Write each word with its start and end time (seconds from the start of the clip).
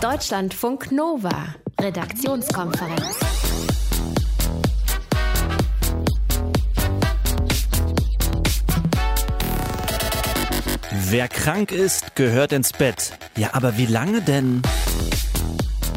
Deutschlandfunk 0.00 0.92
Nova, 0.92 1.54
Redaktionskonferenz. 1.78 3.18
Wer 10.90 11.28
krank 11.28 11.70
ist, 11.72 12.16
gehört 12.16 12.52
ins 12.52 12.72
Bett. 12.72 13.12
Ja, 13.36 13.50
aber 13.52 13.76
wie 13.76 13.84
lange 13.84 14.22
denn? 14.22 14.62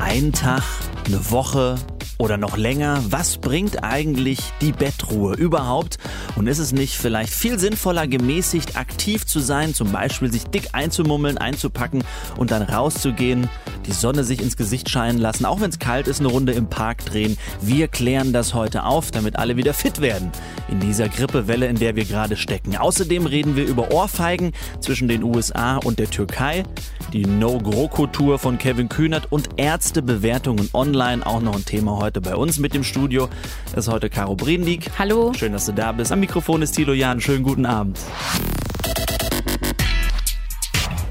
Ein 0.02 0.34
Tag, 0.34 0.64
eine 1.06 1.32
Woche, 1.32 1.76
oder 2.24 2.38
noch 2.38 2.56
länger, 2.56 3.04
was 3.10 3.38
bringt 3.38 3.84
eigentlich 3.84 4.40
die 4.62 4.72
Bettruhe 4.72 5.36
überhaupt? 5.36 5.98
Und 6.38 6.48
ist 6.48 6.60
es 6.60 6.72
nicht 6.72 6.96
vielleicht 6.96 7.34
viel 7.34 7.60
sinnvoller, 7.60 8.08
gemäßigt 8.08 8.78
aktiv 8.78 9.26
zu 9.26 9.42
sein, 9.42 9.74
zum 9.74 9.92
Beispiel 9.92 10.32
sich 10.32 10.46
dick 10.46 10.70
einzumummeln, 10.72 11.38
einzupacken 11.38 12.02
und 12.38 12.52
dann 12.52 12.62
rauszugehen, 12.62 13.50
die 13.86 13.92
Sonne 13.92 14.24
sich 14.24 14.42
ins 14.42 14.56
Gesicht 14.56 14.90
scheinen 14.90 15.20
lassen, 15.20 15.44
auch 15.44 15.60
wenn 15.60 15.70
es 15.70 15.80
kalt 15.80 16.08
ist, 16.08 16.22
eine 16.22 16.30
Runde 16.30 16.54
im 16.54 16.68
Park 16.68 17.06
drehen. 17.06 17.38
Wir 17.60 17.90
klären 17.90 18.32
das 18.32 18.54
heute 18.54 18.86
auf, 18.86 19.12
damit 19.12 19.36
alle 19.36 19.58
wieder 19.58 19.74
fit 19.74 20.00
werden 20.00 20.32
in 20.70 20.80
dieser 20.80 21.10
Grippewelle, 21.10 21.68
in 21.68 21.76
der 21.76 21.98
wir 21.98 22.06
gerade 22.06 22.38
stecken. 22.38 22.78
Außerdem 22.78 23.26
reden 23.26 23.58
wir 23.58 23.66
über 23.66 23.92
Ohrfeigen 23.92 24.54
zwischen 24.80 25.10
den 25.10 25.24
USA 25.24 25.78
und 25.78 26.00
der 26.00 26.10
Türkei, 26.10 26.64
die 27.12 27.26
No-GroKo-Tour 27.26 28.40
von 28.40 28.58
Kevin 28.58 28.88
Kühnert 28.88 29.32
und 29.32 29.50
Ärztebewertungen 29.58 30.70
online, 30.74 31.26
auch 31.26 31.42
noch 31.42 31.56
ein 31.56 31.66
Thema 31.66 31.98
heute 31.98 32.13
bei 32.22 32.36
uns 32.36 32.60
mit 32.60 32.74
dem 32.74 32.84
Studio. 32.84 33.30
Das 33.74 33.88
ist 33.88 33.94
heute 33.94 34.10
Caro 34.10 34.36
Brindig. 34.36 34.90
Hallo. 34.98 35.34
Schön, 35.34 35.54
dass 35.54 35.66
du 35.66 35.74
da 35.74 35.92
bist. 35.92 36.12
Am 36.12 36.20
Mikrofon 36.20 36.62
ist 36.62 36.74
Thilo 36.74 36.94
Jahn. 36.94 37.22
Schönen 37.22 37.44
guten 37.44 37.66
Abend. 37.66 38.00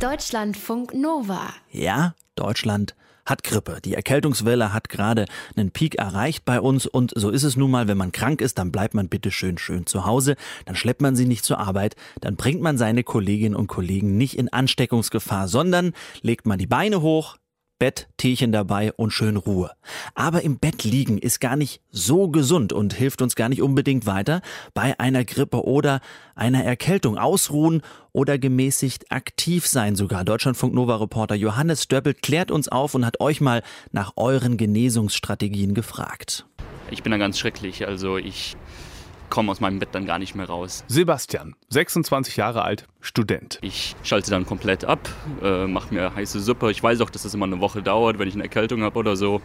Deutschlandfunk 0.01 0.95
Nova. 0.95 1.51
Ja, 1.70 2.15
Deutschland 2.34 2.95
hat 3.24 3.45
Grippe. 3.45 3.79
Die 3.84 3.95
Erkältungswelle 3.95 4.73
hat 4.73 4.88
gerade 4.88 5.27
einen 5.57 5.71
Peak 5.71 5.95
erreicht 5.96 6.45
bei 6.45 6.60
uns 6.60 6.87
und 6.87 7.12
so 7.15 7.30
ist 7.30 7.45
es 7.45 7.57
nun 7.57 7.71
mal, 7.71 7.88
wenn 7.88 7.96
man 7.96 8.12
krank 8.12 8.40
ist, 8.40 8.59
dann 8.59 8.73
bleibt 8.73 8.95
man 8.95 9.09
bitte 9.09 9.30
schön 9.30 9.59
schön 9.59 9.87
zu 9.87 10.05
Hause, 10.05 10.37
dann 10.65 10.74
schleppt 10.74 11.02
man 11.02 11.15
sie 11.15 11.27
nicht 11.27 11.45
zur 11.45 11.59
Arbeit, 11.59 11.95
dann 12.21 12.37
bringt 12.37 12.60
man 12.60 12.79
seine 12.79 13.05
Kolleginnen 13.05 13.55
und 13.55 13.68
Kollegen 13.68 14.16
nicht 14.16 14.37
in 14.37 14.52
Ansteckungsgefahr, 14.52 15.49
sondern 15.49 15.93
legt 16.23 16.46
man 16.46 16.59
die 16.59 16.66
Beine 16.66 17.01
hoch, 17.01 17.37
Bett, 17.83 18.07
Teechen 18.16 18.52
dabei 18.52 18.93
und 18.93 19.11
schön 19.11 19.37
Ruhe. 19.37 19.73
Aber 20.15 20.43
im 20.43 20.61
Bett 20.61 20.85
liegen 20.85 21.19
ist 21.19 21.41
gar 21.41 21.57
nicht 21.57 21.80
so 21.91 22.29
gesund 22.29 22.73
und 22.73 22.95
hilft 22.95 23.21
uns 23.23 23.35
gar 23.35 23.49
nicht 23.49 23.61
unbedingt 23.61 24.07
weiter 24.07 24.41
bei 24.73 25.01
einer 25.01 25.24
Grippe 25.24 25.65
oder 25.65 26.01
einer 26.37 26.63
Erkältung. 26.63 27.19
Ausruhen 27.19 27.83
oder 28.13 28.39
gemäßigt 28.39 29.11
aktiv 29.11 29.66
sein 29.66 29.97
sogar. 29.97 30.23
Deutschlandfunk 30.23 30.73
Nova 30.73 30.95
Reporter 30.95 31.35
Johannes 31.35 31.83
Stöppel 31.83 32.15
klärt 32.15 32.52
uns 32.52 32.69
auf 32.69 32.95
und 32.95 33.05
hat 33.05 33.19
euch 33.19 33.41
mal 33.41 33.65
nach 33.91 34.13
euren 34.15 34.57
Genesungsstrategien 34.57 35.74
gefragt. 35.74 36.46
Ich 36.93 37.02
bin 37.02 37.11
da 37.11 37.19
ganz 37.19 37.37
schrecklich. 37.37 37.89
Also 37.89 38.17
ich 38.17 38.55
komme 39.33 39.51
aus 39.51 39.61
meinem 39.61 39.79
Bett 39.79 39.88
dann 39.93 40.05
gar 40.05 40.19
nicht 40.19 40.35
mehr 40.35 40.45
raus. 40.45 40.85
Sebastian, 40.88 41.57
26 41.71 42.37
Jahre 42.37 42.63
alt, 42.65 42.87
Student. 43.01 43.59
Ich 43.63 43.97
schalte 44.02 44.30
dann 44.30 44.45
komplett 44.45 44.85
ab, 44.85 45.09
äh, 45.43 45.66
mache 45.66 45.95
mir 45.95 46.15
heiße 46.15 46.39
Suppe. 46.39 46.71
Ich 46.71 46.83
weiß 46.83 47.01
auch, 47.01 47.09
dass 47.09 47.23
das 47.23 47.33
immer 47.33 47.47
eine 47.47 47.59
Woche 47.59 47.83
dauert, 47.83 48.19
wenn 48.19 48.29
ich 48.29 48.35
eine 48.35 48.43
Erkältung 48.43 48.83
habe 48.83 48.99
oder 48.99 49.16
so. 49.16 49.41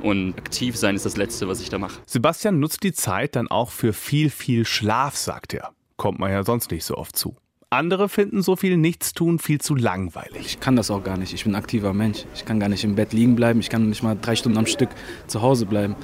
Und 0.00 0.38
aktiv 0.38 0.76
sein 0.76 0.94
ist 0.94 1.06
das 1.06 1.16
Letzte, 1.16 1.48
was 1.48 1.60
ich 1.60 1.70
da 1.70 1.78
mache. 1.78 1.98
Sebastian 2.06 2.60
nutzt 2.60 2.84
die 2.84 2.92
Zeit 2.92 3.34
dann 3.34 3.48
auch 3.48 3.72
für 3.72 3.92
viel, 3.92 4.30
viel 4.30 4.64
Schlaf, 4.64 5.16
sagt 5.16 5.54
er. 5.54 5.72
Kommt 5.96 6.20
man 6.20 6.30
ja 6.30 6.44
sonst 6.44 6.70
nicht 6.70 6.84
so 6.84 6.96
oft 6.96 7.16
zu. 7.16 7.34
Andere 7.68 8.08
finden 8.08 8.42
so 8.42 8.54
viel 8.54 8.76
Nichtstun 8.76 9.40
viel 9.40 9.60
zu 9.60 9.74
langweilig. 9.74 10.46
Ich 10.46 10.60
kann 10.60 10.76
das 10.76 10.88
auch 10.88 11.02
gar 11.02 11.16
nicht. 11.16 11.34
Ich 11.34 11.42
bin 11.42 11.54
ein 11.54 11.60
aktiver 11.60 11.92
Mensch. 11.92 12.26
Ich 12.36 12.44
kann 12.44 12.60
gar 12.60 12.68
nicht 12.68 12.84
im 12.84 12.94
Bett 12.94 13.12
liegen 13.12 13.34
bleiben. 13.34 13.58
Ich 13.58 13.70
kann 13.70 13.88
nicht 13.88 14.04
mal 14.04 14.16
drei 14.20 14.36
Stunden 14.36 14.56
am 14.56 14.66
Stück 14.66 14.90
zu 15.26 15.42
Hause 15.42 15.66
bleiben. 15.66 15.96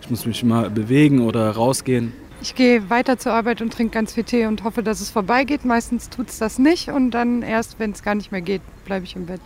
Ich 0.00 0.10
muss 0.10 0.26
mich 0.26 0.42
mal 0.42 0.68
bewegen 0.68 1.20
oder 1.20 1.52
rausgehen. 1.52 2.12
Ich 2.46 2.54
gehe 2.54 2.90
weiter 2.90 3.18
zur 3.18 3.32
Arbeit 3.32 3.60
und 3.60 3.72
trinke 3.72 3.90
ganz 3.90 4.14
viel 4.14 4.22
Tee 4.22 4.46
und 4.46 4.62
hoffe, 4.62 4.84
dass 4.84 5.00
es 5.00 5.10
vorbeigeht. 5.10 5.64
Meistens 5.64 6.10
tut 6.10 6.28
es 6.28 6.38
das 6.38 6.60
nicht 6.60 6.90
und 6.90 7.10
dann 7.10 7.42
erst, 7.42 7.80
wenn 7.80 7.90
es 7.90 8.04
gar 8.04 8.14
nicht 8.14 8.30
mehr 8.30 8.40
geht, 8.40 8.62
bleibe 8.84 9.04
ich 9.04 9.16
im 9.16 9.26
Bett. 9.26 9.40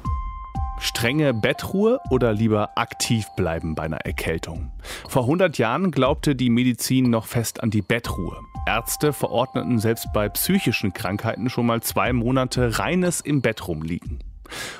Strenge 0.81 1.33
Bettruhe 1.33 1.99
oder 2.11 2.34
lieber 2.34 2.77
aktiv 2.77 3.27
bleiben 3.38 3.75
bei 3.75 3.84
einer 3.84 4.05
Erkältung? 4.05 4.71
Vor 5.09 5.22
100 5.22 5.56
Jahren 5.56 5.93
glaubte 5.93 6.37
die 6.37 6.50
Medizin 6.50 7.09
noch 7.09 7.25
fest 7.25 7.62
an 7.62 7.71
die 7.71 7.81
Bettruhe. 7.81 8.43
Ärzte 8.66 9.15
verordneten 9.15 9.78
selbst 9.78 10.09
bei 10.12 10.28
psychischen 10.28 10.93
Krankheiten 10.93 11.49
schon 11.49 11.65
mal 11.65 11.81
zwei 11.81 12.12
Monate 12.12 12.78
reines 12.78 13.22
im 13.22 13.41
Bett 13.41 13.67
rumliegen. 13.67 14.19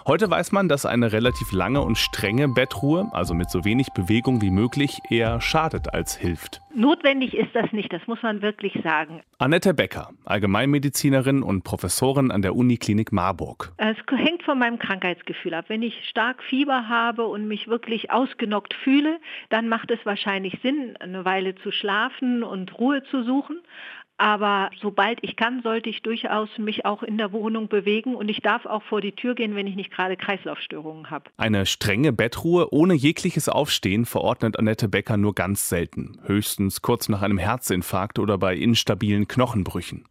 Heute 0.07 0.31
weiß 0.31 0.53
man, 0.53 0.69
dass 0.69 0.87
eine 0.87 1.13
relativ 1.13 1.53
lange 1.53 1.81
und 1.83 1.99
strenge 1.99 2.49
Bettruhe, 2.49 3.09
also 3.13 3.35
mit 3.35 3.51
so 3.51 3.65
wenig 3.65 3.89
Bewegung 3.95 4.41
wie 4.43 4.51
möglich, 4.51 4.99
eher 5.11 5.41
schadet 5.41 5.93
als 5.95 6.17
hilft. 6.17 6.61
Notwendig 6.73 7.35
ist 7.35 7.55
das 7.55 7.73
nicht, 7.73 7.93
das 7.93 8.07
muss 8.07 8.23
man 8.23 8.43
wirklich 8.43 8.79
sagen. 8.85 9.23
Annette 9.39 9.75
Becker, 9.75 10.11
Allgemeinmedizinerin 10.25 11.43
und 11.43 11.65
Professorin 11.65 12.31
an 12.31 12.43
der 12.43 12.55
Uniklinik 12.55 13.11
Marburg. 13.11 13.73
Es 13.77 13.97
hängt 14.09 14.45
von 14.45 14.59
meinem 14.59 14.79
Krankheitsgefühl 14.79 15.55
ab. 15.55 15.65
Wenn 15.69 15.83
ich 15.83 16.09
stark 16.09 16.43
Fieber 16.45 16.89
habe 16.89 17.27
und 17.27 17.49
mich 17.49 17.67
wirklich 17.67 18.13
ausgenockt 18.13 18.75
fühle, 18.75 19.19
dann 19.49 19.69
macht 19.69 19.91
es 19.91 19.99
wahrscheinlich 20.05 20.59
Sinn, 20.63 20.97
eine 21.01 21.25
Weile 21.25 21.57
zu 21.57 21.73
schlafen 21.73 22.45
und 22.45 22.79
Ruhe 22.79 23.03
zu 23.05 23.25
suchen. 23.25 23.59
Aber 24.21 24.69
sobald 24.83 25.19
ich 25.23 25.35
kann, 25.35 25.63
sollte 25.63 25.89
ich 25.89 26.03
durchaus 26.03 26.51
mich 26.59 26.85
auch 26.85 27.03
in 27.03 27.17
der 27.17 27.33
Wohnung 27.33 27.69
bewegen 27.69 28.15
und 28.15 28.29
ich 28.29 28.43
darf 28.43 28.67
auch 28.67 28.83
vor 28.83 29.01
die 29.01 29.13
Tür 29.13 29.35
gehen, 29.35 29.55
wenn 29.55 29.67
ich 29.67 29.77
nicht 29.77 29.91
gerade 29.91 30.19
Kreislaufstörungen 30.19 31.09
habe. 31.09 31.31
Eine 31.39 31.65
strenge 31.65 32.13
Bettruhe 32.13 32.71
ohne 32.71 32.93
jegliches 32.93 33.49
Aufstehen 33.49 34.05
verordnet 34.05 34.59
Annette 34.59 34.89
Becker 34.89 35.17
nur 35.17 35.35
ganz 35.35 35.71
selten, 35.71 36.19
höchstens 36.27 36.83
kurz 36.83 37.09
nach 37.09 37.23
einem 37.23 37.39
Herzinfarkt 37.39 38.19
oder 38.19 38.37
bei 38.37 38.55
instabilen 38.55 39.27
Knochenbrüchen. 39.27 40.05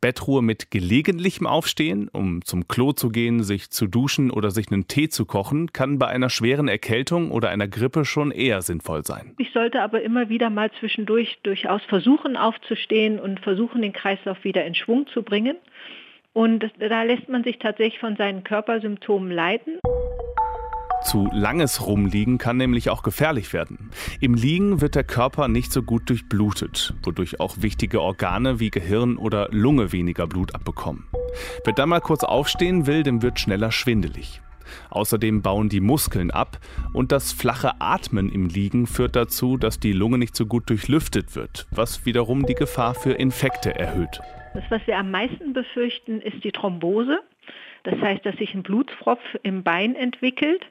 Bettruhe 0.00 0.42
mit 0.42 0.70
gelegentlichem 0.70 1.46
Aufstehen, 1.46 2.08
um 2.12 2.44
zum 2.44 2.68
Klo 2.68 2.92
zu 2.92 3.10
gehen, 3.10 3.42
sich 3.42 3.70
zu 3.70 3.86
duschen 3.86 4.30
oder 4.30 4.50
sich 4.50 4.70
einen 4.70 4.88
Tee 4.88 5.08
zu 5.08 5.24
kochen, 5.26 5.72
kann 5.72 5.98
bei 5.98 6.06
einer 6.08 6.30
schweren 6.30 6.68
Erkältung 6.68 7.30
oder 7.30 7.50
einer 7.50 7.68
Grippe 7.68 8.04
schon 8.04 8.30
eher 8.30 8.62
sinnvoll 8.62 9.04
sein. 9.04 9.34
Ich 9.38 9.52
sollte 9.52 9.82
aber 9.82 10.02
immer 10.02 10.28
wieder 10.28 10.50
mal 10.50 10.70
zwischendurch 10.80 11.38
durchaus 11.42 11.82
versuchen 11.84 12.36
aufzustehen 12.36 13.18
und 13.18 13.40
versuchen, 13.40 13.82
den 13.82 13.92
Kreislauf 13.92 14.44
wieder 14.44 14.64
in 14.64 14.74
Schwung 14.74 15.06
zu 15.08 15.22
bringen. 15.22 15.56
Und 16.32 16.68
da 16.78 17.02
lässt 17.04 17.28
man 17.28 17.44
sich 17.44 17.58
tatsächlich 17.58 18.00
von 18.00 18.16
seinen 18.16 18.42
Körpersymptomen 18.42 19.30
leiten. 19.30 19.78
Zu 21.04 21.28
langes 21.32 21.86
Rumliegen 21.86 22.38
kann 22.38 22.56
nämlich 22.56 22.88
auch 22.88 23.02
gefährlich 23.02 23.52
werden. 23.52 23.90
Im 24.20 24.32
Liegen 24.32 24.80
wird 24.80 24.94
der 24.94 25.04
Körper 25.04 25.48
nicht 25.48 25.70
so 25.70 25.82
gut 25.82 26.08
durchblutet, 26.08 26.94
wodurch 27.02 27.40
auch 27.40 27.56
wichtige 27.60 28.00
Organe 28.00 28.58
wie 28.58 28.70
Gehirn 28.70 29.18
oder 29.18 29.48
Lunge 29.50 29.92
weniger 29.92 30.26
Blut 30.26 30.54
abbekommen. 30.54 31.04
Wer 31.64 31.74
dann 31.74 31.90
mal 31.90 32.00
kurz 32.00 32.24
aufstehen 32.24 32.86
will, 32.86 33.02
dem 33.02 33.22
wird 33.22 33.38
schneller 33.38 33.70
schwindelig. 33.70 34.40
Außerdem 34.88 35.42
bauen 35.42 35.68
die 35.68 35.80
Muskeln 35.80 36.30
ab 36.30 36.58
und 36.94 37.12
das 37.12 37.32
flache 37.32 37.80
Atmen 37.80 38.30
im 38.30 38.46
Liegen 38.46 38.86
führt 38.86 39.14
dazu, 39.14 39.58
dass 39.58 39.78
die 39.78 39.92
Lunge 39.92 40.16
nicht 40.16 40.34
so 40.34 40.46
gut 40.46 40.70
durchlüftet 40.70 41.36
wird, 41.36 41.66
was 41.70 42.06
wiederum 42.06 42.46
die 42.46 42.54
Gefahr 42.54 42.94
für 42.94 43.12
Infekte 43.12 43.74
erhöht. 43.74 44.20
Das, 44.54 44.64
was 44.70 44.86
wir 44.86 44.96
am 44.96 45.10
meisten 45.10 45.52
befürchten, 45.52 46.22
ist 46.22 46.42
die 46.44 46.52
Thrombose. 46.52 47.20
Das 47.82 48.00
heißt, 48.00 48.24
dass 48.24 48.36
sich 48.36 48.54
ein 48.54 48.62
Blutfropf 48.62 49.20
im 49.42 49.62
Bein 49.62 49.94
entwickelt 49.94 50.64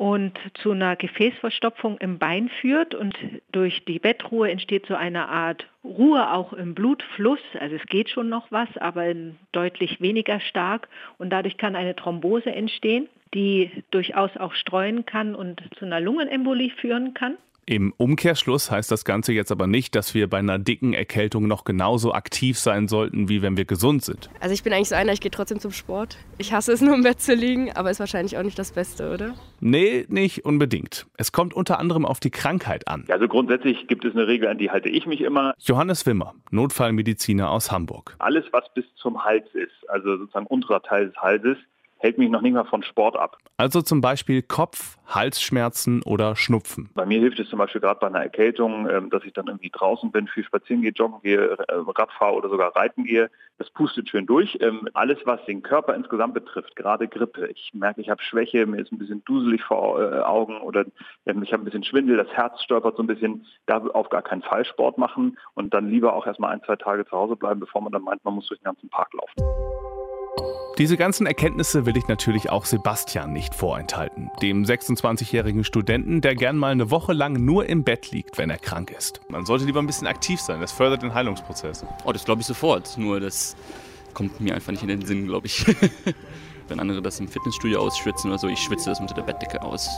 und 0.00 0.32
zu 0.62 0.70
einer 0.70 0.96
Gefäßverstopfung 0.96 1.98
im 1.98 2.18
Bein 2.18 2.48
führt 2.62 2.94
und 2.94 3.14
durch 3.52 3.84
die 3.84 3.98
Bettruhe 3.98 4.50
entsteht 4.50 4.86
so 4.86 4.94
eine 4.94 5.28
Art 5.28 5.66
Ruhe 5.84 6.32
auch 6.32 6.54
im 6.54 6.74
Blutfluss. 6.74 7.38
Also 7.58 7.76
es 7.76 7.84
geht 7.84 8.08
schon 8.08 8.30
noch 8.30 8.50
was, 8.50 8.74
aber 8.78 9.12
deutlich 9.52 10.00
weniger 10.00 10.40
stark 10.40 10.88
und 11.18 11.28
dadurch 11.28 11.58
kann 11.58 11.76
eine 11.76 11.94
Thrombose 11.94 12.50
entstehen, 12.50 13.10
die 13.34 13.70
durchaus 13.90 14.34
auch 14.38 14.54
streuen 14.54 15.04
kann 15.04 15.34
und 15.34 15.60
zu 15.78 15.84
einer 15.84 16.00
Lungenembolie 16.00 16.70
führen 16.70 17.12
kann. 17.12 17.36
Im 17.66 17.92
Umkehrschluss 17.96 18.70
heißt 18.70 18.90
das 18.90 19.04
Ganze 19.04 19.32
jetzt 19.32 19.52
aber 19.52 19.66
nicht, 19.66 19.94
dass 19.94 20.14
wir 20.14 20.28
bei 20.28 20.38
einer 20.38 20.58
dicken 20.58 20.92
Erkältung 20.92 21.46
noch 21.46 21.64
genauso 21.64 22.12
aktiv 22.12 22.58
sein 22.58 22.88
sollten, 22.88 23.28
wie 23.28 23.42
wenn 23.42 23.56
wir 23.56 23.64
gesund 23.64 24.04
sind. 24.04 24.30
Also 24.40 24.54
ich 24.54 24.62
bin 24.62 24.72
eigentlich 24.72 24.88
so 24.88 24.94
einer, 24.94 25.12
ich 25.12 25.20
gehe 25.20 25.30
trotzdem 25.30 25.60
zum 25.60 25.72
Sport. 25.72 26.18
Ich 26.38 26.52
hasse 26.52 26.72
es 26.72 26.80
nur 26.80 26.94
im 26.94 27.02
Bett 27.02 27.20
zu 27.20 27.34
liegen, 27.34 27.72
aber 27.72 27.90
ist 27.90 28.00
wahrscheinlich 28.00 28.36
auch 28.38 28.42
nicht 28.42 28.58
das 28.58 28.72
Beste, 28.72 29.12
oder? 29.12 29.34
Nee, 29.60 30.06
nicht 30.08 30.44
unbedingt. 30.44 31.06
Es 31.16 31.32
kommt 31.32 31.54
unter 31.54 31.78
anderem 31.78 32.04
auf 32.04 32.20
die 32.20 32.30
Krankheit 32.30 32.88
an. 32.88 33.04
Also 33.08 33.28
grundsätzlich 33.28 33.86
gibt 33.86 34.04
es 34.04 34.14
eine 34.14 34.26
Regel, 34.26 34.48
an 34.48 34.58
die 34.58 34.70
halte 34.70 34.88
ich 34.88 35.06
mich 35.06 35.20
immer. 35.20 35.54
Johannes 35.58 36.06
Wimmer, 36.06 36.34
Notfallmediziner 36.50 37.50
aus 37.50 37.70
Hamburg. 37.70 38.16
Alles, 38.18 38.44
was 38.52 38.64
bis 38.74 38.84
zum 38.96 39.24
Hals 39.24 39.46
ist, 39.54 39.88
also 39.88 40.16
sozusagen 40.16 40.46
unterer 40.46 40.82
Teil 40.82 41.08
des 41.08 41.16
Halses, 41.16 41.56
hält 42.00 42.18
mich 42.18 42.30
noch 42.30 42.40
nicht 42.40 42.54
mal 42.54 42.64
von 42.64 42.82
Sport 42.82 43.16
ab. 43.16 43.36
Also 43.58 43.82
zum 43.82 44.00
Beispiel 44.00 44.42
Kopf, 44.42 44.96
Halsschmerzen 45.06 46.02
oder 46.02 46.34
Schnupfen. 46.34 46.88
Bei 46.94 47.04
mir 47.04 47.20
hilft 47.20 47.38
es 47.38 47.48
zum 47.50 47.58
Beispiel 47.58 47.80
gerade 47.80 48.00
bei 48.00 48.06
einer 48.06 48.22
Erkältung, 48.22 48.88
ähm, 48.88 49.10
dass 49.10 49.22
ich 49.24 49.34
dann 49.34 49.46
irgendwie 49.46 49.70
draußen 49.70 50.10
bin, 50.10 50.26
viel 50.26 50.44
spazieren 50.44 50.82
gehe, 50.82 50.92
joggen 50.92 51.20
gehe, 51.22 51.38
äh, 51.38 51.64
Rad 51.68 52.10
fahre 52.12 52.34
oder 52.34 52.48
sogar 52.48 52.74
reiten 52.74 53.04
gehe. 53.04 53.30
Das 53.58 53.70
pustet 53.70 54.08
schön 54.08 54.24
durch. 54.24 54.58
Ähm, 54.62 54.88
alles, 54.94 55.18
was 55.24 55.44
den 55.44 55.62
Körper 55.62 55.94
insgesamt 55.94 56.32
betrifft, 56.32 56.74
gerade 56.74 57.06
Grippe. 57.06 57.48
Ich 57.48 57.70
merke, 57.74 58.00
ich 58.00 58.08
habe 58.08 58.22
Schwäche, 58.22 58.64
mir 58.66 58.80
ist 58.80 58.92
ein 58.92 58.98
bisschen 58.98 59.22
duselig 59.24 59.62
vor 59.62 60.00
äh, 60.00 60.20
Augen 60.20 60.58
oder 60.62 60.86
ähm, 61.26 61.42
ich 61.42 61.52
habe 61.52 61.62
ein 61.62 61.66
bisschen 61.66 61.84
Schwindel, 61.84 62.16
das 62.16 62.28
Herz 62.28 62.62
stolpert 62.62 62.96
so 62.96 63.02
ein 63.02 63.08
bisschen. 63.08 63.44
Da 63.66 63.78
auf 63.78 64.08
gar 64.08 64.22
keinen 64.22 64.42
Fall 64.42 64.64
Sport 64.64 64.96
machen 64.96 65.38
und 65.54 65.74
dann 65.74 65.90
lieber 65.90 66.14
auch 66.14 66.26
erstmal 66.26 66.52
ein, 66.52 66.62
zwei 66.64 66.76
Tage 66.76 67.04
zu 67.04 67.12
Hause 67.12 67.36
bleiben, 67.36 67.60
bevor 67.60 67.82
man 67.82 67.92
dann 67.92 68.02
meint, 68.02 68.24
man 68.24 68.34
muss 68.34 68.46
durch 68.46 68.60
den 68.60 68.64
ganzen 68.64 68.88
Park 68.88 69.12
laufen. 69.12 69.99
Diese 70.78 70.96
ganzen 70.96 71.26
Erkenntnisse 71.26 71.84
will 71.84 71.96
ich 71.96 72.08
natürlich 72.08 72.48
auch 72.48 72.64
Sebastian 72.64 73.32
nicht 73.34 73.54
vorenthalten, 73.54 74.30
dem 74.40 74.64
26-jährigen 74.64 75.62
Studenten, 75.62 76.22
der 76.22 76.34
gern 76.34 76.56
mal 76.56 76.72
eine 76.72 76.90
Woche 76.90 77.12
lang 77.12 77.34
nur 77.44 77.66
im 77.66 77.84
Bett 77.84 78.10
liegt, 78.12 78.38
wenn 78.38 78.48
er 78.48 78.58
krank 78.58 78.90
ist. 78.90 79.20
Man 79.28 79.44
sollte 79.44 79.66
lieber 79.66 79.80
ein 79.80 79.86
bisschen 79.86 80.06
aktiv 80.06 80.40
sein, 80.40 80.60
das 80.60 80.72
fördert 80.72 81.02
den 81.02 81.12
Heilungsprozess. 81.12 81.84
Oh, 82.04 82.12
das 82.12 82.24
glaube 82.24 82.40
ich 82.40 82.46
sofort, 82.46 82.96
nur 82.96 83.20
das 83.20 83.56
kommt 84.14 84.40
mir 84.40 84.54
einfach 84.54 84.72
nicht 84.72 84.82
in 84.82 84.88
den 84.88 85.04
Sinn, 85.04 85.26
glaube 85.26 85.48
ich. 85.48 85.66
wenn 86.68 86.80
andere 86.80 87.02
das 87.02 87.20
im 87.20 87.28
Fitnessstudio 87.28 87.80
ausschwitzen 87.80 88.30
oder 88.30 88.38
so, 88.38 88.48
ich 88.48 88.60
schwitze 88.60 88.88
das 88.88 89.00
unter 89.00 89.14
der 89.14 89.22
Bettdecke 89.22 89.60
aus. 89.60 89.88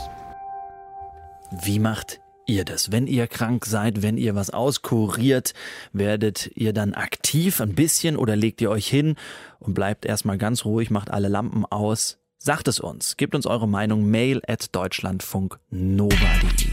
Wie 1.51 1.79
macht 1.79 2.19
ihr 2.47 2.65
das? 2.65 2.91
Wenn 2.91 3.07
ihr 3.07 3.27
krank 3.27 3.65
seid, 3.65 4.01
wenn 4.01 4.17
ihr 4.17 4.35
was 4.35 4.49
auskuriert, 4.49 5.53
werdet 5.91 6.51
ihr 6.55 6.73
dann 6.73 6.93
aktiv 6.93 7.61
ein 7.61 7.75
bisschen 7.75 8.17
oder 8.17 8.35
legt 8.35 8.61
ihr 8.61 8.69
euch 8.69 8.87
hin 8.87 9.15
und 9.59 9.73
bleibt 9.73 10.05
erstmal 10.05 10.37
ganz 10.37 10.65
ruhig, 10.65 10.89
macht 10.89 11.11
alle 11.11 11.27
Lampen 11.29 11.65
aus? 11.65 12.19
Sagt 12.37 12.67
es 12.67 12.79
uns. 12.79 13.15
Gebt 13.15 13.35
uns 13.35 13.45
eure 13.45 13.69
Meinung. 13.69 14.05
Mail 14.09 14.41
at 14.45 14.75
deutschlandfunknova.de. 14.75 16.69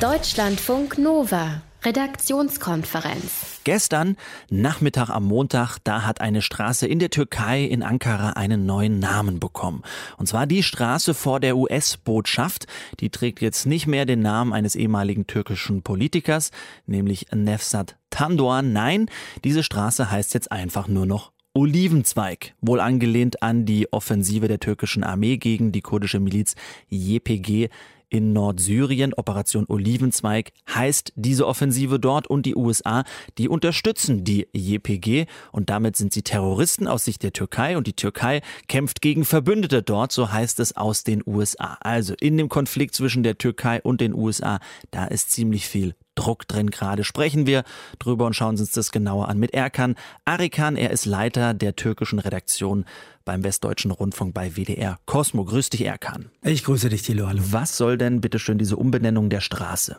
Deutschlandfunk 0.00 0.96
Nova. 0.96 1.60
Redaktionskonferenz. 1.82 3.60
Gestern 3.64 4.16
Nachmittag 4.50 5.08
am 5.08 5.24
Montag, 5.24 5.78
da 5.82 6.02
hat 6.02 6.20
eine 6.20 6.42
Straße 6.42 6.86
in 6.86 6.98
der 6.98 7.10
Türkei 7.10 7.64
in 7.64 7.82
Ankara 7.82 8.30
einen 8.30 8.66
neuen 8.66 8.98
Namen 8.98 9.40
bekommen. 9.40 9.82
Und 10.18 10.26
zwar 10.26 10.46
die 10.46 10.62
Straße 10.62 11.14
vor 11.14 11.40
der 11.40 11.56
US-Botschaft. 11.56 12.66
Die 13.00 13.08
trägt 13.08 13.40
jetzt 13.40 13.64
nicht 13.64 13.86
mehr 13.86 14.04
den 14.04 14.20
Namen 14.20 14.52
eines 14.52 14.76
ehemaligen 14.76 15.26
türkischen 15.26 15.82
Politikers, 15.82 16.50
nämlich 16.86 17.28
Nefsat 17.32 17.96
Tandoğan. 18.10 18.72
Nein, 18.72 19.06
diese 19.44 19.62
Straße 19.62 20.10
heißt 20.10 20.34
jetzt 20.34 20.52
einfach 20.52 20.86
nur 20.86 21.06
noch 21.06 21.32
Olivenzweig, 21.52 22.54
wohl 22.60 22.78
angelehnt 22.78 23.42
an 23.42 23.66
die 23.66 23.92
Offensive 23.92 24.46
der 24.46 24.60
türkischen 24.60 25.02
Armee 25.02 25.36
gegen 25.36 25.72
die 25.72 25.80
kurdische 25.80 26.20
Miliz 26.20 26.54
YPG 26.90 27.70
in 28.10 28.32
Nordsyrien. 28.32 29.14
Operation 29.14 29.64
Olivenzweig 29.68 30.52
heißt 30.68 31.12
diese 31.16 31.46
Offensive 31.46 31.98
dort 31.98 32.26
und 32.26 32.44
die 32.44 32.54
USA, 32.54 33.04
die 33.38 33.48
unterstützen 33.48 34.24
die 34.24 34.48
JPG 34.52 35.26
und 35.52 35.70
damit 35.70 35.96
sind 35.96 36.12
sie 36.12 36.22
Terroristen 36.22 36.86
aus 36.86 37.04
Sicht 37.04 37.22
der 37.22 37.32
Türkei 37.32 37.76
und 37.76 37.86
die 37.86 37.94
Türkei 37.94 38.42
kämpft 38.68 39.00
gegen 39.00 39.24
Verbündete 39.24 39.82
dort, 39.82 40.12
so 40.12 40.30
heißt 40.30 40.60
es 40.60 40.76
aus 40.76 41.04
den 41.04 41.22
USA. 41.24 41.78
Also 41.80 42.14
in 42.20 42.36
dem 42.36 42.48
Konflikt 42.48 42.94
zwischen 42.94 43.22
der 43.22 43.38
Türkei 43.38 43.80
und 43.80 44.00
den 44.00 44.14
USA, 44.14 44.60
da 44.90 45.06
ist 45.06 45.30
ziemlich 45.30 45.66
viel 45.66 45.94
Druck 46.20 46.46
drin 46.46 46.70
gerade. 46.70 47.02
Sprechen 47.02 47.46
wir 47.46 47.64
drüber 47.98 48.26
und 48.26 48.34
schauen 48.34 48.58
uns 48.58 48.72
das 48.72 48.92
genauer 48.92 49.28
an 49.28 49.38
mit 49.38 49.54
Erkan 49.54 49.94
Arikan. 50.26 50.76
Er 50.76 50.90
ist 50.90 51.06
Leiter 51.06 51.54
der 51.54 51.76
türkischen 51.76 52.18
Redaktion 52.18 52.84
beim 53.24 53.42
Westdeutschen 53.42 53.90
Rundfunk 53.90 54.34
bei 54.34 54.54
WDR. 54.54 54.98
Cosmo, 55.06 55.44
grüß 55.46 55.70
dich 55.70 55.82
Erkan. 55.82 56.30
Ich 56.42 56.64
grüße 56.64 56.90
dich, 56.90 57.02
Thilo. 57.02 57.26
Hallo. 57.26 57.42
Was 57.50 57.78
soll 57.78 57.96
denn 57.96 58.20
bitteschön 58.20 58.58
diese 58.58 58.76
Umbenennung 58.76 59.30
der 59.30 59.40
Straße? 59.40 59.96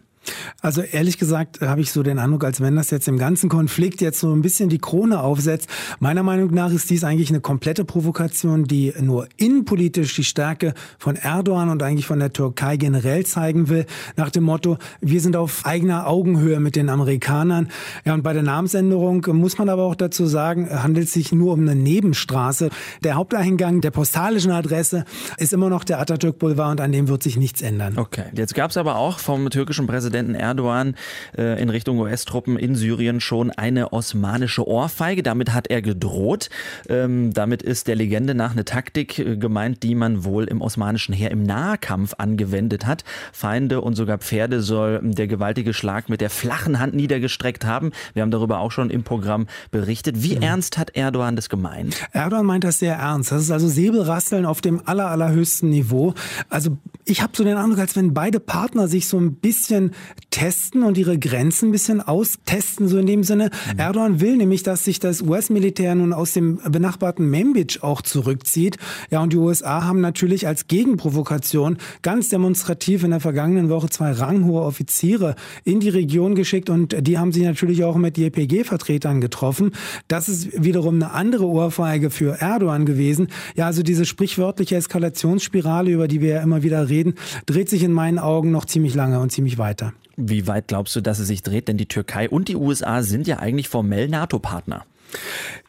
Also 0.61 0.81
ehrlich 0.81 1.17
gesagt 1.17 1.61
habe 1.61 1.81
ich 1.81 1.91
so 1.91 2.03
den 2.03 2.19
Eindruck, 2.19 2.43
als 2.43 2.61
wenn 2.61 2.75
das 2.75 2.91
jetzt 2.91 3.07
im 3.07 3.17
ganzen 3.17 3.49
Konflikt 3.49 4.01
jetzt 4.01 4.19
so 4.19 4.31
ein 4.31 4.41
bisschen 4.41 4.69
die 4.69 4.77
Krone 4.77 5.21
aufsetzt. 5.21 5.67
Meiner 5.99 6.23
Meinung 6.23 6.53
nach 6.53 6.71
ist 6.71 6.89
dies 6.89 7.03
eigentlich 7.03 7.29
eine 7.29 7.41
komplette 7.41 7.83
Provokation, 7.83 8.65
die 8.65 8.93
nur 9.01 9.27
innenpolitisch 9.37 10.15
die 10.15 10.23
Stärke 10.23 10.73
von 10.99 11.15
Erdogan 11.15 11.69
und 11.69 11.81
eigentlich 11.81 12.05
von 12.05 12.19
der 12.19 12.31
Türkei 12.31 12.77
generell 12.77 13.25
zeigen 13.25 13.69
will. 13.69 13.85
Nach 14.17 14.29
dem 14.29 14.43
Motto, 14.43 14.77
wir 15.01 15.19
sind 15.21 15.35
auf 15.35 15.65
eigener 15.65 16.07
Augenhöhe 16.07 16.59
mit 16.59 16.75
den 16.75 16.89
Amerikanern. 16.89 17.69
Ja, 18.05 18.13
und 18.13 18.21
bei 18.21 18.33
der 18.33 18.43
Namensänderung 18.43 19.25
muss 19.31 19.57
man 19.57 19.69
aber 19.69 19.83
auch 19.83 19.95
dazu 19.95 20.27
sagen, 20.27 20.69
handelt 20.69 21.07
es 21.07 21.13
sich 21.13 21.31
nur 21.31 21.53
um 21.53 21.61
eine 21.61 21.75
Nebenstraße. 21.75 22.69
Der 23.03 23.15
Haupteingang 23.15 23.81
der 23.81 23.91
postalischen 23.91 24.51
Adresse 24.51 25.05
ist 25.37 25.53
immer 25.53 25.69
noch 25.69 25.83
der 25.83 25.99
Atatürk 25.99 26.37
Boulevard 26.37 26.71
und 26.71 26.81
an 26.81 26.91
dem 26.91 27.07
wird 27.07 27.23
sich 27.23 27.37
nichts 27.37 27.61
ändern. 27.61 27.97
Okay, 27.97 28.25
jetzt 28.35 28.53
gab 28.53 28.69
es 28.69 28.77
aber 28.77 28.97
auch 28.97 29.17
vom 29.17 29.49
türkischen 29.49 29.87
Präsidenten 29.87 30.10
Präsidenten 30.11 30.35
Erdogan 30.35 30.95
äh, 31.37 31.61
in 31.61 31.69
Richtung 31.69 31.97
US-Truppen 31.99 32.57
in 32.57 32.75
Syrien 32.75 33.21
schon 33.21 33.49
eine 33.49 33.93
osmanische 33.93 34.67
Ohrfeige. 34.67 35.23
Damit 35.23 35.53
hat 35.53 35.67
er 35.67 35.81
gedroht. 35.81 36.49
Ähm, 36.89 37.33
damit 37.33 37.63
ist 37.63 37.87
der 37.87 37.95
Legende 37.95 38.35
nach 38.35 38.51
eine 38.51 38.65
Taktik 38.65 39.19
äh, 39.19 39.37
gemeint, 39.37 39.83
die 39.83 39.95
man 39.95 40.25
wohl 40.25 40.43
im 40.45 40.61
osmanischen 40.61 41.13
Heer 41.13 41.31
im 41.31 41.43
Nahkampf 41.43 42.15
angewendet 42.17 42.85
hat. 42.85 43.05
Feinde 43.31 43.79
und 43.79 43.95
sogar 43.95 44.17
Pferde 44.17 44.61
soll 44.61 44.99
der 45.01 45.27
gewaltige 45.27 45.73
Schlag 45.73 46.09
mit 46.09 46.19
der 46.19 46.29
flachen 46.29 46.79
Hand 46.79 46.93
niedergestreckt 46.93 47.63
haben. 47.63 47.91
Wir 48.13 48.23
haben 48.23 48.31
darüber 48.31 48.59
auch 48.59 48.71
schon 48.71 48.89
im 48.89 49.03
Programm 49.03 49.47
berichtet. 49.71 50.23
Wie 50.23 50.35
mhm. 50.35 50.41
ernst 50.41 50.77
hat 50.77 50.97
Erdogan 50.97 51.37
das 51.37 51.47
gemeint? 51.47 51.95
Erdogan 52.11 52.45
meint 52.45 52.65
das 52.65 52.79
sehr 52.79 52.95
ernst. 52.95 53.31
Das 53.31 53.41
ist 53.43 53.51
also 53.51 53.69
Säbelrasseln 53.69 54.45
auf 54.45 54.59
dem 54.59 54.85
aller, 54.85 55.09
allerhöchsten 55.09 55.69
Niveau. 55.69 56.13
Also 56.49 56.77
ich 57.05 57.21
habe 57.21 57.31
so 57.33 57.45
den 57.45 57.55
Eindruck, 57.55 57.79
als 57.79 57.95
wenn 57.95 58.13
beide 58.13 58.41
Partner 58.41 58.89
sich 58.89 59.07
so 59.07 59.17
ein 59.17 59.35
bisschen 59.35 59.91
testen 60.31 60.83
und 60.83 60.97
ihre 60.97 61.19
Grenzen 61.19 61.69
ein 61.69 61.71
bisschen 61.71 62.01
austesten, 62.01 62.87
so 62.87 62.97
in 62.97 63.05
dem 63.05 63.23
Sinne. 63.23 63.51
Mhm. 63.73 63.79
Erdogan 63.79 64.21
will 64.21 64.37
nämlich, 64.37 64.63
dass 64.63 64.85
sich 64.85 64.99
das 64.99 65.21
US-Militär 65.21 65.93
nun 65.93 66.13
aus 66.13 66.33
dem 66.33 66.59
benachbarten 66.69 67.29
Membic 67.29 67.79
auch 67.81 68.01
zurückzieht. 68.01 68.77
Ja, 69.09 69.21
und 69.21 69.33
die 69.33 69.37
USA 69.37 69.83
haben 69.83 70.01
natürlich 70.01 70.47
als 70.47 70.67
Gegenprovokation 70.67 71.77
ganz 72.01 72.29
demonstrativ 72.29 73.03
in 73.03 73.11
der 73.11 73.19
vergangenen 73.19 73.69
Woche 73.69 73.89
zwei 73.89 74.11
ranghohe 74.11 74.61
Offiziere 74.61 75.35
in 75.63 75.79
die 75.79 75.89
Region 75.89 76.35
geschickt 76.35 76.69
und 76.69 76.95
die 77.07 77.17
haben 77.17 77.31
sich 77.31 77.43
natürlich 77.43 77.83
auch 77.83 77.97
mit 77.97 78.17
JPG-Vertretern 78.17 79.21
getroffen. 79.21 79.71
Das 80.07 80.29
ist 80.29 80.63
wiederum 80.63 80.95
eine 80.95 81.11
andere 81.11 81.45
Ohrfeige 81.45 82.09
für 82.09 82.41
Erdogan 82.41 82.85
gewesen. 82.85 83.27
Ja, 83.55 83.65
also 83.65 83.83
diese 83.83 84.05
sprichwörtliche 84.05 84.75
Eskalationsspirale, 84.75 85.91
über 85.91 86.07
die 86.07 86.21
wir 86.21 86.35
ja 86.35 86.41
immer 86.41 86.63
wieder 86.63 86.89
reden, 86.89 87.15
dreht 87.45 87.69
sich 87.69 87.83
in 87.83 87.91
meinen 87.91 88.19
Augen 88.19 88.51
noch 88.51 88.65
ziemlich 88.65 88.95
lange 88.95 89.19
und 89.19 89.31
ziemlich 89.31 89.57
weiter. 89.57 89.90
Wie 90.29 90.47
weit 90.47 90.67
glaubst 90.67 90.95
du, 90.95 91.01
dass 91.01 91.19
es 91.19 91.27
sich 91.27 91.41
dreht? 91.41 91.67
Denn 91.67 91.77
die 91.77 91.87
Türkei 91.87 92.29
und 92.29 92.47
die 92.47 92.55
USA 92.55 93.03
sind 93.03 93.27
ja 93.27 93.39
eigentlich 93.39 93.69
formell 93.69 94.07
NATO-Partner. 94.07 94.85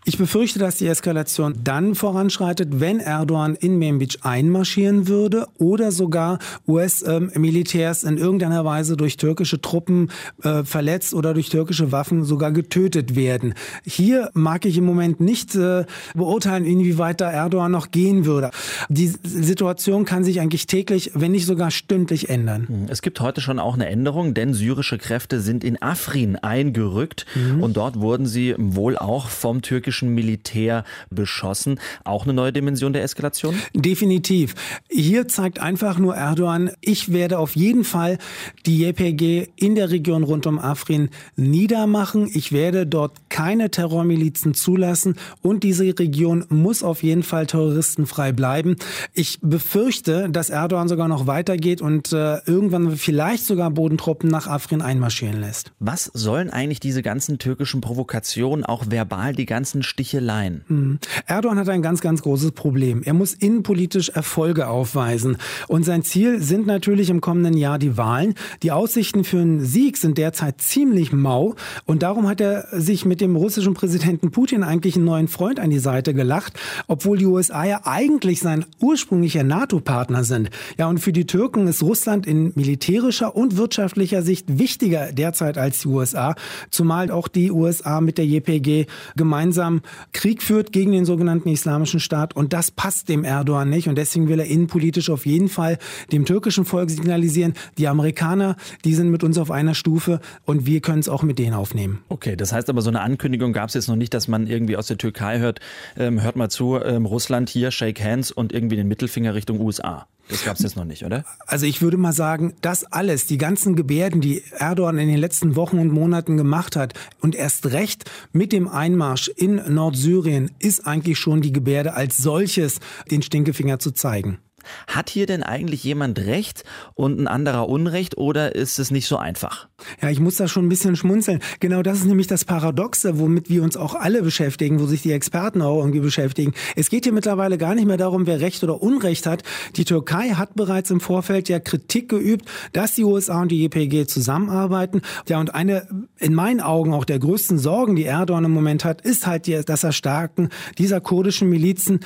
Ich 0.05 0.19
befürchte, 0.19 0.59
dass 0.59 0.79
die 0.79 0.89
Eskalation 0.89 1.55
dann 1.63 1.95
voranschreitet, 1.95 2.81
wenn 2.81 2.99
Erdogan 2.99 3.55
in 3.55 3.79
Membic 3.79 4.19
einmarschieren 4.23 5.07
würde 5.07 5.47
oder 5.59 5.93
sogar 5.93 6.41
US-Militärs 6.67 8.03
in 8.03 8.19
irgendeiner 8.19 8.65
Weise 8.65 8.97
durch 8.97 9.17
türkische 9.17 9.61
Truppen 9.61 10.11
äh, 10.43 10.65
verletzt 10.65 11.15
oder 11.15 11.35
durch 11.35 11.51
türkische 11.51 11.93
Waffen 11.93 12.25
sogar 12.25 12.51
getötet 12.51 13.15
werden. 13.15 13.55
Hier 13.85 14.31
mag 14.35 14.65
ich 14.65 14.77
im 14.77 14.85
Moment 14.85 15.21
nicht 15.21 15.55
äh, 15.55 15.85
beurteilen, 16.17 16.65
inwieweit 16.65 17.21
da 17.21 17.31
Erdogan 17.31 17.71
noch 17.71 17.93
gehen 17.93 18.25
würde. 18.25 18.51
Die 18.89 19.07
Situation 19.23 20.05
kann 20.05 20.25
sich 20.25 20.41
eigentlich 20.41 20.67
täglich, 20.67 21.13
wenn 21.15 21.31
nicht 21.31 21.47
sogar 21.47 21.71
stündlich 21.71 22.29
ändern. 22.29 22.67
Hm, 22.67 22.87
es 22.89 23.03
gibt 23.03 23.21
heute 23.21 23.41
schon 23.41 23.61
auch 23.61 23.75
eine 23.75 23.87
Änderung, 23.87 24.35
denn 24.35 24.53
syrische 24.53 24.99
Kräfte 24.99 25.41
sind 25.41 25.63
in 25.63 25.81
Afrin 25.81 26.35
eingerückt 26.35 27.25
mhm. 27.37 27.63
und 27.63 27.77
dort 27.77 28.01
wurden 28.01 28.27
sie 28.27 28.57
wohl 28.59 28.99
auch 28.99 29.29
vom 29.29 29.63
türkischen 29.63 29.92
türkischen 29.93 30.15
Militär 30.15 30.85
beschossen. 31.11 31.79
Auch 32.05 32.25
eine 32.25 32.33
neue 32.33 32.53
Dimension 32.53 32.95
der 32.95 33.03
Eskalation? 33.03 33.55
Definitiv. 33.75 34.55
Hier 34.89 35.29
zeigt 35.29 35.61
einfach 35.61 35.99
nur 35.99 36.15
Erdogan, 36.15 36.71
ich 36.81 37.13
werde 37.13 37.39
auf 37.39 37.55
jeden 37.57 37.85
Fall 37.85 38.17
die 38.65 38.81
JPG 38.81 39.49
in 39.57 39.75
der 39.75 39.91
Region 39.91 40.23
rund 40.23 40.47
um 40.47 40.59
Afrin 40.59 41.11
niedermachen. 41.37 42.27
Ich 42.33 42.53
werde 42.53 42.87
dort 42.87 43.13
keine 43.29 43.71
Terrormilizen 43.71 44.55
zulassen 44.55 45.17
und 45.43 45.63
diese 45.63 45.85
Region 45.85 46.47
muss 46.49 46.83
auf 46.83 47.03
jeden 47.03 47.23
Fall 47.23 47.47
terroristenfrei 47.47 48.33
bleiben. 48.33 48.77
Ich 49.13 49.41
befürchte, 49.43 50.31
dass 50.31 50.49
Erdogan 50.49 50.89
sogar 50.89 51.09
noch 51.09 51.27
weitergeht 51.27 51.83
und 51.83 52.13
äh, 52.13 52.39
irgendwann 52.47 52.97
vielleicht 52.97 53.45
sogar 53.45 53.71
Bodentruppen 53.71 54.31
nach 54.31 54.47
Afrin 54.47 54.81
einmarschieren 54.81 55.41
lässt. 55.41 55.73
Was 55.81 56.11
sollen 56.15 56.49
eigentlich 56.49 56.81
diese 56.81 57.03
ganzen 57.03 57.39
türkischen 57.39 57.83
Provokationen 57.83 58.65
auch 58.65 58.87
verbal 58.89 59.35
die 59.35 59.47
ganzen 59.47 59.82
kleinen 59.83 59.93
Sticheleien. 59.93 60.65
Mhm. 60.69 60.99
Erdogan 61.27 61.59
hat 61.59 61.69
ein 61.69 61.83
ganz, 61.83 62.01
ganz 62.01 62.23
großes 62.23 62.53
Problem. 62.53 63.03
Er 63.03 63.15
muss 63.15 63.35
innenpolitisch 63.35 64.11
Erfolge 64.11 64.69
aufweisen. 64.69 65.37
Und 65.69 65.85
sein 65.85 66.03
Ziel 66.03 66.41
sind 66.41 66.67
natürlich 66.67 67.11
im 67.11 67.21
kommenden 67.21 67.57
Jahr 67.57 67.79
die 67.79 67.97
Wahlen. 67.97 68.35
Die 68.63 68.73
Aussichten 68.73 69.25
für 69.25 69.39
einen 69.39 69.61
Sieg 69.61 69.97
sind 69.97 70.19
derzeit 70.19 70.61
ziemlich 70.61 71.13
mau. 71.13 71.55
Und 71.85 72.03
darum 72.03 72.29
hat 72.29 72.41
er 72.41 72.67
sich 72.73 73.05
mit 73.05 73.21
dem 73.21 73.37
russischen 73.37 73.75
Präsidenten 73.75 74.31
Putin 74.31 74.63
eigentlich 74.63 74.97
einen 74.97 75.05
neuen 75.05 75.29
Freund 75.29 75.61
an 75.61 75.71
die 75.71 75.79
Seite 75.79 76.15
gelacht, 76.15 76.59
obwohl 76.87 77.19
die 77.19 77.27
USA 77.27 77.65
ja 77.65 77.81
eigentlich 77.85 78.41
sein 78.41 78.65
ursprünglicher 78.81 79.43
NATO-Partner 79.43 80.25
sind. 80.25 80.51
Ja, 80.79 80.89
und 80.89 80.99
für 80.99 81.13
die 81.13 81.27
Türken 81.27 81.67
ist 81.67 81.83
Russland 81.83 82.27
in 82.27 82.53
militärischer 82.55 83.35
und 83.35 83.57
wirtschaftlicher 83.57 84.23
Sicht 84.23 84.59
wichtiger 84.59 85.13
derzeit 85.13 85.59
als 85.59 85.81
die 85.81 85.89
USA, 85.89 86.35
zumal 86.71 87.11
auch 87.11 87.29
die 87.29 87.51
USA 87.51 88.01
mit 88.01 88.19
der 88.19 88.27
JPG 88.27 88.87
gemeinsam 89.17 89.72
Krieg 90.13 90.43
führt 90.43 90.73
gegen 90.73 90.93
den 90.93 91.05
sogenannten 91.05 91.49
Islamischen 91.49 92.01
Staat. 92.01 92.37
Und 92.37 92.53
das 92.53 92.71
passt 92.71 93.09
dem 93.09 93.25
Erdogan 93.25 93.71
nicht. 93.71 93.89
Und 93.89 93.97
deswegen 93.97 94.29
will 94.29 94.41
er 94.41 94.47
innenpolitisch 94.47 95.09
auf 95.09 95.25
jeden 95.25 95.49
Fall 95.49 95.79
dem 96.13 96.27
türkischen 96.27 96.65
Volk 96.65 96.91
signalisieren, 96.91 97.55
die 97.79 97.89
Amerikaner, 97.89 98.57
die 98.85 98.95
sind 98.95 99.11
mit 99.11 99.25
uns 99.25 99.39
auf 99.39 99.51
einer 99.51 99.75
Stufe 99.75 100.21
und 100.45 100.67
wir 100.67 100.81
können 100.81 101.01
es 101.01 101.09
auch 101.09 101.23
mit 101.23 101.39
denen 101.39 101.55
aufnehmen. 101.55 102.01
Okay, 102.09 102.37
das 102.37 102.53
heißt 102.53 102.69
aber, 102.69 102.83
so 102.83 102.91
eine 102.91 103.01
Ankündigung 103.01 103.53
gab 103.53 103.69
es 103.69 103.75
jetzt 103.75 103.89
noch 103.89 103.97
nicht, 103.97 104.13
dass 104.15 104.29
man 104.29 104.47
irgendwie 104.47 104.77
aus 104.77 104.87
der 104.87 104.99
Türkei 104.99 105.39
hört, 105.39 105.61
ähm, 105.97 106.23
hört 106.23 106.37
mal 106.37 106.51
zu, 106.51 106.79
ähm, 106.83 107.07
Russland 107.07 107.49
hier, 107.49 107.71
shake 107.71 108.03
hands 108.03 108.31
und 108.31 108.53
irgendwie 108.53 108.77
den 108.77 108.89
Mittelfinger 108.89 109.35
Richtung 109.35 109.61
USA. 109.61 110.07
Das 110.29 110.45
gab 110.45 110.57
es 110.57 110.63
jetzt 110.63 110.77
noch 110.77 110.85
nicht, 110.85 111.05
oder? 111.05 111.25
Also 111.47 111.67
ich 111.67 111.83
würde 111.83 111.97
mal 111.97 112.13
sagen, 112.13 112.55
das 112.61 112.85
alles, 112.85 113.27
die 113.27 113.39
ganzen 113.39 113.77
Gebärden, 113.77 114.21
die 114.21 114.43
Erdogan 114.53 114.99
in 114.99 115.09
den 115.09 115.19
letzten 115.19 115.57
Wochen 115.57 115.79
und 115.79 115.93
Monaten 115.93 116.37
gemacht 116.37 116.77
hat 116.77 116.95
und 117.21 117.35
erst 117.35 117.67
recht 117.73 118.11
mit 118.33 118.53
dem 118.53 118.69
Einmarsch 118.69 119.29
in 119.29 119.57
Nordsyrien, 119.75 120.51
ist 120.59 120.87
eigentlich 120.87 121.19
schon 121.19 121.43
die 121.43 121.53
Gebärde 121.53 121.95
als 121.95 122.19
solches, 122.19 122.81
den 123.11 123.23
Stinkefinger 123.23 123.79
zu 123.79 123.91
zeigen. 123.91 124.39
Hat 124.87 125.11
hier 125.11 125.27
denn 125.27 125.43
eigentlich 125.43 125.85
jemand 125.85 126.19
Recht 126.19 126.65
und 126.95 127.21
ein 127.21 127.29
anderer 127.29 127.69
Unrecht 127.69 128.17
oder 128.19 128.55
ist 128.55 128.79
es 128.79 128.91
nicht 128.91 129.07
so 129.07 129.17
einfach? 129.17 129.69
Ja, 130.01 130.11
ich 130.11 130.21
muss 130.21 130.37
da 130.37 130.49
schon 130.49 130.67
ein 130.67 130.69
bisschen 130.69 130.97
schmunzeln. 130.97 131.41
Genau 131.61 131.83
das 131.83 131.99
ist 131.99 132.07
nämlich 132.07 132.27
das 132.27 132.45
Paradoxe, 132.45 133.19
womit 133.19 133.51
wir 133.51 133.63
uns 133.63 133.77
auch 133.77 133.95
alle 133.95 134.23
beschäftigen, 134.23 134.81
wo 134.81 134.87
sich 134.87 135.03
die 135.03 135.13
Experten 135.13 135.63
auch 135.63 135.79
irgendwie 135.79 136.01
beschäftigen. 136.01 136.53
Es 136.77 136.91
geht 136.91 137.05
hier 137.05 137.13
mittlerweile 137.13 137.59
gar 137.59 137.75
nicht 137.75 137.87
mehr 137.87 137.97
darum, 137.97 138.27
wer 138.27 138.41
Recht 138.41 138.63
oder 138.63 138.83
Unrecht 138.83 139.27
hat. 139.27 139.43
Die 139.77 139.85
Türkei 139.85 140.31
hat 140.31 140.55
bereits 140.55 140.91
im 140.91 141.01
Vorfeld 141.01 141.49
ja 141.49 141.61
Kritik 141.61 142.09
geübt, 142.09 142.47
dass 142.73 142.95
die 142.95 143.05
USA 143.05 143.43
und 143.43 143.51
die 143.51 143.63
JPG 143.63 144.07
zusammenarbeiten. 144.07 145.03
Ja, 145.29 145.41
und 145.41 145.55
eine 145.55 145.89
in 146.19 146.35
meinen 146.35 146.61
Augen 146.61 146.95
auch 146.95 147.05
der 147.05 147.19
größten 147.19 147.59
Sorgen, 147.59 147.97
die 147.97 148.05
Erdogan 148.05 148.45
im 148.45 148.53
Moment 148.53 148.85
hat, 148.85 149.01
ist 149.03 149.27
halt 149.27 149.43
das 149.69 149.85
Erstarken 149.85 150.51
dieser 150.79 151.01
kurdischen 151.01 151.49
Milizen 151.49 152.01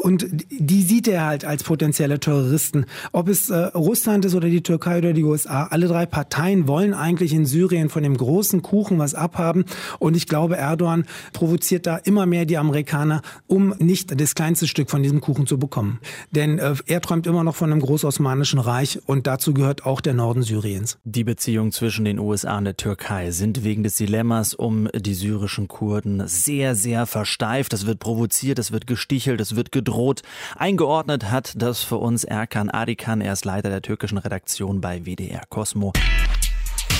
und 0.00 0.26
die 0.48 0.82
sieht 0.82 1.08
er 1.08 1.26
halt 1.26 1.44
als 1.44 1.64
potenzielle 1.64 2.18
Terroristen. 2.18 2.86
Ob 3.12 3.28
es 3.28 3.50
äh, 3.50 3.56
Russland 3.56 4.24
ist 4.24 4.34
oder 4.34 4.48
die 4.48 4.62
Türkei 4.62 4.98
oder 4.98 5.12
die 5.12 5.24
USA, 5.24 5.64
alle 5.64 5.86
drei 5.86 6.06
Parteien 6.06 6.66
wollen 6.66 6.94
eigentlich 6.94 7.32
in 7.32 7.46
Syrien 7.46 7.88
von 7.88 8.02
dem 8.02 8.16
großen 8.16 8.62
Kuchen 8.62 8.98
was 8.98 9.14
abhaben. 9.14 9.64
Und 9.98 10.16
ich 10.16 10.26
glaube, 10.26 10.56
Erdogan 10.56 11.04
provoziert 11.32 11.86
da 11.86 11.96
immer 11.96 12.26
mehr 12.26 12.46
die 12.46 12.58
Amerikaner, 12.58 13.22
um 13.46 13.74
nicht 13.78 14.18
das 14.18 14.34
kleinste 14.34 14.66
Stück 14.66 14.90
von 14.90 15.02
diesem 15.02 15.20
Kuchen 15.20 15.46
zu 15.46 15.58
bekommen. 15.58 16.00
Denn 16.30 16.58
äh, 16.58 16.74
er 16.86 17.00
träumt 17.00 17.26
immer 17.26 17.44
noch 17.44 17.56
von 17.56 17.70
einem 17.70 17.80
großosmanischen 17.80 18.58
Reich 18.58 19.00
und 19.06 19.26
dazu 19.26 19.52
gehört 19.54 19.84
auch 19.84 20.00
der 20.00 20.14
Norden 20.14 20.42
Syriens. 20.42 20.98
Die 21.04 21.24
Beziehungen 21.24 21.72
zwischen 21.72 22.04
den 22.04 22.18
USA 22.18 22.58
und 22.58 22.64
der 22.64 22.76
Türkei 22.76 23.30
sind 23.30 23.64
wegen 23.64 23.82
des 23.82 23.96
Dilemmas 23.96 24.54
um 24.54 24.88
die 24.94 25.14
syrischen 25.14 25.68
Kurden 25.68 26.26
sehr, 26.26 26.74
sehr 26.74 27.06
versteift. 27.06 27.72
Es 27.72 27.86
wird 27.86 27.98
provoziert, 27.98 28.58
es 28.58 28.72
wird 28.72 28.86
gestichelt, 28.86 29.40
es 29.40 29.56
wird 29.56 29.72
gedroht. 29.82 30.22
Eingeordnet 30.56 31.30
hat 31.30 31.54
das 31.56 31.82
für 31.82 31.96
uns 31.96 32.22
Erkan 32.24 32.70
Adikan. 32.70 33.20
Er 33.20 33.32
ist 33.32 33.44
Leiter 33.44 33.68
der 33.68 33.82
türkischen 33.82 34.18
Redaktion 34.18 34.80
bei 34.80 35.04
WDR 35.04 35.42
Cosmo. 35.48 35.92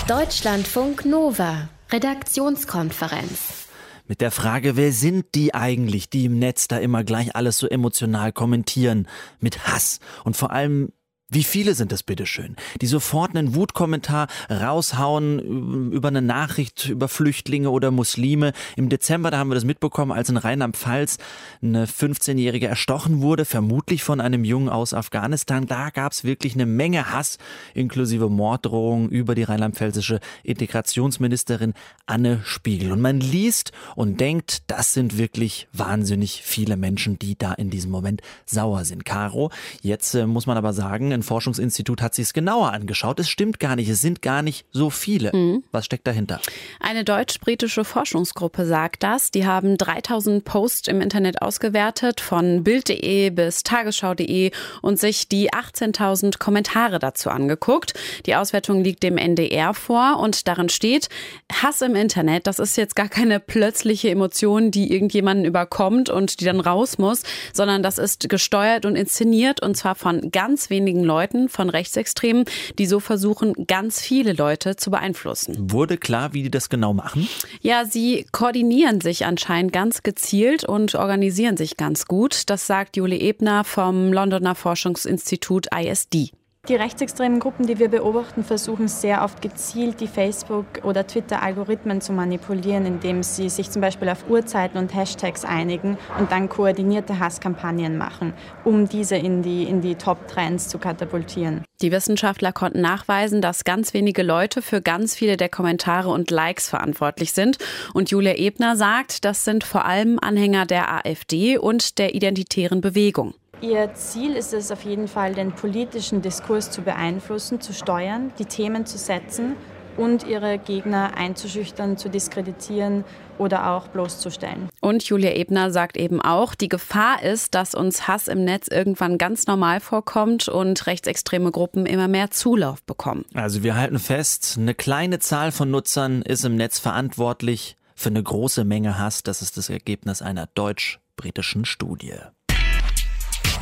Deutschlandfunk 0.08 1.04
Nova, 1.04 1.68
Redaktionskonferenz. 1.92 3.68
Mit 4.08 4.20
der 4.20 4.32
Frage, 4.32 4.76
wer 4.76 4.92
sind 4.92 5.26
die 5.36 5.54
eigentlich, 5.54 6.10
die 6.10 6.24
im 6.24 6.40
Netz 6.40 6.66
da 6.66 6.78
immer 6.78 7.04
gleich 7.04 7.36
alles 7.36 7.58
so 7.58 7.68
emotional 7.68 8.32
kommentieren, 8.32 9.06
mit 9.38 9.68
Hass 9.68 10.00
und 10.24 10.36
vor 10.36 10.50
allem 10.50 10.92
wie 11.32 11.44
viele 11.44 11.74
sind 11.74 11.92
es 11.92 12.02
bitteschön, 12.02 12.56
die 12.80 12.86
sofort 12.86 13.34
einen 13.34 13.54
Wutkommentar 13.54 14.28
raushauen 14.50 15.90
über 15.92 16.08
eine 16.08 16.20
Nachricht 16.20 16.90
über 16.90 17.08
Flüchtlinge 17.08 17.70
oder 17.70 17.90
Muslime? 17.90 18.52
Im 18.76 18.90
Dezember, 18.90 19.30
da 19.30 19.38
haben 19.38 19.48
wir 19.48 19.54
das 19.54 19.64
mitbekommen, 19.64 20.12
als 20.12 20.28
in 20.28 20.36
Rheinland-Pfalz 20.36 21.16
eine 21.62 21.86
15-Jährige 21.86 22.66
erstochen 22.66 23.22
wurde, 23.22 23.46
vermutlich 23.46 24.04
von 24.04 24.20
einem 24.20 24.44
Jungen 24.44 24.68
aus 24.68 24.92
Afghanistan. 24.92 25.66
Da 25.66 25.88
gab 25.88 26.12
es 26.12 26.22
wirklich 26.22 26.54
eine 26.54 26.66
Menge 26.66 27.12
Hass, 27.12 27.38
inklusive 27.72 28.28
Morddrohungen 28.28 29.08
über 29.08 29.34
die 29.34 29.44
rheinland-pfälzische 29.44 30.20
Integrationsministerin 30.42 31.72
Anne 32.04 32.42
Spiegel. 32.44 32.92
Und 32.92 33.00
man 33.00 33.20
liest 33.20 33.72
und 33.96 34.20
denkt, 34.20 34.70
das 34.70 34.92
sind 34.92 35.16
wirklich 35.16 35.68
wahnsinnig 35.72 36.42
viele 36.42 36.76
Menschen, 36.76 37.18
die 37.18 37.38
da 37.38 37.54
in 37.54 37.70
diesem 37.70 37.90
Moment 37.90 38.20
sauer 38.44 38.84
sind. 38.84 39.06
Caro, 39.06 39.50
jetzt 39.80 40.14
äh, 40.14 40.26
muss 40.26 40.46
man 40.46 40.58
aber 40.58 40.72
sagen, 40.72 41.21
ein 41.22 41.24
Forschungsinstitut 41.24 42.02
hat 42.02 42.14
sich 42.14 42.26
es 42.26 42.32
genauer 42.32 42.72
angeschaut. 42.72 43.18
Es 43.20 43.28
stimmt 43.28 43.60
gar 43.60 43.76
nicht, 43.76 43.88
es 43.88 44.00
sind 44.00 44.22
gar 44.22 44.42
nicht 44.42 44.66
so 44.72 44.90
viele. 44.90 45.30
Mhm. 45.32 45.62
Was 45.70 45.84
steckt 45.84 46.06
dahinter? 46.06 46.40
Eine 46.80 47.04
deutsch-britische 47.04 47.84
Forschungsgruppe 47.84 48.66
sagt 48.66 49.02
das. 49.02 49.30
Die 49.30 49.46
haben 49.46 49.78
3000 49.78 50.44
Posts 50.44 50.88
im 50.88 51.00
Internet 51.00 51.40
ausgewertet, 51.40 52.20
von 52.20 52.64
Bild.de 52.64 53.30
bis 53.30 53.62
Tagesschau.de 53.62 54.50
und 54.82 54.98
sich 54.98 55.28
die 55.28 55.50
18.000 55.50 56.38
Kommentare 56.38 56.98
dazu 56.98 57.30
angeguckt. 57.30 57.94
Die 58.26 58.34
Auswertung 58.34 58.82
liegt 58.82 59.02
dem 59.02 59.16
NDR 59.16 59.74
vor 59.74 60.18
und 60.18 60.48
darin 60.48 60.68
steht, 60.68 61.08
Hass 61.52 61.82
im 61.82 61.94
Internet, 61.94 62.46
das 62.46 62.58
ist 62.58 62.76
jetzt 62.76 62.96
gar 62.96 63.08
keine 63.08 63.38
plötzliche 63.40 64.10
Emotion, 64.10 64.70
die 64.70 64.92
irgendjemanden 64.92 65.44
überkommt 65.46 66.10
und 66.10 66.40
die 66.40 66.44
dann 66.44 66.60
raus 66.60 66.98
muss, 66.98 67.22
sondern 67.52 67.82
das 67.82 67.98
ist 67.98 68.28
gesteuert 68.28 68.84
und 68.84 68.96
inszeniert 68.96 69.62
und 69.62 69.76
zwar 69.76 69.94
von 69.94 70.30
ganz 70.30 70.70
wenigen 70.70 71.04
Leuten, 71.04 71.11
von 71.48 71.70
Rechtsextremen, 71.70 72.44
die 72.78 72.86
so 72.86 73.00
versuchen, 73.00 73.66
ganz 73.66 74.00
viele 74.00 74.32
Leute 74.32 74.76
zu 74.76 74.90
beeinflussen. 74.90 75.70
Wurde 75.70 75.98
klar, 75.98 76.32
wie 76.32 76.42
die 76.42 76.50
das 76.50 76.68
genau 76.68 76.92
machen? 76.94 77.28
Ja, 77.60 77.84
sie 77.84 78.26
koordinieren 78.32 79.00
sich 79.00 79.24
anscheinend 79.26 79.72
ganz 79.72 80.02
gezielt 80.02 80.64
und 80.64 80.94
organisieren 80.94 81.56
sich 81.56 81.76
ganz 81.76 82.06
gut. 82.06 82.50
Das 82.50 82.66
sagt 82.66 82.96
Jule 82.96 83.16
Ebner 83.16 83.64
vom 83.64 84.12
Londoner 84.12 84.54
Forschungsinstitut 84.54 85.68
ISD. 85.74 86.32
Die 86.68 86.76
rechtsextremen 86.76 87.40
Gruppen, 87.40 87.66
die 87.66 87.80
wir 87.80 87.88
beobachten, 87.88 88.44
versuchen 88.44 88.86
sehr 88.86 89.24
oft 89.24 89.42
gezielt 89.42 90.00
die 90.00 90.06
Facebook- 90.06 90.84
oder 90.84 91.04
Twitter-Algorithmen 91.04 92.00
zu 92.00 92.12
manipulieren, 92.12 92.86
indem 92.86 93.24
sie 93.24 93.48
sich 93.48 93.68
zum 93.68 93.82
Beispiel 93.82 94.08
auf 94.08 94.30
Uhrzeiten 94.30 94.78
und 94.78 94.94
Hashtags 94.94 95.44
einigen 95.44 95.98
und 96.20 96.30
dann 96.30 96.48
koordinierte 96.48 97.18
Hasskampagnen 97.18 97.98
machen, 97.98 98.32
um 98.62 98.88
diese 98.88 99.16
in 99.16 99.42
die, 99.42 99.64
in 99.64 99.80
die 99.80 99.96
Top-Trends 99.96 100.68
zu 100.68 100.78
katapultieren. 100.78 101.64
Die 101.80 101.90
Wissenschaftler 101.90 102.52
konnten 102.52 102.80
nachweisen, 102.80 103.42
dass 103.42 103.64
ganz 103.64 103.92
wenige 103.92 104.22
Leute 104.22 104.62
für 104.62 104.80
ganz 104.80 105.16
viele 105.16 105.36
der 105.36 105.48
Kommentare 105.48 106.10
und 106.10 106.30
Likes 106.30 106.68
verantwortlich 106.68 107.32
sind. 107.32 107.58
Und 107.92 108.12
Julia 108.12 108.36
Ebner 108.36 108.76
sagt, 108.76 109.24
das 109.24 109.44
sind 109.44 109.64
vor 109.64 109.84
allem 109.84 110.20
Anhänger 110.22 110.64
der 110.64 110.94
AfD 110.94 111.58
und 111.58 111.98
der 111.98 112.14
identitären 112.14 112.80
Bewegung. 112.80 113.34
Ihr 113.62 113.94
Ziel 113.94 114.34
ist 114.34 114.52
es 114.52 114.72
auf 114.72 114.82
jeden 114.82 115.06
Fall, 115.06 115.34
den 115.34 115.52
politischen 115.52 116.20
Diskurs 116.20 116.72
zu 116.72 116.82
beeinflussen, 116.82 117.60
zu 117.60 117.72
steuern, 117.72 118.32
die 118.40 118.44
Themen 118.44 118.86
zu 118.86 118.98
setzen 118.98 119.54
und 119.96 120.26
ihre 120.26 120.58
Gegner 120.58 121.16
einzuschüchtern, 121.16 121.96
zu 121.96 122.08
diskreditieren 122.08 123.04
oder 123.38 123.70
auch 123.70 123.86
bloßzustellen. 123.86 124.68
Und 124.80 125.04
Julia 125.04 125.32
Ebner 125.34 125.70
sagt 125.70 125.96
eben 125.96 126.20
auch, 126.20 126.56
die 126.56 126.68
Gefahr 126.68 127.22
ist, 127.22 127.54
dass 127.54 127.76
uns 127.76 128.08
Hass 128.08 128.26
im 128.26 128.42
Netz 128.42 128.66
irgendwann 128.66 129.16
ganz 129.16 129.46
normal 129.46 129.78
vorkommt 129.78 130.48
und 130.48 130.84
rechtsextreme 130.88 131.52
Gruppen 131.52 131.86
immer 131.86 132.08
mehr 132.08 132.32
Zulauf 132.32 132.82
bekommen. 132.82 133.24
Also 133.32 133.62
wir 133.62 133.76
halten 133.76 134.00
fest, 134.00 134.56
eine 134.58 134.74
kleine 134.74 135.20
Zahl 135.20 135.52
von 135.52 135.70
Nutzern 135.70 136.22
ist 136.22 136.44
im 136.44 136.56
Netz 136.56 136.80
verantwortlich 136.80 137.76
für 137.94 138.08
eine 138.08 138.24
große 138.24 138.64
Menge 138.64 138.98
Hass. 138.98 139.22
Das 139.22 139.40
ist 139.40 139.56
das 139.56 139.70
Ergebnis 139.70 140.20
einer 140.20 140.48
deutsch-britischen 140.48 141.64
Studie. 141.64 142.14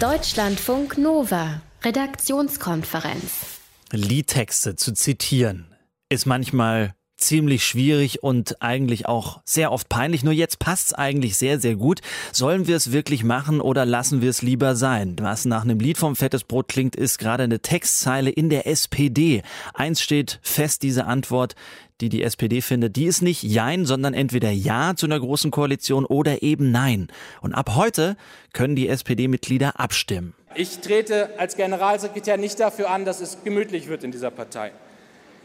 Deutschlandfunk 0.01 0.97
Nova, 0.97 1.61
Redaktionskonferenz. 1.85 3.61
Liedtexte 3.93 4.75
zu 4.75 4.95
zitieren 4.95 5.67
ist 6.09 6.25
manchmal 6.25 6.95
ziemlich 7.19 7.67
schwierig 7.67 8.23
und 8.23 8.63
eigentlich 8.63 9.05
auch 9.05 9.43
sehr 9.45 9.71
oft 9.73 9.91
peinlich. 9.91 10.25
Nur 10.25 10.33
jetzt 10.33 10.59
passt's 10.59 10.95
eigentlich 10.95 11.37
sehr, 11.37 11.61
sehr 11.61 11.77
gut. 11.77 12.01
Sollen 12.33 12.67
wir 12.67 12.77
es 12.77 12.93
wirklich 12.93 13.25
machen 13.25 13.61
oder 13.61 13.85
lassen 13.85 14.23
wir 14.23 14.31
es 14.31 14.41
lieber 14.41 14.75
sein? 14.75 15.17
Was 15.21 15.45
nach 15.45 15.65
einem 15.65 15.79
Lied 15.79 15.99
vom 15.99 16.17
Fettes 16.17 16.45
Brot 16.45 16.69
klingt, 16.69 16.97
ist 16.97 17.19
gerade 17.19 17.43
eine 17.43 17.61
Textzeile 17.61 18.31
in 18.31 18.49
der 18.49 18.67
SPD. 18.67 19.43
Eins 19.75 20.01
steht 20.01 20.41
fest, 20.41 20.83
diese 20.83 21.05
Antwort, 21.05 21.57
die 22.01 22.09
die 22.09 22.23
SPD 22.23 22.61
findet, 22.61 22.97
die 22.97 23.05
ist 23.05 23.23
nicht 23.23 23.43
Jein, 23.43 23.85
sondern 23.85 24.15
entweder 24.15 24.51
Ja 24.51 24.95
zu 24.97 25.07
einer 25.07 25.21
großen 25.21 25.51
Koalition 25.51 26.05
oder 26.05 26.43
eben 26.43 26.71
Nein. 26.71 27.09
Und 27.41 27.55
ab 27.55 27.75
heute 27.75 28.17
können 28.53 28.77
die 28.77 28.89
SPD-Mitglieder 28.89 29.79
abstimmen. 29.79 30.35
Ich 30.55 30.81
trete 30.81 31.31
als 31.39 31.57
Generalsekretär 31.57 32.37
nicht 32.37 32.59
dafür 32.59 32.91
an, 32.91 33.05
dass 33.05 33.21
es 33.21 33.45
gemütlich 33.45 33.89
wird 33.89 34.03
in 34.03 34.11
dieser 34.11 34.31
Partei. 34.31 34.73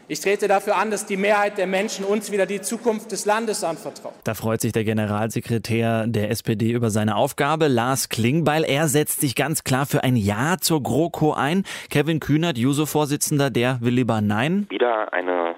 Ich 0.08 0.20
trete 0.20 0.46
dafür 0.46 0.76
an, 0.76 0.92
dass 0.92 1.06
die 1.06 1.16
Mehrheit 1.16 1.58
der 1.58 1.66
Menschen 1.66 2.04
uns 2.04 2.30
wieder 2.30 2.46
die 2.46 2.60
Zukunft 2.60 3.10
des 3.10 3.24
Landes 3.24 3.64
anvertraut. 3.64 4.14
Da 4.22 4.34
freut 4.34 4.60
sich 4.60 4.70
der 4.70 4.84
Generalsekretär 4.84 6.06
der 6.06 6.30
SPD 6.30 6.70
über 6.70 6.90
seine 6.90 7.16
Aufgabe, 7.16 7.66
Lars 7.66 8.08
Klingbeil. 8.08 8.62
Er 8.62 8.86
setzt 8.86 9.20
sich 9.20 9.34
ganz 9.34 9.64
klar 9.64 9.84
für 9.84 10.04
ein 10.04 10.14
Ja 10.14 10.58
zur 10.60 10.80
GroKo 10.80 11.32
ein. 11.32 11.64
Kevin 11.90 12.20
Kühnert, 12.20 12.56
Juso-Vorsitzender, 12.56 13.50
der 13.50 13.80
will 13.80 13.94
lieber 13.94 14.20
Nein. 14.20 14.66
Wieder 14.70 15.12
eine 15.12 15.56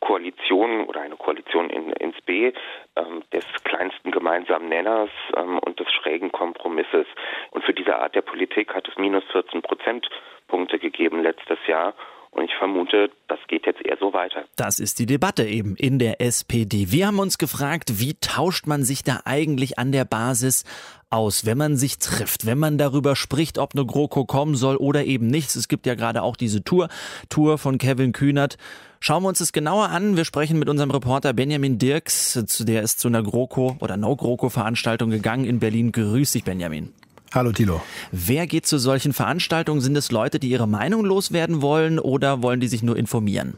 Koalition 0.00 0.84
oder 0.84 1.00
eine 1.00 1.16
Koalition 1.16 1.70
in, 1.70 1.92
ins 1.92 2.20
B 2.22 2.52
ähm, 2.96 3.22
des 3.32 3.44
kleinsten 3.64 4.10
gemeinsamen 4.10 4.68
Nenners 4.68 5.10
ähm, 5.36 5.58
und 5.58 5.80
des 5.80 5.90
schrägen 5.92 6.32
Kompromisses. 6.32 7.06
Und 7.50 7.64
für 7.64 7.74
diese 7.74 7.96
Art 7.96 8.14
der 8.14 8.22
Politik 8.22 8.74
hat 8.74 8.88
es 8.88 8.96
minus 8.96 9.24
14 9.32 9.62
Prozentpunkte 9.62 10.78
gegeben 10.78 11.22
letztes 11.22 11.58
Jahr. 11.66 11.94
Und 12.30 12.44
ich 12.44 12.54
vermute, 12.56 13.10
das 13.26 13.38
geht 13.48 13.64
jetzt 13.64 13.84
eher 13.84 13.96
so 13.98 14.12
weiter. 14.12 14.44
Das 14.56 14.80
ist 14.80 14.98
die 14.98 15.06
Debatte 15.06 15.44
eben 15.44 15.76
in 15.76 15.98
der 15.98 16.20
SPD. 16.20 16.92
Wir 16.92 17.06
haben 17.06 17.18
uns 17.18 17.38
gefragt, 17.38 18.00
wie 18.00 18.14
tauscht 18.20 18.66
man 18.66 18.84
sich 18.84 19.02
da 19.02 19.20
eigentlich 19.24 19.78
an 19.78 19.92
der 19.92 20.04
Basis 20.04 20.64
aus, 21.10 21.46
wenn 21.46 21.56
man 21.56 21.76
sich 21.76 21.98
trifft, 21.98 22.44
wenn 22.44 22.58
man 22.58 22.76
darüber 22.76 23.16
spricht, 23.16 23.58
ob 23.58 23.74
eine 23.74 23.86
GroKo 23.86 24.26
kommen 24.26 24.56
soll 24.56 24.76
oder 24.76 25.04
eben 25.04 25.26
nichts. 25.26 25.56
Es 25.56 25.68
gibt 25.68 25.86
ja 25.86 25.94
gerade 25.94 26.22
auch 26.22 26.36
diese 26.36 26.62
Tour, 26.62 26.88
Tour 27.30 27.56
von 27.56 27.78
Kevin 27.78 28.12
Kühnert. 28.12 28.58
Schauen 29.00 29.22
wir 29.22 29.28
uns 29.28 29.38
das 29.38 29.52
genauer 29.52 29.90
an. 29.90 30.16
Wir 30.16 30.24
sprechen 30.24 30.58
mit 30.58 30.68
unserem 30.68 30.90
Reporter 30.90 31.32
Benjamin 31.32 31.78
Dirks, 31.78 32.38
der 32.58 32.82
ist 32.82 32.98
zu 32.98 33.08
einer 33.08 33.22
GroKo 33.22 33.76
oder 33.78 33.96
No-GroKo-Veranstaltung 33.96 35.10
gegangen 35.10 35.44
in 35.44 35.60
Berlin. 35.60 35.92
Grüß 35.92 36.32
dich, 36.32 36.42
Benjamin. 36.42 36.92
Hallo 37.32 37.52
Tilo. 37.52 37.80
Wer 38.10 38.46
geht 38.46 38.66
zu 38.66 38.78
solchen 38.78 39.12
Veranstaltungen? 39.12 39.80
Sind 39.82 39.96
es 39.96 40.10
Leute, 40.10 40.38
die 40.38 40.48
ihre 40.48 40.66
Meinung 40.66 41.04
loswerden 41.04 41.62
wollen 41.62 41.98
oder 41.98 42.42
wollen 42.42 42.58
die 42.58 42.68
sich 42.68 42.82
nur 42.82 42.96
informieren? 42.96 43.54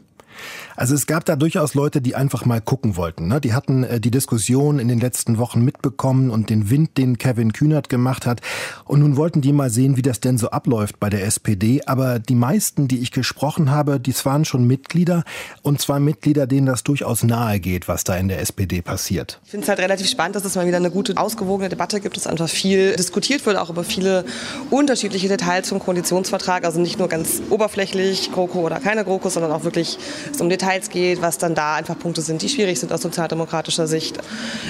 Also 0.75 0.95
es 0.95 1.07
gab 1.07 1.25
da 1.25 1.35
durchaus 1.35 1.73
Leute, 1.73 2.01
die 2.01 2.15
einfach 2.15 2.45
mal 2.45 2.61
gucken 2.61 2.95
wollten. 2.95 3.27
Ne? 3.27 3.41
Die 3.41 3.53
hatten 3.53 3.83
äh, 3.83 3.99
die 3.99 4.11
Diskussion 4.11 4.79
in 4.79 4.87
den 4.87 4.99
letzten 4.99 5.37
Wochen 5.37 5.61
mitbekommen 5.61 6.29
und 6.29 6.49
den 6.49 6.69
Wind, 6.69 6.97
den 6.97 7.17
Kevin 7.17 7.53
Kühnert 7.53 7.89
gemacht 7.89 8.25
hat. 8.25 8.41
Und 8.85 8.99
nun 8.99 9.17
wollten 9.17 9.41
die 9.41 9.53
mal 9.53 9.69
sehen, 9.69 9.97
wie 9.97 10.01
das 10.01 10.19
denn 10.19 10.37
so 10.37 10.49
abläuft 10.49 10.99
bei 10.99 11.09
der 11.09 11.25
SPD. 11.25 11.81
Aber 11.85 12.19
die 12.19 12.35
meisten, 12.35 12.87
die 12.87 12.99
ich 12.99 13.11
gesprochen 13.11 13.71
habe, 13.71 13.99
die 13.99 14.13
waren 14.25 14.45
schon 14.45 14.65
Mitglieder. 14.65 15.23
Und 15.61 15.81
zwar 15.81 15.99
Mitglieder, 15.99 16.47
denen 16.47 16.67
das 16.67 16.83
durchaus 16.83 17.23
nahe 17.23 17.59
geht, 17.59 17.87
was 17.87 18.03
da 18.03 18.15
in 18.15 18.27
der 18.27 18.39
SPD 18.39 18.81
passiert. 18.81 19.39
Ich 19.45 19.51
finde 19.51 19.63
es 19.63 19.69
halt 19.69 19.79
relativ 19.79 20.09
spannend, 20.09 20.35
dass 20.35 20.45
es 20.45 20.55
mal 20.55 20.67
wieder 20.67 20.77
eine 20.77 20.91
gute, 20.91 21.17
ausgewogene 21.17 21.69
Debatte 21.69 21.99
gibt, 21.99 22.17
dass 22.17 22.27
einfach 22.27 22.49
viel 22.49 22.95
diskutiert 22.95 23.45
wird, 23.45 23.57
auch 23.57 23.69
über 23.69 23.83
viele 23.83 24.25
unterschiedliche 24.69 25.27
Details 25.27 25.67
zum 25.67 25.79
Koalitionsvertrag. 25.79 26.65
Also 26.65 26.79
nicht 26.79 26.99
nur 26.99 27.07
ganz 27.07 27.41
oberflächlich, 27.49 28.31
GroKo 28.31 28.61
oder 28.61 28.79
keine 28.79 29.03
GroKo, 29.03 29.29
sondern 29.29 29.51
auch 29.51 29.63
wirklich 29.63 29.97
es 30.31 30.41
um 30.41 30.49
Details 30.49 30.89
geht, 30.89 31.21
was 31.21 31.37
dann 31.37 31.55
da 31.55 31.75
einfach 31.75 31.97
Punkte 31.97 32.21
sind, 32.21 32.41
die 32.41 32.49
schwierig 32.49 32.79
sind 32.79 32.91
aus 32.91 33.01
sozialdemokratischer 33.01 33.87
Sicht. 33.87 34.19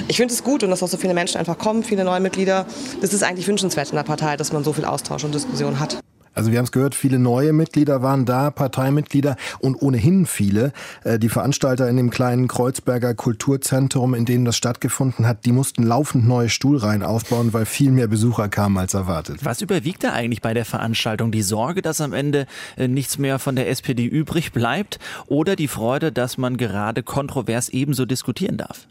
Ich 0.07 0.17
finde 0.17 0.33
es 0.33 0.43
gut 0.43 0.63
und 0.63 0.69
dass 0.69 0.83
auch 0.83 0.87
so 0.87 0.97
viele 0.97 1.13
Menschen 1.13 1.37
einfach 1.37 1.57
kommen, 1.57 1.83
viele 1.83 2.03
neue 2.03 2.19
Mitglieder. 2.19 2.65
Das 3.01 3.13
ist 3.13 3.23
eigentlich 3.23 3.47
wünschenswert 3.47 3.89
in 3.89 3.95
der 3.95 4.03
Partei, 4.03 4.37
dass 4.37 4.53
man 4.53 4.63
so 4.63 4.73
viel 4.73 4.85
Austausch 4.85 5.23
und 5.23 5.33
Diskussion 5.33 5.79
hat. 5.79 5.97
Also 6.33 6.51
wir 6.51 6.59
haben 6.59 6.65
es 6.65 6.71
gehört, 6.71 6.95
viele 6.95 7.19
neue 7.19 7.51
Mitglieder 7.51 8.01
waren 8.01 8.25
da, 8.25 8.51
Parteimitglieder 8.51 9.35
und 9.59 9.81
ohnehin 9.81 10.25
viele. 10.25 10.71
Äh, 11.03 11.19
die 11.19 11.29
Veranstalter 11.29 11.89
in 11.89 11.97
dem 11.97 12.09
kleinen 12.09 12.47
Kreuzberger 12.47 13.13
Kulturzentrum, 13.13 14.13
in 14.13 14.25
dem 14.25 14.45
das 14.45 14.55
stattgefunden 14.55 15.27
hat, 15.27 15.45
die 15.45 15.51
mussten 15.51 15.83
laufend 15.83 16.27
neue 16.27 16.49
Stuhlreihen 16.49 17.03
aufbauen, 17.03 17.53
weil 17.53 17.65
viel 17.65 17.91
mehr 17.91 18.07
Besucher 18.07 18.47
kamen 18.47 18.77
als 18.77 18.93
erwartet. 18.93 19.43
Was 19.43 19.61
überwiegt 19.61 20.03
da 20.03 20.13
eigentlich 20.13 20.41
bei 20.41 20.53
der 20.53 20.65
Veranstaltung? 20.65 21.31
Die 21.31 21.41
Sorge, 21.41 21.81
dass 21.81 21.99
am 21.99 22.13
Ende 22.13 22.47
äh, 22.77 22.87
nichts 22.87 23.17
mehr 23.17 23.37
von 23.37 23.55
der 23.55 23.69
SPD 23.69 24.05
übrig 24.05 24.53
bleibt 24.53 24.99
oder 25.27 25.55
die 25.55 25.67
Freude, 25.67 26.11
dass 26.11 26.37
man 26.37 26.55
gerade 26.57 27.03
kontrovers 27.03 27.69
ebenso 27.69 28.05
diskutieren 28.05 28.57
darf? 28.57 28.87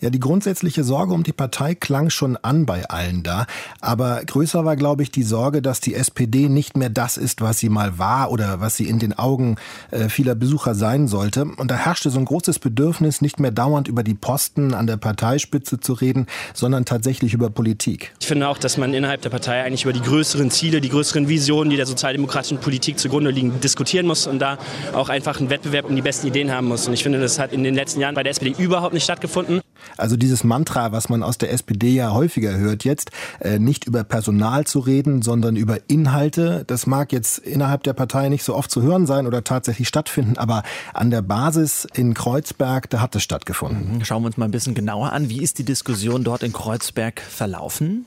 Ja, 0.00 0.10
die 0.10 0.20
grundsätzliche 0.20 0.84
Sorge 0.84 1.14
um 1.14 1.22
die 1.22 1.32
Partei 1.32 1.74
klang 1.74 2.10
schon 2.10 2.36
an 2.36 2.66
bei 2.66 2.84
allen 2.88 3.22
da. 3.22 3.46
Aber 3.80 4.22
größer 4.24 4.64
war, 4.64 4.76
glaube 4.76 5.02
ich, 5.02 5.10
die 5.10 5.22
Sorge, 5.22 5.62
dass 5.62 5.80
die 5.80 5.94
SPD 5.94 6.48
nicht 6.48 6.76
mehr 6.76 6.90
das 6.90 7.16
ist, 7.16 7.40
was 7.40 7.58
sie 7.58 7.68
mal 7.68 7.98
war 7.98 8.30
oder 8.30 8.60
was 8.60 8.76
sie 8.76 8.88
in 8.88 8.98
den 8.98 9.18
Augen 9.18 9.56
äh, 9.90 10.08
vieler 10.08 10.34
Besucher 10.34 10.74
sein 10.74 11.08
sollte. 11.08 11.44
Und 11.44 11.70
da 11.70 11.76
herrschte 11.76 12.10
so 12.10 12.18
ein 12.18 12.24
großes 12.24 12.58
Bedürfnis, 12.58 13.22
nicht 13.22 13.40
mehr 13.40 13.50
dauernd 13.50 13.88
über 13.88 14.02
die 14.02 14.14
Posten 14.14 14.74
an 14.74 14.86
der 14.86 14.96
Parteispitze 14.96 15.80
zu 15.80 15.94
reden, 15.94 16.26
sondern 16.52 16.84
tatsächlich 16.84 17.32
über 17.32 17.50
Politik. 17.50 18.12
Ich 18.20 18.26
finde 18.26 18.48
auch, 18.48 18.58
dass 18.58 18.76
man 18.76 18.92
innerhalb 18.94 19.22
der 19.22 19.30
Partei 19.30 19.62
eigentlich 19.62 19.84
über 19.84 19.92
die 19.92 20.02
größeren 20.02 20.50
Ziele, 20.50 20.80
die 20.80 20.88
größeren 20.88 21.28
Visionen, 21.28 21.70
die 21.70 21.76
der 21.76 21.86
sozialdemokratischen 21.86 22.58
Politik 22.58 22.98
zugrunde 22.98 23.30
liegen, 23.30 23.60
diskutieren 23.60 24.06
muss 24.06 24.26
und 24.26 24.38
da 24.38 24.58
auch 24.92 25.08
einfach 25.08 25.38
einen 25.38 25.50
Wettbewerb 25.50 25.86
um 25.86 25.96
die 25.96 26.02
besten 26.02 26.26
Ideen 26.26 26.52
haben 26.52 26.68
muss. 26.68 26.86
Und 26.86 26.94
ich 26.94 27.02
finde, 27.02 27.20
das 27.20 27.38
hat 27.38 27.52
in 27.52 27.64
den 27.64 27.74
letzten 27.74 28.00
Jahren 28.00 28.14
bei 28.14 28.22
der 28.22 28.30
SPD 28.30 28.54
überhaupt 28.62 28.94
nicht 28.94 29.04
stattgefunden. 29.04 29.55
Also 29.96 30.16
dieses 30.16 30.44
Mantra, 30.44 30.92
was 30.92 31.08
man 31.08 31.22
aus 31.22 31.38
der 31.38 31.52
SPD 31.52 31.90
ja 31.90 32.12
häufiger 32.12 32.56
hört 32.56 32.84
jetzt, 32.84 33.10
äh, 33.40 33.58
nicht 33.58 33.84
über 33.86 34.04
Personal 34.04 34.66
zu 34.66 34.80
reden, 34.80 35.22
sondern 35.22 35.56
über 35.56 35.78
Inhalte, 35.88 36.64
das 36.66 36.86
mag 36.86 37.12
jetzt 37.12 37.38
innerhalb 37.38 37.82
der 37.82 37.92
Partei 37.92 38.28
nicht 38.28 38.44
so 38.44 38.54
oft 38.54 38.70
zu 38.70 38.82
hören 38.82 39.06
sein 39.06 39.26
oder 39.26 39.44
tatsächlich 39.44 39.88
stattfinden, 39.88 40.36
aber 40.38 40.62
an 40.92 41.10
der 41.10 41.22
Basis 41.22 41.86
in 41.94 42.14
Kreuzberg, 42.14 42.90
da 42.90 43.00
hat 43.00 43.14
es 43.16 43.22
stattgefunden. 43.22 44.04
Schauen 44.04 44.22
wir 44.22 44.26
uns 44.26 44.36
mal 44.36 44.46
ein 44.46 44.50
bisschen 44.50 44.74
genauer 44.74 45.12
an. 45.12 45.28
Wie 45.28 45.42
ist 45.42 45.58
die 45.58 45.64
Diskussion 45.64 46.24
dort 46.24 46.42
in 46.42 46.52
Kreuzberg 46.52 47.20
verlaufen? 47.20 48.06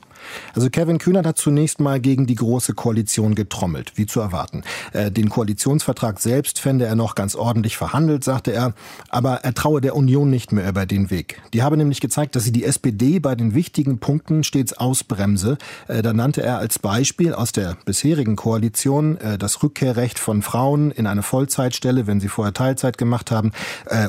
Also 0.54 0.70
Kevin 0.70 0.98
Kühnert 0.98 1.26
hat 1.26 1.38
zunächst 1.38 1.80
mal 1.80 2.00
gegen 2.00 2.26
die 2.26 2.34
Große 2.34 2.74
Koalition 2.74 3.34
getrommelt, 3.34 3.92
wie 3.96 4.06
zu 4.06 4.20
erwarten. 4.20 4.62
Äh, 4.92 5.10
den 5.10 5.28
Koalitionsvertrag 5.28 6.20
selbst 6.20 6.58
fände 6.58 6.86
er 6.86 6.94
noch 6.94 7.14
ganz 7.14 7.34
ordentlich 7.34 7.76
verhandelt, 7.76 8.24
sagte 8.24 8.52
er, 8.52 8.74
aber 9.08 9.36
er 9.36 9.54
traue 9.54 9.80
der 9.80 9.96
Union 9.96 10.30
nicht 10.30 10.52
mehr 10.52 10.68
über 10.68 10.86
den 10.86 11.10
Weg. 11.10 11.40
Die 11.52 11.62
habe 11.62 11.76
nämlich 11.76 12.00
gezeigt, 12.00 12.36
dass 12.36 12.44
sie 12.44 12.52
die 12.52 12.64
SPD 12.64 13.18
bei 13.18 13.34
den 13.34 13.54
wichtigen 13.54 13.98
Punkten 13.98 14.44
stets 14.44 14.72
ausbremse. 14.72 15.58
Äh, 15.88 16.02
da 16.02 16.12
nannte 16.12 16.42
er 16.42 16.58
als 16.58 16.78
Beispiel 16.78 17.34
aus 17.34 17.52
der 17.52 17.76
bisherigen 17.84 18.36
Koalition 18.36 19.16
äh, 19.18 19.38
das 19.38 19.62
Rückkehrrecht 19.62 20.18
von 20.18 20.42
Frauen 20.42 20.90
in 20.90 21.06
eine 21.06 21.22
Vollzeitstelle, 21.22 22.06
wenn 22.06 22.20
sie 22.20 22.28
vorher 22.28 22.54
Teilzeit 22.54 22.98
gemacht 22.98 23.30
haben, 23.30 23.52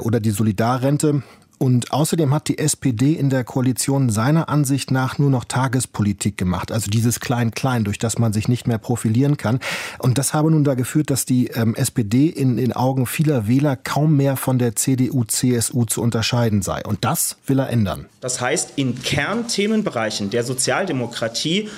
oder 0.01 0.19
die 0.19 0.31
Solidarrente. 0.31 1.23
Und 1.61 1.91
außerdem 1.91 2.33
hat 2.33 2.47
die 2.47 2.57
SPD 2.57 3.13
in 3.13 3.29
der 3.29 3.43
Koalition 3.43 4.09
seiner 4.09 4.49
Ansicht 4.49 4.89
nach 4.89 5.19
nur 5.19 5.29
noch 5.29 5.45
Tagespolitik 5.45 6.35
gemacht, 6.35 6.71
also 6.71 6.89
dieses 6.89 7.19
Klein-Klein, 7.19 7.83
durch 7.83 7.99
das 7.99 8.17
man 8.17 8.33
sich 8.33 8.47
nicht 8.47 8.65
mehr 8.65 8.79
profilieren 8.79 9.37
kann. 9.37 9.59
Und 9.99 10.17
das 10.17 10.33
habe 10.33 10.49
nun 10.49 10.63
da 10.63 10.73
geführt, 10.73 11.11
dass 11.11 11.25
die 11.25 11.49
ähm, 11.49 11.75
SPD 11.75 12.25
in 12.25 12.57
den 12.57 12.73
Augen 12.73 13.05
vieler 13.05 13.47
Wähler 13.47 13.75
kaum 13.75 14.17
mehr 14.17 14.37
von 14.37 14.57
der 14.57 14.75
CDU, 14.75 15.23
CSU 15.23 15.85
zu 15.85 16.01
unterscheiden 16.01 16.63
sei. 16.63 16.81
Und 16.83 17.05
das 17.05 17.37
will 17.45 17.59
er 17.59 17.69
ändern. 17.69 18.07
Das 18.21 18.41
heißt, 18.41 18.71
in 18.77 18.99
Kernthemenbereichen 18.99 20.31
der 20.31 20.43
Sozialdemokratie 20.43 21.69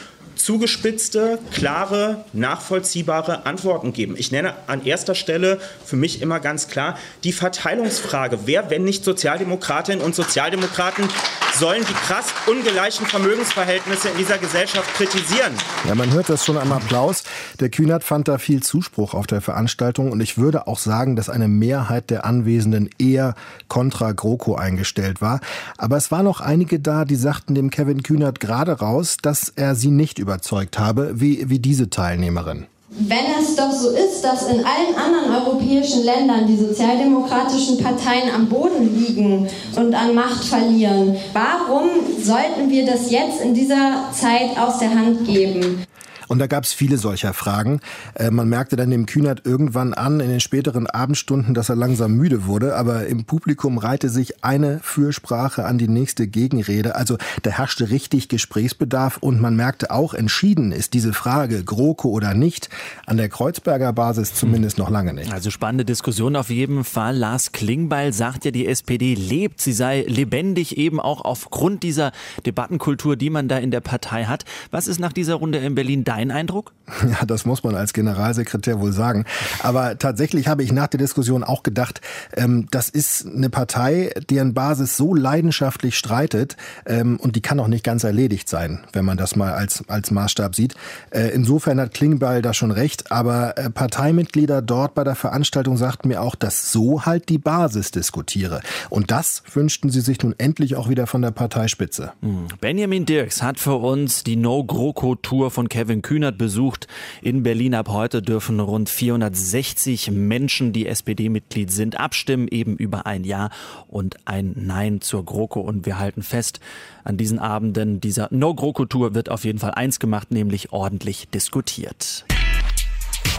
zugespitzte, 0.43 1.39
klare, 1.53 2.25
nachvollziehbare 2.33 3.45
Antworten 3.45 3.93
geben. 3.93 4.15
Ich 4.17 4.31
nenne 4.31 4.53
an 4.67 4.85
erster 4.85 5.15
Stelle 5.15 5.59
für 5.85 5.95
mich 5.95 6.21
immer 6.21 6.39
ganz 6.39 6.67
klar 6.67 6.97
die 7.23 7.31
Verteilungsfrage. 7.31 8.39
Wer, 8.45 8.69
wenn 8.69 8.83
nicht 8.83 9.05
Sozialdemokratinnen 9.05 10.03
und 10.03 10.15
Sozialdemokraten, 10.15 11.07
sollen 11.55 11.85
die 11.87 11.93
krass 11.93 12.33
ungleichen 12.47 13.05
Vermögensverhältnisse 13.05 14.09
in 14.09 14.17
dieser 14.17 14.37
Gesellschaft 14.37 14.93
kritisieren? 14.95 15.53
Ja, 15.87 15.95
man 15.95 16.11
hört 16.11 16.29
das 16.29 16.43
schon 16.43 16.57
am 16.57 16.71
Applaus. 16.71 17.23
Der 17.59 17.69
Kühnert 17.69 18.03
fand 18.03 18.27
da 18.27 18.37
viel 18.37 18.63
Zuspruch 18.63 19.13
auf 19.13 19.27
der 19.27 19.39
Veranstaltung 19.39 20.11
und 20.11 20.19
ich 20.19 20.37
würde 20.37 20.67
auch 20.67 20.79
sagen, 20.79 21.15
dass 21.15 21.29
eine 21.29 21.47
Mehrheit 21.47 22.09
der 22.09 22.25
Anwesenden 22.25 22.89
eher 22.97 23.35
kontra 23.67 24.11
GroKo 24.11 24.55
eingestellt 24.55 25.21
war. 25.21 25.39
Aber 25.77 25.95
es 25.95 26.11
waren 26.11 26.25
noch 26.25 26.41
einige 26.41 26.79
da, 26.79 27.05
die 27.05 27.15
sagten 27.15 27.55
dem 27.55 27.69
Kevin 27.69 28.03
Kühnert 28.03 28.39
gerade 28.39 28.79
raus, 28.79 29.17
dass 29.21 29.49
er 29.49 29.75
sie 29.75 29.91
nicht 29.91 30.19
überzeugt 30.33 30.79
habe, 30.79 31.13
wie, 31.15 31.47
wie 31.49 31.59
diese 31.59 31.89
Teilnehmerin. 31.89 32.65
Wenn 32.89 33.25
es 33.41 33.55
doch 33.55 33.71
so 33.71 33.89
ist, 33.89 34.23
dass 34.23 34.47
in 34.47 34.63
allen 34.63 34.95
anderen 34.95 35.47
europäischen 35.47 36.03
Ländern 36.03 36.45
die 36.45 36.57
sozialdemokratischen 36.57 37.79
Parteien 37.79 38.29
am 38.33 38.47
Boden 38.47 38.95
liegen 38.95 39.47
und 39.75 39.95
an 39.95 40.13
Macht 40.13 40.43
verlieren, 40.43 41.15
warum 41.33 41.89
sollten 42.21 42.69
wir 42.69 42.85
das 42.85 43.09
jetzt 43.09 43.41
in 43.41 43.55
dieser 43.55 44.09
Zeit 44.11 44.57
aus 44.59 44.77
der 44.77 44.91
Hand 44.91 45.25
geben? 45.25 45.83
Und 46.27 46.39
da 46.39 46.47
gab 46.47 46.63
es 46.63 46.73
viele 46.73 46.97
solcher 46.97 47.33
Fragen. 47.33 47.79
Äh, 48.15 48.31
man 48.31 48.49
merkte 48.49 48.75
dann 48.75 48.91
dem 48.91 49.05
Kühnert 49.05 49.45
irgendwann 49.45 49.93
an 49.93 50.19
in 50.19 50.29
den 50.29 50.39
späteren 50.39 50.87
Abendstunden, 50.87 51.53
dass 51.53 51.69
er 51.69 51.75
langsam 51.75 52.13
müde 52.13 52.45
wurde, 52.45 52.75
aber 52.75 53.07
im 53.07 53.25
Publikum 53.25 53.77
reihte 53.77 54.09
sich 54.09 54.43
eine 54.43 54.79
Fürsprache 54.81 55.65
an 55.65 55.77
die 55.77 55.87
nächste 55.87 56.27
Gegenrede. 56.27 56.95
Also 56.95 57.17
da 57.41 57.51
herrschte 57.51 57.89
richtig 57.89 58.29
Gesprächsbedarf 58.29 59.17
und 59.17 59.41
man 59.41 59.55
merkte 59.55 59.91
auch, 59.91 60.13
entschieden 60.13 60.71
ist 60.71 60.93
diese 60.93 61.13
Frage, 61.13 61.63
GroKo 61.63 62.09
oder 62.09 62.33
nicht, 62.33 62.69
an 63.05 63.17
der 63.17 63.29
Kreuzberger 63.29 63.93
Basis 63.93 64.33
zumindest 64.33 64.77
noch 64.77 64.89
lange 64.89 65.13
nicht. 65.13 65.31
Also 65.31 65.51
spannende 65.51 65.85
Diskussion 65.85 66.35
auf 66.35 66.49
jeden 66.49 66.83
Fall. 66.83 67.17
Lars 67.17 67.51
Klingbeil 67.51 68.13
sagt 68.13 68.45
ja, 68.45 68.51
die 68.51 68.67
SPD 68.67 69.15
lebt, 69.15 69.61
sie 69.61 69.73
sei 69.73 70.03
lebendig 70.07 70.77
eben 70.77 70.99
auch 70.99 71.21
aufgrund 71.21 71.83
dieser 71.83 72.11
Debattenkultur, 72.45 73.15
die 73.15 73.29
man 73.29 73.47
da 73.47 73.57
in 73.57 73.71
der 73.71 73.81
Partei 73.81 74.25
hat. 74.25 74.45
Was 74.71 74.87
ist 74.87 74.99
nach 74.99 75.13
dieser 75.13 75.35
Runde 75.35 75.59
in 75.59 75.75
Berlin 75.75 76.03
dein 76.13 76.31
Eindruck? 76.31 76.73
Ja, 77.03 77.25
das 77.25 77.45
muss 77.45 77.63
man 77.63 77.75
als 77.75 77.93
Generalsekretär 77.93 78.79
wohl 78.79 78.91
sagen. 78.91 79.25
Aber 79.61 79.97
tatsächlich 79.97 80.47
habe 80.47 80.63
ich 80.63 80.71
nach 80.71 80.87
der 80.87 80.99
Diskussion 80.99 81.43
auch 81.43 81.63
gedacht, 81.63 82.01
ähm, 82.35 82.67
das 82.71 82.89
ist 82.89 83.25
eine 83.25 83.49
Partei, 83.49 84.11
deren 84.29 84.53
Basis 84.53 84.97
so 84.97 85.13
leidenschaftlich 85.13 85.97
streitet 85.97 86.55
ähm, 86.85 87.17
und 87.17 87.35
die 87.35 87.41
kann 87.41 87.59
auch 87.59 87.67
nicht 87.67 87.83
ganz 87.83 88.03
erledigt 88.03 88.49
sein, 88.49 88.85
wenn 88.93 89.05
man 89.05 89.17
das 89.17 89.35
mal 89.35 89.53
als, 89.53 89.83
als 89.89 90.11
Maßstab 90.11 90.55
sieht. 90.55 90.75
Äh, 91.09 91.29
insofern 91.29 91.79
hat 91.79 91.93
Klingbeil 91.93 92.41
da 92.41 92.53
schon 92.53 92.71
recht, 92.71 93.11
aber 93.11 93.57
äh, 93.57 93.69
Parteimitglieder 93.69 94.61
dort 94.61 94.93
bei 94.93 95.03
der 95.03 95.15
Veranstaltung 95.15 95.77
sagten 95.77 96.07
mir 96.07 96.21
auch, 96.21 96.35
dass 96.35 96.71
so 96.71 97.05
halt 97.05 97.29
die 97.29 97.37
Basis 97.37 97.91
diskutiere. 97.91 98.61
Und 98.89 99.11
das 99.11 99.43
wünschten 99.53 99.89
sie 99.89 100.01
sich 100.01 100.21
nun 100.21 100.35
endlich 100.37 100.75
auch 100.75 100.89
wieder 100.89 101.07
von 101.07 101.21
der 101.21 101.31
Parteispitze. 101.31 102.13
Hm. 102.21 102.47
Benjamin 102.61 103.05
Dirks 103.05 103.41
hat 103.41 103.59
für 103.59 103.75
uns 103.75 104.23
die 104.23 104.35
No-GroKo-Tour 104.35 105.51
von 105.51 105.69
Kevin 105.69 106.01
Kühnert 106.03 106.37
besucht. 106.37 106.87
In 107.23 107.41
Berlin 107.41 107.73
ab 107.73 107.89
heute 107.89 108.21
dürfen 108.21 108.59
rund 108.59 108.89
460 108.89 110.11
Menschen, 110.11 110.71
die 110.71 110.85
SPD-Mitglied 110.85 111.71
sind, 111.71 111.99
abstimmen, 111.99 112.47
eben 112.47 112.77
über 112.77 113.07
ein 113.07 113.23
Ja 113.23 113.49
und 113.87 114.17
ein 114.25 114.53
Nein 114.55 115.01
zur 115.01 115.25
GroKo. 115.25 115.61
Und 115.61 115.87
wir 115.87 115.97
halten 115.97 116.21
fest, 116.21 116.59
an 117.03 117.17
diesen 117.17 117.39
Abenden 117.39 117.99
dieser 117.99 118.27
No-GroKo-Tour 118.29 119.15
wird 119.15 119.29
auf 119.29 119.43
jeden 119.43 119.57
Fall 119.57 119.71
eins 119.71 119.99
gemacht, 119.99 120.29
nämlich 120.29 120.71
ordentlich 120.71 121.27
diskutiert. 121.29 122.25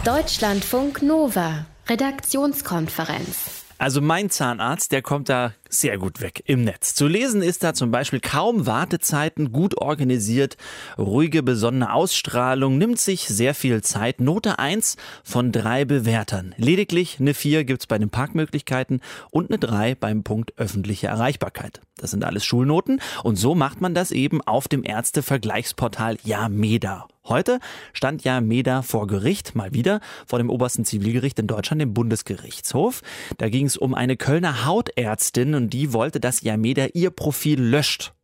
Deutschlandfunk 0.03 1.01
Nova, 1.01 1.65
Redaktionskonferenz. 1.87 3.65
Also 3.77 4.01
mein 4.01 4.29
Zahnarzt, 4.29 4.91
der 4.91 5.01
kommt 5.01 5.29
da 5.29 5.53
sehr 5.79 5.97
gut 5.97 6.21
weg 6.21 6.43
im 6.45 6.63
Netz. 6.63 6.95
Zu 6.95 7.07
lesen 7.07 7.41
ist 7.41 7.63
da 7.63 7.73
zum 7.73 7.91
Beispiel 7.91 8.19
kaum 8.19 8.65
Wartezeiten, 8.65 9.51
gut 9.51 9.77
organisiert, 9.77 10.57
ruhige, 10.97 11.43
besonnene 11.43 11.93
Ausstrahlung, 11.93 12.77
nimmt 12.77 12.99
sich 12.99 13.27
sehr 13.27 13.53
viel 13.53 13.81
Zeit. 13.81 14.21
Note 14.21 14.59
1 14.59 14.97
von 15.23 15.51
drei 15.51 15.85
Bewertern. 15.85 16.53
Lediglich 16.57 17.19
eine 17.19 17.33
4 17.33 17.63
gibt's 17.65 17.87
bei 17.87 17.97
den 17.97 18.09
Parkmöglichkeiten 18.09 19.01
und 19.31 19.49
eine 19.49 19.59
3 19.59 19.95
beim 19.95 20.23
Punkt 20.23 20.53
öffentliche 20.57 21.07
Erreichbarkeit. 21.07 21.81
Das 21.97 22.11
sind 22.11 22.25
alles 22.25 22.43
Schulnoten 22.43 23.01
und 23.23 23.37
so 23.37 23.55
macht 23.55 23.81
man 23.81 23.93
das 23.93 24.11
eben 24.11 24.41
auf 24.41 24.67
dem 24.67 24.83
Ärztevergleichsportal 24.83 26.17
Yameda. 26.23 27.07
Heute 27.27 27.59
stand 27.93 28.23
ja 28.23 28.39
Meda 28.39 28.83
vor 28.83 29.07
Gericht, 29.07 29.55
mal 29.55 29.73
wieder, 29.73 29.99
vor 30.27 30.37
dem 30.37 30.51
obersten 30.51 30.85
Zivilgericht 30.85 31.39
in 31.39 31.47
Deutschland, 31.47 31.81
dem 31.81 31.91
Bundesgerichtshof. 31.91 33.01
Da 33.39 33.49
ging 33.49 33.65
es 33.65 33.77
um 33.77 33.95
eine 33.95 34.15
Kölner 34.15 34.63
Hautärztin 34.65 35.55
und 35.55 35.64
die 35.69 35.93
wollte, 35.93 36.19
dass 36.19 36.41
Yameda 36.41 36.87
ihr 36.93 37.11
Profil 37.11 37.61
löscht. 37.61 38.14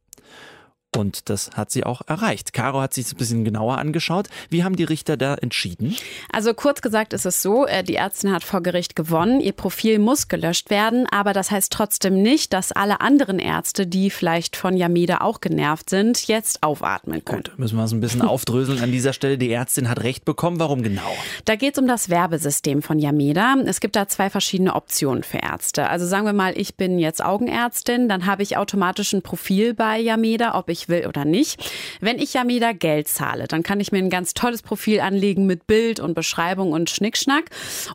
Und 0.96 1.30
das 1.30 1.52
hat 1.56 1.72
sie 1.72 1.86
auch 1.86 2.02
erreicht. 2.08 2.52
Caro 2.52 2.82
hat 2.82 2.94
sich 2.94 3.12
ein 3.12 3.18
bisschen 3.18 3.46
genauer 3.46 3.78
angeschaut. 3.78 4.28
Wie 4.50 4.64
haben 4.64 4.76
die 4.76 4.84
Richter 4.84 5.16
da 5.16 5.36
entschieden? 5.36 5.96
Also 6.32 6.54
kurz 6.54 6.82
gesagt 6.82 7.14
ist 7.14 7.26
es 7.26 7.42
so, 7.42 7.66
äh, 7.66 7.82
die 7.84 7.96
Ärztin 7.96 8.32
hat 8.34 8.44
vor 8.44 8.62
Gericht 8.62 8.98
gewonnen. 8.98 9.40
Ihr 9.40 9.54
Profil 9.54 10.00
muss 10.00 10.28
gelöscht 10.28 10.70
werden, 10.70 11.08
aber 11.10 11.32
das 11.32 11.50
heißt 11.50 11.72
trotzdem 11.72 12.22
nicht, 12.22 12.52
dass 12.52 12.74
alle 12.74 13.00
anderen 13.00 13.40
Ärzte, 13.40 13.88
die 13.88 14.10
vielleicht 14.10 14.58
von 14.58 14.76
Yameda 14.76 15.22
auch 15.22 15.40
genervt 15.40 15.90
sind, 15.90 16.28
jetzt 16.28 16.62
aufatmen 16.62 17.24
können. 17.24 17.44
Gut, 17.44 17.58
müssen 17.58 17.78
wir 17.78 17.86
es 17.86 17.94
ein 17.94 18.02
bisschen 18.02 18.22
aufdröseln 18.24 18.84
an 18.84 18.92
dieser 18.92 19.14
Stelle. 19.14 19.38
Die 19.38 19.52
Ärztin 19.52 19.90
hat 19.90 20.04
recht 20.04 20.26
bekommen. 20.26 20.60
Warum 20.60 20.84
genau? 20.84 21.16
Da 21.46 21.56
geht 21.56 21.76
es 21.76 21.80
um 21.80 21.88
das 21.88 22.10
Werbesystem 22.10 22.82
von 22.82 23.00
Yameda. 23.00 23.56
Es 23.66 23.80
gibt 23.80 23.96
da 23.96 24.10
zwei 24.10 24.30
verschiedene 24.30 24.76
Optionen 24.76 25.24
für 25.24 25.38
Ärzte. 25.38 25.88
Also 25.90 26.06
sagen 26.06 26.26
wir 26.26 26.34
mal, 26.34 26.58
ich 26.58 26.76
bin 26.76 27.00
jetzt 27.00 27.24
Augenärztin, 27.24 28.10
dann 28.10 28.26
habe 28.26 28.44
ich 28.44 28.58
automatisch 28.58 29.14
ein 29.14 29.22
Profil 29.22 29.74
bei 29.74 29.98
Yameda, 29.98 30.56
ob 30.56 30.70
ich 30.70 30.81
ich 30.82 30.90
will 30.90 31.08
oder 31.08 31.26
nicht. 31.26 31.72
Wenn 32.00 32.20
ich 32.20 32.34
Yamida 32.34 32.72
Geld 32.74 33.08
zahle, 33.08 33.48
dann 33.48 33.64
kann 33.64 33.80
ich 33.80 33.92
mir 33.92 34.00
ein 34.00 34.10
ganz 34.10 34.34
tolles 34.34 34.62
Profil 34.62 35.00
anlegen 35.00 35.46
mit 35.46 35.68
Bild 35.68 36.00
und 36.00 36.14
Beschreibung 36.14 36.72
und 36.72 36.90
Schnickschnack. 36.90 37.46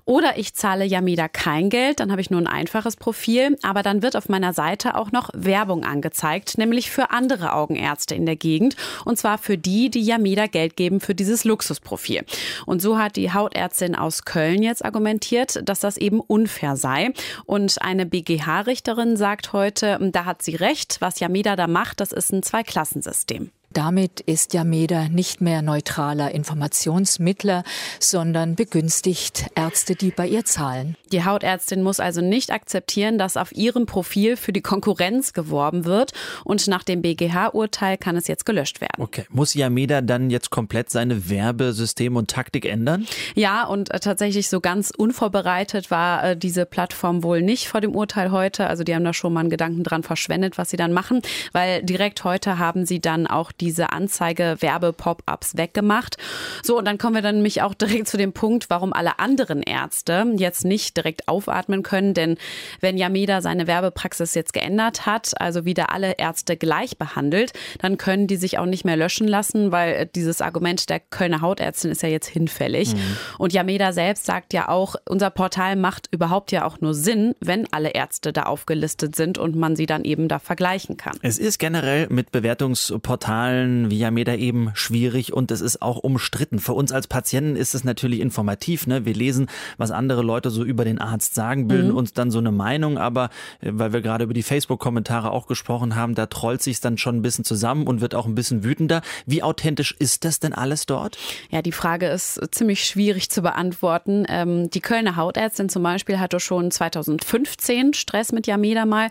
Oder 0.05 0.39
ich 0.39 0.55
zahle 0.55 0.85
Yamida 0.85 1.29
kein 1.29 1.71
Geld, 1.71 2.01
dann 2.01 2.11
habe 2.11 2.21
ich 2.21 2.31
nur 2.31 2.41
ein 2.41 2.47
einfaches 2.47 2.97
Profil, 2.97 3.57
aber 3.63 3.83
dann 3.83 4.03
wird 4.03 4.17
auf 4.17 4.29
meiner 4.29 4.53
Seite 4.53 4.97
auch 4.97 5.13
noch 5.13 5.31
Werbung 5.35 5.85
angezeigt, 5.85 6.59
nämlich 6.59 6.91
für 6.91 7.11
andere 7.11 7.53
Augenärzte 7.53 8.15
in 8.15 8.27
der 8.27 8.37
Gegend 8.37 8.77
und 9.05 9.19
zwar 9.19 9.39
für 9.39 9.59
die, 9.59 9.91
die 9.91 10.03
Yamida 10.03 10.47
Geld 10.47 10.77
geben 10.77 11.01
für 11.01 11.15
dieses 11.15 11.45
Luxusprofil. 11.45 12.25
Und 12.67 12.81
so 12.81 12.99
hat 12.99 13.17
die 13.17 13.33
Hautärztin 13.33 13.95
aus 13.95 14.25
Köln 14.25 14.63
jetzt 14.63 14.85
argumentiert, 14.85 15.61
dass 15.69 15.81
das 15.81 15.97
eben 15.97 16.21
unfair 16.21 16.77
sei. 16.77 17.13
Und 17.45 17.83
eine 17.83 18.07
BGH-Richterin 18.07 19.17
sagt 19.17 19.53
heute, 19.53 19.99
da 20.01 20.25
hat 20.25 20.43
sie 20.43 20.55
recht, 20.55 20.99
was 21.01 21.21
Yamida 21.21 21.57
da 21.57 21.67
macht, 21.67 22.01
das 22.01 22.13
ist 22.13 22.33
ein 22.33 22.43
zwei 22.43 22.63
Klassensystem. 22.77 23.53
Damit 23.77 24.21
ist 24.21 24.55
Yameda 24.55 25.11
nicht 25.11 25.43
mehr 25.43 25.61
neutraler 25.61 26.31
Informationsmittler, 26.31 27.63
sondern 28.01 28.55
begünstigt 28.55 29.51
Ärzte, 29.55 29.95
die 29.95 30.13
bei 30.13 30.27
ihr 30.27 30.47
zahlen. 30.47 30.97
Die 31.13 31.27
Hautärztin 31.27 31.83
muss 31.83 32.01
also 32.01 32.23
nicht 32.23 32.53
akzeptieren, 32.53 33.19
dass 33.19 33.37
auf 33.37 33.55
ihrem 33.55 33.85
Profil 33.85 34.39
für 34.39 34.55
die 34.55 34.63
Konkurrenz 34.63 35.35
geworben 35.35 35.85
wird 35.85 36.15
und 36.43 36.67
nach 36.69 36.85
dem 36.85 37.03
BGH-Urteil 37.03 37.99
kann 37.99 38.17
es 38.17 38.29
jetzt 38.29 38.47
gelöscht 38.47 38.81
werden. 38.81 38.95
Okay, 38.97 39.27
muss 39.29 39.53
Yameda 39.53 40.01
dann 40.01 40.31
jetzt 40.31 40.49
komplett 40.49 40.89
seine 40.89 41.29
Werbesystem 41.29 42.17
und 42.17 42.31
Taktik 42.31 42.65
ändern? 42.65 43.07
Ja, 43.35 43.67
und 43.67 43.91
äh, 43.91 44.01
tatsächlich 44.01 44.49
so 44.49 44.61
ganz 44.61 44.91
unvorbereitet 44.91 45.91
war 45.91 46.25
äh, 46.25 46.37
diese 46.37 46.65
Plattform 46.65 47.23
wohl 47.23 47.43
nicht 47.43 47.69
vor 47.69 47.83
dem 47.83 47.95
Urteil 47.95 48.31
heute. 48.31 48.69
Also 48.69 48.85
die 48.85 48.95
haben 48.95 49.05
da 49.05 49.13
schon 49.13 49.35
mal 49.35 49.41
einen 49.41 49.51
Gedanken 49.51 49.83
dran 49.85 50.03
verschwendet, 50.03 50.57
was 50.57 50.71
sie 50.71 50.79
dann 50.79 50.95
machen, 50.95 51.21
weil 51.53 51.83
direkt 51.83 52.25
heute 52.25 52.59
haben 52.59 52.87
sie 52.87 53.01
dann 53.01 53.27
auch 53.27 53.53
diese 53.67 53.91
Anzeige-Werbe-Pop-ups 53.91 55.57
weggemacht. 55.57 56.17
So, 56.63 56.79
und 56.79 56.85
dann 56.85 56.99
kommen 56.99 57.17
wir 57.17 57.23
dann 57.23 57.37
nämlich 57.37 57.63
auch 57.63 57.75
direkt 57.75 58.07
zu 58.07 58.17
dem 58.17 58.33
Punkt, 58.33 58.71
warum 58.71 58.93
alle 58.93 59.19
anderen 59.19 59.63
Ärzte 59.63 60.25
jetzt 60.37 60.65
nicht 60.65 60.97
direkt 60.97 61.27
aufatmen 61.27 61.83
können. 61.83 62.15
Denn 62.15 62.37
wenn 62.81 62.97
Yameda 62.97 63.41
seine 63.41 63.67
Werbepraxis 63.67 64.35
jetzt 64.35 64.53
geändert 64.53 65.05
hat, 65.05 65.33
also 65.41 65.65
wieder 65.65 65.93
alle 65.93 66.13
Ärzte 66.13 66.57
gleich 66.57 66.97
behandelt, 66.97 67.53
dann 67.81 67.99
können 67.99 68.29
die 68.29 68.37
sich 68.37 68.59
auch 68.59 68.67
nicht 68.67 68.85
mehr 68.85 68.97
löschen 68.97 69.27
lassen, 69.27 69.73
weil 69.73 70.07
dieses 70.07 70.41
Argument 70.41 70.89
der 70.89 71.01
Kölner 71.01 71.41
Hautärztin 71.41 71.91
ist 71.91 72.03
ja 72.03 72.09
jetzt 72.09 72.29
hinfällig. 72.29 72.95
Mhm. 72.95 73.17
Und 73.39 73.53
Yameda 73.53 73.93
selbst 73.93 74.27
sagt 74.27 74.53
ja 74.53 74.69
auch, 74.69 74.95
unser 75.09 75.31
Portal 75.31 75.75
macht 75.75 76.09
überhaupt 76.13 76.53
ja 76.53 76.65
auch 76.65 76.81
nur 76.81 76.95
Sinn, 76.95 77.35
wenn 77.41 77.67
alle 77.73 77.91
Ärzte 77.91 78.33
da 78.33 78.45
aufgelistet 78.45 79.17
sind 79.17 79.39
und 79.39 79.57
man 79.57 79.75
sie 79.75 79.87
dann 79.87 80.05
eben 80.05 80.29
da 80.29 80.39
vergleichen 80.39 80.97
kann. 80.97 81.19
Es 81.23 81.39
ist 81.39 81.59
generell 81.59 82.07
mit 82.11 82.31
Bewertungsportalen 82.31 83.56
Zahlen 83.57 83.91
via 83.91 84.11
Meter 84.11 84.37
eben 84.37 84.71
schwierig 84.75 85.33
und 85.33 85.51
es 85.51 85.61
ist 85.61 85.81
auch 85.81 85.99
umstritten. 85.99 86.59
Für 86.59 86.75
uns 86.75 86.93
als 86.93 87.07
Patienten 87.07 87.57
ist 87.57 87.75
es 87.75 87.85
natürlich 87.85 88.21
informativ. 88.21 88.87
Ne? 88.87 89.05
Wir 89.05 89.15
lesen, 89.15 89.49
was 89.79 89.91
andere 89.91 90.23
Leute 90.23 90.51
so 90.51 90.63
über 90.63 90.85
den 90.85 90.99
Arzt 90.99 91.35
sagen, 91.35 91.69
bilden 91.69 91.91
mhm. 91.91 91.97
uns 91.97 92.13
dann 92.13 92.31
so 92.31 92.39
eine 92.39 92.53
Meinung, 92.53 92.99
aber 92.99 93.31
äh, 93.61 93.71
weil 93.73 93.93
wir 93.93 94.03
gerade 94.03 94.25
über 94.25 94.35
die 94.35 94.43
Facebook-Kommentare 94.43 95.31
auch 95.31 95.47
gesprochen 95.47 95.97
haben, 95.97 96.15
da 96.15 96.27
trollt 96.27 96.63
sich 96.63 96.81
dann 96.81 96.99
schon 96.99 97.17
ein 97.17 97.23
bisschen 97.23 97.45
zusammen 97.45 97.87
und 97.87 98.01
wird 98.01 98.15
auch 98.15 98.27
ein 98.27 98.35
bisschen 98.35 98.63
wütender. 98.63 99.01
Wie 99.25 99.43
authentisch 99.43 99.95
ist 99.99 100.25
das 100.25 100.39
denn 100.39 100.53
alles 100.53 100.87
dort? 100.87 101.17
Ja, 101.51 101.63
die 101.63 101.73
Frage 101.73 102.09
ist 102.09 102.41
ziemlich 102.51 102.85
schwierig 102.85 103.31
zu 103.31 103.43
beantworten. 103.43 104.27
Ähm, 104.29 104.71
die 104.71 104.81
Kölner 104.81 105.17
Hautärztin 105.17 105.69
zum 105.69 105.83
Beispiel 105.83 106.19
hatte 106.19 106.41
schon 106.41 106.71
2015 106.71 107.95
Stress 107.95 108.33
mit 108.33 108.47
Yameda 108.47 108.85
mal, 108.85 109.09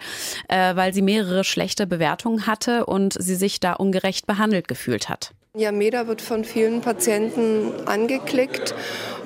äh, 0.50 0.76
weil 0.76 0.94
sie 0.94 1.02
mehrere 1.02 1.44
schlechte 1.44 1.88
Bewertungen 1.88 2.46
hatte 2.46 2.86
und 2.86 3.14
sie 3.20 3.36
sich 3.36 3.60
da 3.60 3.74
ungerecht 3.74 4.25
behandelt 4.26 4.68
gefühlt 4.68 5.10
hat. 5.10 5.32
Yameda 5.56 6.08
wird 6.08 6.22
von 6.22 6.44
vielen 6.44 6.82
Patienten 6.82 7.72
angeklickt 7.86 8.76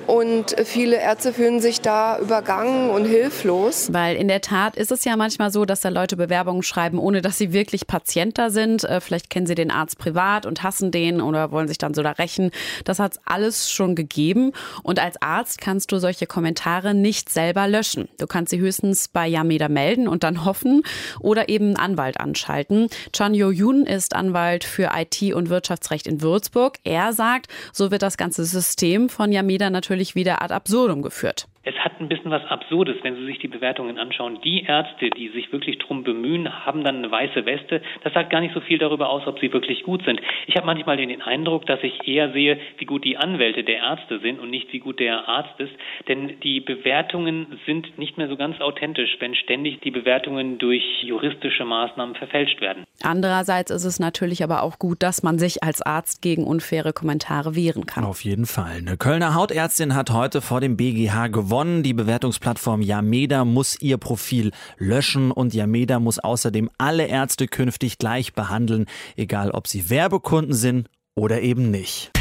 und 0.09 0.55
viele 0.65 0.95
Ärzte 0.95 1.33
fühlen 1.33 1.59
sich 1.59 1.81
da 1.81 2.17
übergangen 2.17 2.89
und 2.89 3.05
hilflos. 3.05 3.93
Weil 3.93 4.15
in 4.15 4.27
der 4.27 4.41
Tat 4.41 4.75
ist 4.75 4.91
es 4.91 5.05
ja 5.05 5.15
manchmal 5.15 5.51
so, 5.51 5.65
dass 5.65 5.81
da 5.81 5.89
Leute 5.89 6.17
Bewerbungen 6.17 6.63
schreiben, 6.63 6.97
ohne 6.97 7.21
dass 7.21 7.37
sie 7.37 7.53
wirklich 7.53 7.85
Patient 7.85 8.35
da 8.39 8.49
sind. 8.49 8.83
Äh, 8.85 9.01
vielleicht 9.01 9.29
kennen 9.29 9.45
sie 9.45 9.53
den 9.53 9.69
Arzt 9.69 9.99
privat 9.99 10.47
und 10.47 10.63
hassen 10.63 10.89
den 10.89 11.21
oder 11.21 11.51
wollen 11.51 11.67
sich 11.67 11.77
dann 11.77 11.93
so 11.93 12.01
da 12.01 12.09
rächen. 12.09 12.49
Das 12.85 12.97
hat 12.97 13.11
es 13.11 13.19
alles 13.23 13.69
schon 13.69 13.93
gegeben. 13.93 14.51
Und 14.81 14.97
als 14.97 15.21
Arzt 15.21 15.61
kannst 15.61 15.91
du 15.91 15.99
solche 15.99 16.25
Kommentare 16.25 16.95
nicht 16.95 17.29
selber 17.29 17.67
löschen. 17.67 18.09
Du 18.17 18.25
kannst 18.25 18.49
sie 18.49 18.57
höchstens 18.57 19.09
bei 19.09 19.27
Yameda 19.27 19.69
melden 19.69 20.07
und 20.07 20.23
dann 20.23 20.43
hoffen 20.43 20.81
oder 21.19 21.49
eben 21.49 21.67
einen 21.67 21.75
Anwalt 21.75 22.19
anschalten. 22.19 22.89
Chan 23.13 23.35
Yo-Yun 23.35 23.85
ist 23.85 24.15
Anwalt 24.15 24.63
für 24.63 24.89
IT 24.95 25.35
und 25.35 25.51
Wirtschaftsrecht 25.51 26.07
in 26.07 26.21
Würzburg. 26.21 26.77
Er 26.83 27.13
sagt, 27.13 27.45
so 27.73 27.91
wird 27.91 28.01
das 28.01 28.17
ganze 28.17 28.43
System 28.45 29.09
von 29.09 29.31
Yameda 29.31 29.69
natürlich 29.69 29.98
wieder 30.15 30.41
ad 30.41 30.51
absurdum 30.51 31.01
geführt. 31.01 31.47
Es 31.63 31.75
hat 31.75 31.99
ein 31.99 32.07
bisschen 32.07 32.31
was 32.31 32.45
Absurdes, 32.45 32.95
wenn 33.03 33.15
Sie 33.17 33.25
sich 33.25 33.39
die 33.39 33.49
Bewertungen 33.49 33.99
anschauen. 33.99 34.39
Die 34.45 34.63
Ärzte, 34.63 35.09
die 35.09 35.27
sich 35.29 35.51
wirklich 35.51 35.77
drum 35.77 36.03
bemühen, 36.03 36.65
haben 36.65 36.85
dann 36.85 36.97
eine 36.97 37.11
weiße 37.11 37.45
Weste. 37.45 37.81
Das 38.01 38.13
sagt 38.13 38.29
gar 38.29 38.39
nicht 38.39 38.53
so 38.53 38.61
viel 38.61 38.77
darüber 38.77 39.09
aus, 39.09 39.27
ob 39.27 39.39
sie 39.39 39.51
wirklich 39.51 39.83
gut 39.83 40.03
sind. 40.05 40.21
Ich 40.47 40.55
habe 40.55 40.65
manchmal 40.65 40.95
den 40.95 41.21
Eindruck, 41.21 41.65
dass 41.65 41.83
ich 41.83 42.07
eher 42.07 42.31
sehe, 42.31 42.57
wie 42.77 42.85
gut 42.85 43.03
die 43.03 43.17
Anwälte 43.17 43.65
der 43.65 43.79
Ärzte 43.79 44.19
sind 44.19 44.39
und 44.39 44.49
nicht 44.49 44.71
wie 44.71 44.79
gut 44.79 45.01
der 45.01 45.27
Arzt 45.27 45.59
ist. 45.59 45.73
Denn 46.07 46.39
die 46.39 46.61
Bewertungen 46.61 47.59
sind 47.65 47.97
nicht 47.97 48.17
mehr 48.17 48.29
so 48.29 48.37
ganz 48.37 48.61
authentisch, 48.61 49.17
wenn 49.19 49.35
ständig 49.35 49.81
die 49.81 49.91
Bewertungen 49.91 50.59
durch 50.59 51.03
juristische 51.03 51.65
Maßnahmen 51.65 52.15
verfälscht 52.15 52.61
werden. 52.61 52.85
Andererseits 53.03 53.69
ist 53.69 53.83
es 53.83 53.99
natürlich 53.99 54.43
aber 54.45 54.63
auch 54.63 54.79
gut, 54.79 55.03
dass 55.03 55.23
man 55.23 55.37
sich 55.37 55.61
als 55.61 55.81
Arzt 55.81 56.21
gegen 56.21 56.45
unfaire 56.45 56.93
Kommentare 56.93 57.55
wehren 57.55 57.85
kann. 57.85 58.05
Auf 58.05 58.23
jeden 58.23 58.45
Fall. 58.45 58.77
Eine 58.79 58.95
Kölner 58.95 59.35
Hautärztin 59.35 59.93
hat 59.93 60.09
heute 60.11 60.41
vor 60.41 60.61
dem 60.61 60.77
BGH 60.77 61.27
gewonnen 61.27 61.48
gewonnen. 61.49 61.81
Die 61.81 61.93
Bewertungsplattform 61.95 62.81
Yameda 62.81 63.43
muss 63.43 63.81
ihr 63.81 63.97
Profil 63.97 64.51
löschen 64.77 65.31
und 65.31 65.55
Yameda 65.55 65.99
muss 65.99 66.19
außerdem 66.19 66.69
alle 66.77 67.07
Ärzte 67.07 67.47
künftig 67.47 67.97
gleich 67.97 68.33
behandeln, 68.33 68.85
egal 69.15 69.49
ob 69.49 69.67
sie 69.67 69.89
Werbekunden 69.89 70.53
sind 70.53 70.89
oder 71.15 71.41
eben 71.41 71.71
nicht. 71.71 72.11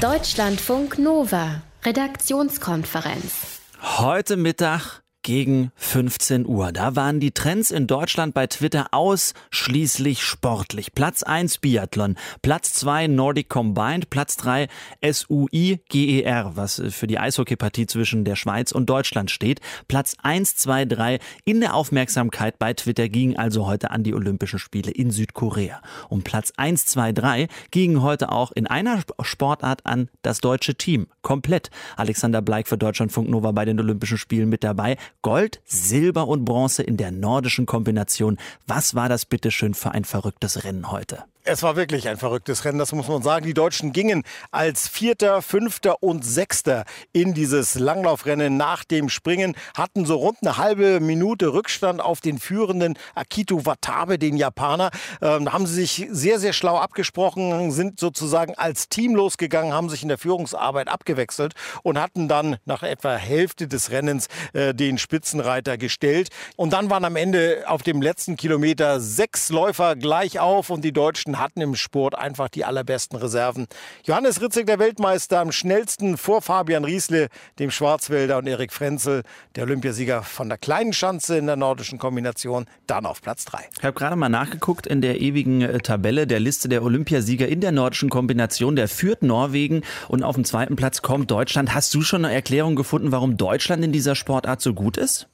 Deutschlandfunk 0.00 0.98
Nova, 0.98 1.62
Redaktionskonferenz. 1.84 3.60
Heute 3.98 4.36
Mittag 4.36 5.02
gegen 5.22 5.72
15 5.76 6.46
Uhr. 6.46 6.72
Da 6.72 6.96
waren 6.96 7.20
die 7.20 7.30
Trends 7.30 7.70
in 7.70 7.86
Deutschland 7.86 8.34
bei 8.34 8.46
Twitter 8.46 8.88
ausschließlich 8.92 10.22
sportlich. 10.22 10.92
Platz 10.94 11.22
1 11.22 11.58
Biathlon, 11.58 12.16
Platz 12.42 12.74
2 12.74 13.06
Nordic 13.06 13.48
Combined, 13.48 14.10
Platz 14.10 14.36
3 14.36 14.68
SUI 15.04 15.80
GER, 15.88 16.52
was 16.54 16.82
für 16.90 17.06
die 17.06 17.18
Eishockeypartie 17.18 17.86
zwischen 17.86 18.24
der 18.24 18.36
Schweiz 18.36 18.72
und 18.72 18.86
Deutschland 18.86 19.30
steht. 19.30 19.60
Platz 19.88 20.16
1, 20.22 20.56
2, 20.56 20.84
3 20.86 21.18
in 21.44 21.60
der 21.60 21.74
Aufmerksamkeit 21.74 22.58
bei 22.58 22.74
Twitter 22.74 23.08
ging 23.08 23.36
also 23.36 23.66
heute 23.66 23.90
an 23.90 24.02
die 24.02 24.14
Olympischen 24.14 24.58
Spiele 24.58 24.90
in 24.90 25.10
Südkorea. 25.10 25.80
Und 26.08 26.24
Platz 26.24 26.52
1, 26.56 26.86
2, 26.86 27.12
3 27.12 27.48
ging 27.70 28.02
heute 28.02 28.32
auch 28.32 28.52
in 28.52 28.66
einer 28.66 29.00
Sportart 29.20 29.86
an 29.86 30.08
das 30.22 30.40
deutsche 30.40 30.74
Team. 30.74 31.06
Komplett. 31.22 31.70
Alexander 31.96 32.42
Bleik 32.42 32.68
für 32.68 32.78
Deutschlandfunk 32.78 33.28
Nova 33.28 33.52
bei 33.52 33.64
den 33.64 33.78
Olympischen 33.78 34.18
Spielen 34.18 34.48
mit 34.48 34.64
dabei. 34.64 34.96
Gold, 35.22 35.60
Silber 35.64 36.26
und 36.26 36.44
Bronze 36.44 36.82
in 36.82 36.96
der 36.96 37.12
nordischen 37.12 37.64
Kombination. 37.64 38.38
Was 38.66 38.94
war 38.94 39.08
das 39.08 39.24
bitteschön 39.24 39.74
für 39.74 39.92
ein 39.92 40.04
verrücktes 40.04 40.64
Rennen 40.64 40.90
heute? 40.90 41.24
Es 41.44 41.64
war 41.64 41.74
wirklich 41.74 42.08
ein 42.08 42.18
verrücktes 42.18 42.64
Rennen, 42.64 42.78
das 42.78 42.92
muss 42.92 43.08
man 43.08 43.20
sagen. 43.20 43.44
Die 43.44 43.52
Deutschen 43.52 43.92
gingen 43.92 44.22
als 44.52 44.86
Vierter, 44.86 45.42
Fünfter 45.42 46.00
und 46.00 46.24
Sechster 46.24 46.84
in 47.12 47.34
dieses 47.34 47.74
Langlaufrennen 47.74 48.56
nach 48.56 48.84
dem 48.84 49.08
Springen, 49.08 49.56
hatten 49.76 50.06
so 50.06 50.14
rund 50.14 50.38
eine 50.42 50.56
halbe 50.56 51.00
Minute 51.00 51.52
Rückstand 51.52 52.00
auf 52.00 52.20
den 52.20 52.38
führenden 52.38 52.96
Akito 53.16 53.66
Watabe, 53.66 54.20
den 54.20 54.36
Japaner. 54.36 54.92
Ähm, 55.20 55.46
da 55.46 55.52
haben 55.52 55.66
sie 55.66 55.74
sich 55.84 56.06
sehr, 56.12 56.38
sehr 56.38 56.52
schlau 56.52 56.78
abgesprochen, 56.78 57.72
sind 57.72 57.98
sozusagen 57.98 58.54
als 58.54 58.88
Team 58.88 59.16
losgegangen, 59.16 59.72
haben 59.72 59.88
sich 59.88 60.04
in 60.04 60.10
der 60.10 60.18
Führungsarbeit 60.18 60.86
abgewechselt 60.86 61.54
und 61.82 61.98
hatten 61.98 62.28
dann 62.28 62.58
nach 62.66 62.84
etwa 62.84 63.16
Hälfte 63.16 63.66
des 63.66 63.90
Rennens 63.90 64.28
äh, 64.52 64.74
den 64.74 64.96
Spitzenreiter 64.96 65.76
gestellt. 65.76 66.28
Und 66.54 66.72
dann 66.72 66.88
waren 66.88 67.04
am 67.04 67.16
Ende 67.16 67.64
auf 67.66 67.82
dem 67.82 68.00
letzten 68.00 68.36
Kilometer 68.36 69.00
sechs 69.00 69.50
Läufer 69.50 69.96
gleich 69.96 70.38
auf 70.38 70.70
und 70.70 70.84
die 70.84 70.92
Deutschen 70.92 71.31
Deutschen 71.32 71.38
hatten 71.38 71.60
im 71.60 71.74
Sport 71.74 72.16
einfach 72.16 72.48
die 72.48 72.64
allerbesten 72.64 73.18
Reserven. 73.18 73.66
Johannes 74.04 74.40
Ritzig, 74.40 74.66
der 74.66 74.78
Weltmeister, 74.78 75.40
am 75.40 75.52
schnellsten 75.52 76.16
vor 76.16 76.42
Fabian 76.42 76.84
Riesle, 76.84 77.28
dem 77.58 77.70
Schwarzwälder 77.70 78.38
und 78.38 78.46
Erik 78.46 78.72
Frenzel, 78.72 79.22
der 79.56 79.64
Olympiasieger 79.64 80.22
von 80.22 80.48
der 80.48 80.58
kleinen 80.58 80.92
Schanze 80.92 81.38
in 81.38 81.46
der 81.46 81.56
nordischen 81.56 81.98
Kombination, 81.98 82.66
dann 82.86 83.06
auf 83.06 83.22
Platz 83.22 83.44
3. 83.46 83.58
Ich 83.78 83.84
habe 83.84 83.94
gerade 83.94 84.16
mal 84.16 84.28
nachgeguckt 84.28 84.86
in 84.86 85.00
der 85.00 85.20
ewigen 85.20 85.62
äh, 85.62 85.78
Tabelle 85.78 86.26
der 86.26 86.40
Liste 86.40 86.68
der 86.68 86.82
Olympiasieger 86.82 87.48
in 87.48 87.60
der 87.60 87.72
nordischen 87.72 88.10
Kombination. 88.10 88.76
Der 88.76 88.88
führt 88.88 89.22
Norwegen 89.22 89.82
und 90.08 90.22
auf 90.22 90.34
dem 90.34 90.44
zweiten 90.44 90.76
Platz 90.76 91.02
kommt 91.02 91.30
Deutschland. 91.30 91.74
Hast 91.74 91.94
du 91.94 92.02
schon 92.02 92.24
eine 92.24 92.34
Erklärung 92.34 92.76
gefunden, 92.76 93.12
warum 93.12 93.36
Deutschland 93.36 93.84
in 93.84 93.92
dieser 93.92 94.14
Sportart 94.14 94.60
so 94.60 94.74
gut 94.74 94.96
ist? 94.96 95.28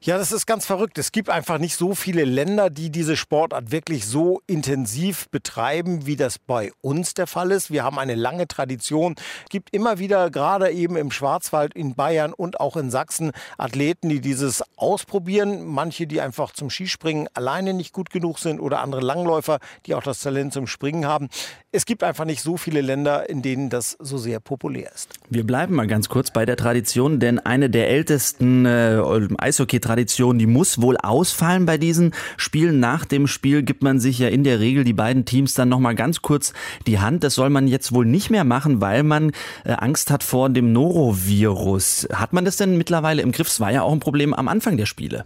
Ja, 0.00 0.16
das 0.16 0.30
ist 0.30 0.46
ganz 0.46 0.64
verrückt. 0.64 0.96
Es 0.96 1.10
gibt 1.10 1.28
einfach 1.28 1.58
nicht 1.58 1.74
so 1.74 1.96
viele 1.96 2.24
Länder, 2.24 2.70
die 2.70 2.90
diese 2.90 3.16
Sportart 3.16 3.72
wirklich 3.72 4.06
so 4.06 4.40
intensiv 4.46 5.28
betreiben, 5.30 6.06
wie 6.06 6.14
das 6.14 6.38
bei 6.38 6.70
uns 6.80 7.14
der 7.14 7.26
Fall 7.26 7.50
ist. 7.50 7.72
Wir 7.72 7.82
haben 7.82 7.98
eine 7.98 8.14
lange 8.14 8.46
Tradition. 8.46 9.16
Es 9.44 9.50
gibt 9.50 9.74
immer 9.74 9.98
wieder, 9.98 10.30
gerade 10.30 10.70
eben 10.70 10.96
im 10.96 11.10
Schwarzwald, 11.10 11.74
in 11.74 11.96
Bayern 11.96 12.32
und 12.32 12.60
auch 12.60 12.76
in 12.76 12.92
Sachsen, 12.92 13.32
Athleten, 13.58 14.08
die 14.08 14.20
dieses 14.20 14.62
ausprobieren. 14.76 15.66
Manche, 15.66 16.06
die 16.06 16.20
einfach 16.20 16.52
zum 16.52 16.70
Skispringen 16.70 17.28
alleine 17.34 17.74
nicht 17.74 17.92
gut 17.92 18.10
genug 18.10 18.38
sind 18.38 18.60
oder 18.60 18.82
andere 18.82 19.00
Langläufer, 19.00 19.58
die 19.86 19.96
auch 19.96 20.04
das 20.04 20.20
Talent 20.20 20.52
zum 20.52 20.68
Springen 20.68 21.06
haben. 21.06 21.28
Es 21.72 21.86
gibt 21.86 22.04
einfach 22.04 22.24
nicht 22.24 22.42
so 22.42 22.56
viele 22.56 22.82
Länder, 22.82 23.28
in 23.28 23.42
denen 23.42 23.68
das 23.68 23.96
so 23.98 24.16
sehr 24.16 24.38
populär 24.38 24.92
ist. 24.94 25.10
Wir 25.28 25.44
bleiben 25.44 25.74
mal 25.74 25.88
ganz 25.88 26.08
kurz 26.08 26.30
bei 26.30 26.46
der 26.46 26.56
Tradition, 26.56 27.18
denn 27.18 27.40
eine 27.40 27.68
der 27.68 27.90
ältesten 27.90 28.64
äh, 28.64 29.02
Eishockey 29.38 29.80
Tradition, 29.88 30.38
die 30.38 30.46
muss 30.46 30.82
wohl 30.82 30.98
ausfallen 30.98 31.64
bei 31.64 31.78
diesen 31.78 32.12
Spielen. 32.36 32.78
Nach 32.78 33.06
dem 33.06 33.26
Spiel 33.26 33.62
gibt 33.62 33.82
man 33.82 34.00
sich 34.00 34.18
ja 34.18 34.28
in 34.28 34.44
der 34.44 34.60
Regel 34.60 34.84
die 34.84 34.92
beiden 34.92 35.24
Teams 35.24 35.54
dann 35.54 35.70
nochmal 35.70 35.94
ganz 35.94 36.20
kurz 36.20 36.52
die 36.86 36.98
Hand. 36.98 37.24
Das 37.24 37.34
soll 37.34 37.48
man 37.48 37.66
jetzt 37.66 37.92
wohl 37.92 38.04
nicht 38.04 38.28
mehr 38.28 38.44
machen, 38.44 38.82
weil 38.82 39.02
man 39.02 39.32
äh, 39.64 39.72
Angst 39.72 40.10
hat 40.10 40.22
vor 40.22 40.50
dem 40.50 40.74
Norovirus. 40.74 42.06
Hat 42.12 42.34
man 42.34 42.44
das 42.44 42.58
denn 42.58 42.76
mittlerweile 42.76 43.22
im 43.22 43.32
Griff? 43.32 43.48
Es 43.48 43.60
war 43.60 43.72
ja 43.72 43.80
auch 43.80 43.92
ein 43.92 44.00
Problem 44.00 44.34
am 44.34 44.46
Anfang 44.46 44.76
der 44.76 44.86
Spiele. 44.86 45.24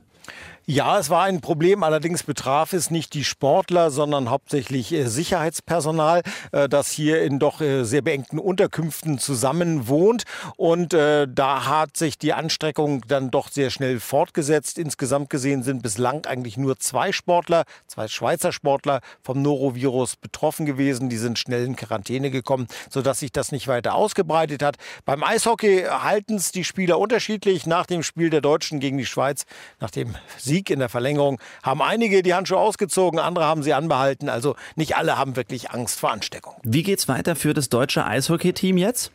Ja, 0.65 0.97
es 1.01 1.11
war 1.11 1.25
ein 1.25 1.41
Problem. 1.41 1.83
Allerdings 1.83 2.23
betraf 2.23 2.73
es 2.73 2.89
nicht 2.89 3.15
die 3.15 3.25
Sportler, 3.25 3.91
sondern 3.91 4.31
hauptsächlich 4.31 4.93
äh, 4.93 5.09
Sicherheitspersonal, 5.09 6.23
äh, 6.53 6.69
das 6.69 6.93
hier 6.93 7.23
in 7.23 7.41
doch 7.41 7.61
äh, 7.61 7.83
sehr 7.83 8.01
beengten 8.01 8.39
Unterkünften 8.39 9.19
zusammen 9.19 9.89
wohnt. 9.89 10.23
Und 10.57 10.93
da 10.93 11.67
hat 11.67 11.97
sich 11.97 12.19
die 12.19 12.33
Anstreckung 12.33 13.03
dann 13.09 13.31
doch 13.31 13.49
sehr 13.49 13.71
schnell 13.71 13.99
fortgesetzt. 13.99 14.79
Insgesamt 14.79 15.31
gesehen 15.31 15.63
sind 15.63 15.83
bislang 15.83 16.27
eigentlich 16.27 16.57
nur 16.57 16.79
zwei 16.79 17.13
Sportler, 17.13 17.65
zwei 17.87 18.09
Schweizer 18.09 18.53
Sportler 18.53 19.01
vom 19.23 19.41
Norovirus 19.43 20.17
betroffen 20.17 20.67
gewesen. 20.67 21.09
Die 21.09 21.17
sind 21.17 21.39
schnell 21.39 21.65
in 21.65 21.77
Quarantäne 21.77 22.31
gekommen, 22.31 22.67
sodass 22.91 23.21
sich 23.21 23.33
das 23.33 23.53
nicht 23.53 23.69
weiter 23.69 23.95
ausgebreitet 23.95 24.63
hat. 24.63 24.77
Beim 25.05 25.25
Eishockey 25.25 25.85
halten 25.89 26.37
es 26.37 26.53
die 26.53 26.65
Spieler 26.65 26.99
unterschiedlich. 26.99 27.67
Nach 27.67 27.87
dem 27.87 28.03
Spiel 28.03 28.31
der 28.31 28.41
Deutschen 28.43 28.79
gegen 28.81 28.99
die 28.99 29.07
Schweiz, 29.07 29.45
nach 29.81 29.91
dem 29.91 30.15
Sieg 30.53 30.69
in 30.69 30.81
der 30.81 30.91
Verlängerung 30.91 31.41
haben 31.63 31.81
einige 31.81 32.23
die 32.23 32.35
Handschuhe 32.35 32.59
ausgezogen, 32.59 33.19
andere 33.19 33.47
haben 33.47 33.63
sie 33.63 33.73
anbehalten. 33.73 34.29
Also 34.29 34.55
nicht 34.77 34.97
alle 34.97 35.17
haben 35.17 35.35
wirklich 35.35 35.71
Angst 35.71 35.99
vor 35.99 36.11
Ansteckung. 36.11 36.55
Wie 36.63 36.83
geht's 36.83 37.09
weiter 37.09 37.37
für 37.37 37.55
das 37.55 37.71
deutsche 37.71 38.05
Eishockey-Team 38.05 38.77
jetzt? 38.77 39.13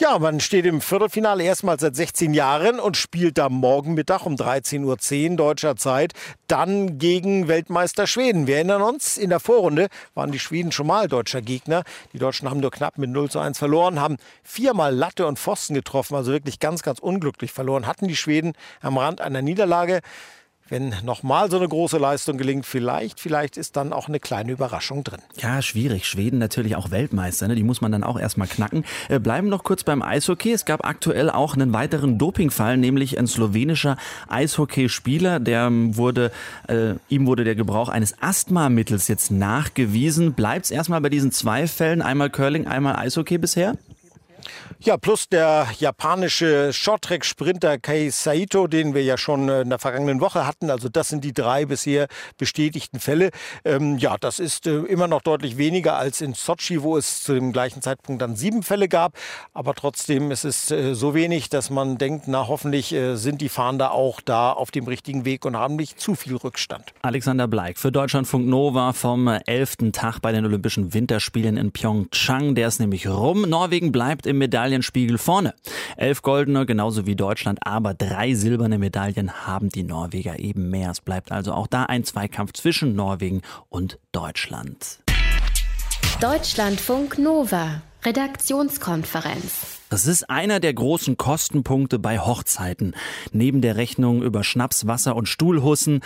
Ja, 0.00 0.16
man 0.20 0.38
steht 0.38 0.64
im 0.64 0.80
Viertelfinale 0.80 1.42
erstmals 1.42 1.80
seit 1.80 1.96
16 1.96 2.32
Jahren 2.32 2.78
und 2.78 2.96
spielt 2.96 3.36
da 3.36 3.48
morgen 3.48 3.94
Mittag 3.94 4.26
um 4.26 4.36
13.10 4.36 5.30
Uhr 5.30 5.36
deutscher 5.36 5.74
Zeit 5.74 6.12
dann 6.46 6.98
gegen 6.98 7.48
Weltmeister 7.48 8.06
Schweden. 8.06 8.46
Wir 8.46 8.56
erinnern 8.56 8.80
uns, 8.80 9.16
in 9.16 9.30
der 9.30 9.40
Vorrunde 9.40 9.88
waren 10.14 10.30
die 10.30 10.38
Schweden 10.38 10.70
schon 10.70 10.86
mal 10.86 11.08
deutscher 11.08 11.42
Gegner. 11.42 11.82
Die 12.12 12.20
Deutschen 12.20 12.48
haben 12.48 12.60
nur 12.60 12.70
knapp 12.70 12.96
mit 12.96 13.10
0 13.10 13.28
zu 13.28 13.40
1 13.40 13.58
verloren, 13.58 14.00
haben 14.00 14.18
viermal 14.44 14.94
Latte 14.94 15.26
und 15.26 15.36
Pfosten 15.36 15.74
getroffen, 15.74 16.14
also 16.14 16.30
wirklich 16.30 16.60
ganz, 16.60 16.84
ganz 16.84 17.00
unglücklich 17.00 17.50
verloren. 17.50 17.88
Hatten 17.88 18.06
die 18.06 18.14
Schweden 18.14 18.52
am 18.80 18.98
Rand 18.98 19.20
einer 19.20 19.42
Niederlage 19.42 20.02
wenn 20.68 20.94
nochmal 21.04 21.50
so 21.50 21.56
eine 21.56 21.68
große 21.68 21.98
Leistung 21.98 22.38
gelingt, 22.38 22.66
vielleicht, 22.66 23.20
vielleicht 23.20 23.56
ist 23.56 23.76
dann 23.76 23.92
auch 23.92 24.08
eine 24.08 24.20
kleine 24.20 24.52
Überraschung 24.52 25.04
drin. 25.04 25.20
Ja, 25.40 25.62
schwierig. 25.62 26.06
Schweden 26.06 26.38
natürlich 26.38 26.76
auch 26.76 26.90
Weltmeister, 26.90 27.48
ne? 27.48 27.54
die 27.54 27.62
muss 27.62 27.80
man 27.80 27.92
dann 27.92 28.04
auch 28.04 28.18
erstmal 28.18 28.48
knacken. 28.48 28.84
Äh, 29.08 29.18
bleiben 29.18 29.48
noch 29.48 29.64
kurz 29.64 29.84
beim 29.84 30.02
Eishockey. 30.02 30.52
Es 30.52 30.64
gab 30.64 30.86
aktuell 30.86 31.30
auch 31.30 31.54
einen 31.54 31.72
weiteren 31.72 32.18
Dopingfall, 32.18 32.76
nämlich 32.76 33.18
ein 33.18 33.26
slowenischer 33.26 33.96
Eishockeyspieler, 34.28 35.40
der 35.40 35.66
ähm, 35.66 35.96
wurde, 35.96 36.30
äh, 36.68 36.94
ihm 37.08 37.26
wurde 37.26 37.44
der 37.44 37.54
Gebrauch 37.54 37.88
eines 37.88 38.20
Asthmamittels 38.20 39.08
jetzt 39.08 39.30
nachgewiesen. 39.30 40.34
Bleibt 40.34 40.66
es 40.66 40.70
erstmal 40.70 41.00
bei 41.00 41.08
diesen 41.08 41.32
zwei 41.32 41.66
Fällen, 41.66 42.02
einmal 42.02 42.30
Curling, 42.30 42.66
einmal 42.66 42.96
Eishockey 42.96 43.38
bisher? 43.38 43.76
Ja, 44.80 44.96
plus 44.96 45.28
der 45.28 45.68
japanische 45.78 46.72
Shorttrack-Sprinter 46.72 47.78
Kei 47.78 48.10
Saito, 48.10 48.66
den 48.66 48.94
wir 48.94 49.02
ja 49.02 49.18
schon 49.18 49.48
äh, 49.48 49.62
in 49.62 49.70
der 49.70 49.78
vergangenen 49.78 50.20
Woche 50.20 50.46
hatten. 50.46 50.70
Also 50.70 50.88
das 50.88 51.08
sind 51.08 51.24
die 51.24 51.32
drei 51.32 51.66
bisher 51.66 52.06
bestätigten 52.36 53.00
Fälle. 53.00 53.30
Ähm, 53.64 53.98
ja, 53.98 54.16
das 54.18 54.38
ist 54.38 54.66
äh, 54.66 54.76
immer 54.78 55.08
noch 55.08 55.22
deutlich 55.22 55.58
weniger 55.58 55.96
als 55.96 56.20
in 56.20 56.34
Sochi, 56.34 56.82
wo 56.82 56.96
es 56.96 57.22
zu 57.22 57.34
dem 57.34 57.52
gleichen 57.52 57.82
Zeitpunkt 57.82 58.22
dann 58.22 58.36
sieben 58.36 58.62
Fälle 58.62 58.88
gab. 58.88 59.14
Aber 59.52 59.74
trotzdem 59.74 60.30
ist 60.30 60.44
es 60.44 60.70
äh, 60.70 60.94
so 60.94 61.14
wenig, 61.14 61.48
dass 61.48 61.70
man 61.70 61.98
denkt, 61.98 62.24
na 62.28 62.48
hoffentlich 62.48 62.92
äh, 62.92 63.16
sind 63.16 63.40
die 63.40 63.48
Fahnder 63.48 63.92
auch 63.92 64.20
da 64.20 64.52
auf 64.52 64.70
dem 64.70 64.86
richtigen 64.86 65.24
Weg 65.24 65.44
und 65.44 65.56
haben 65.56 65.76
nicht 65.76 66.00
zu 66.00 66.14
viel 66.14 66.36
Rückstand. 66.36 66.92
Alexander 67.02 67.48
Bleik 67.48 67.78
für 67.78 67.92
Deutschlandfunk 67.92 68.46
Nova 68.46 68.92
vom 68.92 69.28
11. 69.28 69.92
Tag 69.92 70.20
bei 70.20 70.32
den 70.32 70.44
Olympischen 70.44 70.94
Winterspielen 70.94 71.56
in 71.56 71.72
Pyeongchang. 71.72 72.54
Der 72.54 72.68
ist 72.68 72.80
nämlich 72.80 73.06
rum. 73.08 73.42
Norwegen 73.42 73.92
bleibt 73.92 74.26
im 74.26 74.37
Medaillen 74.38 74.68
Medaillenspiegel 74.68 75.18
vorne. 75.18 75.54
Elf 75.96 76.22
goldene, 76.22 76.66
genauso 76.66 77.06
wie 77.06 77.16
Deutschland, 77.16 77.58
aber 77.62 77.94
drei 77.94 78.34
silberne 78.34 78.78
Medaillen 78.78 79.46
haben 79.46 79.68
die 79.68 79.82
Norweger 79.82 80.38
eben 80.38 80.70
mehr. 80.70 80.90
Es 80.90 81.00
bleibt 81.00 81.32
also 81.32 81.52
auch 81.52 81.66
da 81.66 81.84
ein 81.84 82.04
Zweikampf 82.04 82.52
zwischen 82.52 82.94
Norwegen 82.94 83.42
und 83.68 83.98
Deutschland. 84.12 85.00
Deutschlandfunk 86.20 87.18
Nova, 87.18 87.82
Redaktionskonferenz. 88.04 89.78
Das 89.90 90.06
ist 90.06 90.28
einer 90.28 90.60
der 90.60 90.74
großen 90.74 91.16
Kostenpunkte 91.16 91.98
bei 91.98 92.18
Hochzeiten. 92.18 92.94
Neben 93.32 93.60
der 93.60 93.76
Rechnung 93.76 94.22
über 94.22 94.44
Schnaps, 94.44 94.86
Wasser 94.86 95.16
und 95.16 95.28
Stuhlhussen 95.28 96.00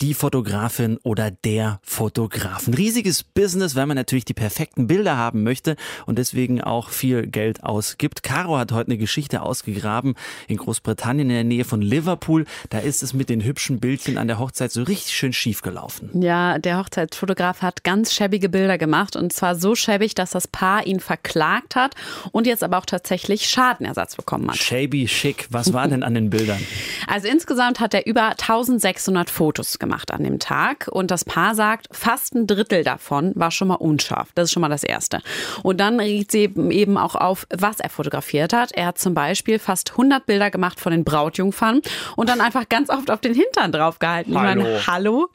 die 0.00 0.14
Fotografin 0.14 0.98
oder 1.04 1.30
der 1.30 1.78
Fotograf. 1.82 2.66
Ein 2.66 2.74
riesiges 2.74 3.22
Business, 3.22 3.76
wenn 3.76 3.86
man 3.86 3.96
natürlich 3.96 4.24
die 4.24 4.34
perfekten 4.34 4.88
Bilder 4.88 5.16
haben 5.16 5.44
möchte 5.44 5.76
und 6.06 6.18
deswegen 6.18 6.60
auch 6.60 6.88
viel 6.88 7.28
Geld 7.28 7.62
ausgibt. 7.62 8.24
Caro 8.24 8.58
hat 8.58 8.72
heute 8.72 8.90
eine 8.90 8.98
Geschichte 8.98 9.42
ausgegraben 9.42 10.14
in 10.48 10.56
Großbritannien 10.56 11.30
in 11.30 11.34
der 11.34 11.44
Nähe 11.44 11.64
von 11.64 11.80
Liverpool. 11.80 12.44
Da 12.70 12.78
ist 12.78 13.04
es 13.04 13.14
mit 13.14 13.28
den 13.28 13.44
hübschen 13.44 13.78
Bildchen 13.78 14.18
an 14.18 14.26
der 14.26 14.40
Hochzeit 14.40 14.72
so 14.72 14.82
richtig 14.82 15.14
schön 15.14 15.32
schief 15.32 15.62
gelaufen. 15.62 16.10
Ja, 16.20 16.58
der 16.58 16.78
Hochzeitsfotograf 16.78 17.62
hat 17.62 17.84
ganz 17.84 18.12
schäbige 18.12 18.48
Bilder 18.48 18.78
gemacht 18.78 19.14
und 19.14 19.32
zwar 19.32 19.54
so 19.54 19.76
schäbig, 19.76 20.16
dass 20.16 20.30
das 20.30 20.48
Paar 20.48 20.86
ihn 20.86 20.98
verklagt 20.98 21.76
hat 21.76 21.94
und 22.32 22.48
jetzt 22.48 22.64
aber 22.64 22.78
auch 22.78 22.86
tatsächlich 22.86 23.48
Schadenersatz 23.48 24.16
bekommen 24.16 24.50
hat. 24.50 24.56
Shabby 24.56 25.06
schick. 25.06 25.46
Was 25.50 25.72
war 25.72 25.86
denn 25.86 26.02
an 26.02 26.14
den 26.14 26.30
Bildern? 26.30 26.60
Also 27.06 27.28
insgesamt 27.28 27.78
hat 27.78 27.94
er 27.94 28.06
über 28.06 28.30
1600 28.30 29.30
Fotos 29.30 29.78
gemacht 29.78 29.83
an 30.10 30.24
dem 30.24 30.38
Tag. 30.38 30.88
Und 30.90 31.10
das 31.10 31.24
Paar 31.24 31.54
sagt, 31.54 31.88
fast 31.90 32.34
ein 32.34 32.46
Drittel 32.46 32.84
davon 32.84 33.32
war 33.34 33.50
schon 33.50 33.68
mal 33.68 33.74
unscharf. 33.74 34.28
Das 34.34 34.44
ist 34.44 34.52
schon 34.52 34.60
mal 34.60 34.68
das 34.68 34.84
Erste. 34.84 35.20
Und 35.62 35.78
dann 35.80 36.00
regt 36.00 36.30
sie 36.30 36.50
eben 36.70 36.96
auch 36.96 37.14
auf, 37.14 37.46
was 37.50 37.80
er 37.80 37.90
fotografiert 37.90 38.52
hat. 38.52 38.72
Er 38.72 38.86
hat 38.86 38.98
zum 38.98 39.14
Beispiel 39.14 39.58
fast 39.58 39.92
100 39.92 40.26
Bilder 40.26 40.50
gemacht 40.50 40.80
von 40.80 40.92
den 40.92 41.04
Brautjungfern 41.04 41.82
und 42.16 42.28
dann 42.28 42.40
einfach 42.40 42.68
ganz 42.68 42.90
oft 42.90 43.10
auf 43.10 43.20
den 43.20 43.34
Hintern 43.34 43.72
draufgehalten. 43.72 44.38
Hallo. 44.38 44.50
Ich 44.50 44.56
meine, 44.56 44.86
hallo. 44.86 45.28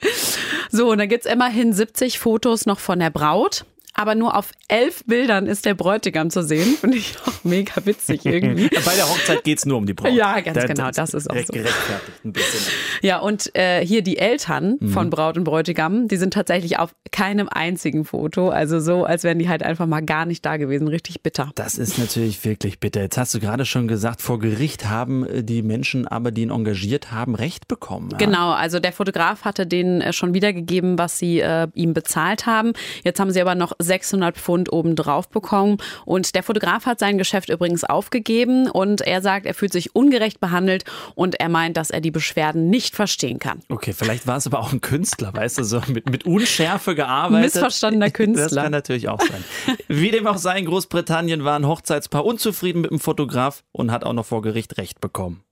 So, 0.72 0.92
und 0.92 0.98
dann 0.98 1.10
gibt's 1.10 1.26
immerhin 1.26 1.74
70 1.74 2.20
Fotos 2.20 2.66
noch 2.66 2.80
von 2.80 3.00
der 3.00 3.10
Braut 3.10 3.66
aber 4.00 4.16
nur 4.16 4.36
auf 4.38 4.52
elf 4.70 5.04
Bildern 5.06 5.46
ist 5.46 5.66
der 5.66 5.74
Bräutigam 5.74 6.30
zu 6.30 6.42
sehen. 6.42 6.76
Finde 6.80 6.98
ich 6.98 7.16
auch 7.26 7.44
mega 7.44 7.74
witzig 7.86 8.26
irgendwie. 8.26 8.70
Bei 8.86 8.96
der 8.96 9.10
Hochzeit 9.10 9.44
geht 9.44 9.58
es 9.58 9.66
nur 9.66 9.78
um 9.78 9.86
die 9.86 9.94
Braut. 9.94 10.14
Ja, 10.14 10.40
ganz 10.40 10.66
genau, 10.66 10.90
das 10.92 11.14
ist 11.14 11.30
auch 11.30 11.36
so. 11.36 11.52
Gerechtfertigt 11.54 12.26
ein 12.26 12.32
bisschen. 12.34 12.72
Ja, 13.02 13.20
und 13.20 13.54
äh, 13.56 13.86
hier 13.86 14.02
die 14.02 14.18
Eltern 14.18 14.78
Mhm. 14.80 14.90
von 14.90 15.10
Braut 15.10 15.38
und 15.38 15.44
Bräutigam, 15.44 16.08
die 16.08 16.16
sind 16.18 16.34
tatsächlich 16.34 16.80
auf 16.80 16.94
keinem 17.12 17.50
einzigen 17.50 18.06
Foto. 18.06 18.50
Also 18.50 18.80
so, 18.80 19.04
als 19.04 19.24
wären 19.24 19.40
die 19.40 19.50
halt 19.50 19.64
einfach 19.64 19.86
mal 19.88 20.02
gar 20.02 20.26
nicht 20.26 20.46
da 20.46 20.58
gewesen. 20.58 20.88
Richtig 20.88 21.22
bitter. 21.22 21.52
Das 21.56 21.78
ist 21.78 21.98
natürlich 21.98 22.44
wirklich 22.46 22.80
bitter. 22.80 23.02
Jetzt 23.02 23.18
hast 23.18 23.34
du 23.34 23.40
gerade 23.40 23.66
schon 23.66 23.88
gesagt, 23.88 24.22
vor 24.22 24.40
Gericht 24.40 24.88
haben 24.88 25.26
äh, 25.26 25.44
die 25.44 25.62
Menschen 25.62 26.08
aber, 26.08 26.32
die 26.32 26.44
ihn 26.44 26.52
engagiert 26.52 27.12
haben, 27.12 27.36
Recht 27.36 27.68
bekommen. 27.68 28.10
Ja? 28.12 28.18
Genau, 28.18 28.52
also 28.52 28.80
der 28.80 28.94
Fotograf 28.94 29.44
hatte 29.44 29.66
denen 29.68 30.02
äh, 30.02 30.14
schon 30.14 30.34
wiedergegeben, 30.34 30.98
was 30.98 31.18
sie 31.20 31.40
äh, 31.42 31.68
ihm 31.74 31.94
bezahlt 31.94 32.46
haben. 32.46 32.74
Jetzt 33.04 33.20
haben 33.20 33.32
sie 33.32 33.42
aber 33.42 33.56
noch 33.56 33.74
600 33.90 34.38
Pfund 34.38 34.72
obendrauf 34.72 35.28
bekommen. 35.28 35.78
Und 36.06 36.36
der 36.36 36.44
Fotograf 36.44 36.86
hat 36.86 37.00
sein 37.00 37.18
Geschäft 37.18 37.50
übrigens 37.50 37.84
aufgegeben 37.84 38.70
und 38.70 39.02
er 39.02 39.22
sagt, 39.22 39.46
er 39.46 39.54
fühlt 39.54 39.74
sich 39.74 39.96
ungerecht 39.96 40.40
behandelt 40.40 40.86
und 41.16 41.40
er 41.40 41.50
meint, 41.50 41.76
dass 41.76 41.90
er 41.90 42.00
die 42.00 42.12
Beschwerden 42.12 42.70
nicht 42.70 42.96
verstehen 42.96 43.40
kann. 43.40 43.62
Okay, 43.70 43.94
vielleicht 43.94 44.28
war 44.28 44.38
es 44.38 44.48
aber 44.48 44.60
auch 44.60 44.72
ein 44.72 44.82
Künstler, 44.82 45.34
weißt 45.34 45.58
du, 45.58 45.64
so 45.64 45.82
mit, 45.88 46.10
mit 46.10 46.26
Unschärfe 46.26 46.96
gearbeitet. 46.96 47.54
Missverstandener 47.54 48.12
Künstler. 48.12 48.30
Das 48.50 48.56
kann 48.56 48.72
natürlich 48.72 49.10
auch 49.10 49.20
sein. 49.20 49.44
Wie 49.88 50.12
dem 50.12 50.26
auch 50.28 50.38
sei, 50.38 50.60
in 50.60 50.66
Großbritannien 50.66 51.44
war 51.44 51.58
ein 51.58 51.68
Hochzeitspaar 51.68 52.24
unzufrieden 52.24 52.82
mit 52.82 52.92
dem 52.92 53.00
Fotograf 53.00 53.64
und 53.72 53.92
hat 53.92 54.04
auch 54.04 54.14
noch 54.14 54.26
vor 54.26 54.42
Gericht 54.42 54.78
Recht 54.78 55.02
bekommen. 55.02 55.44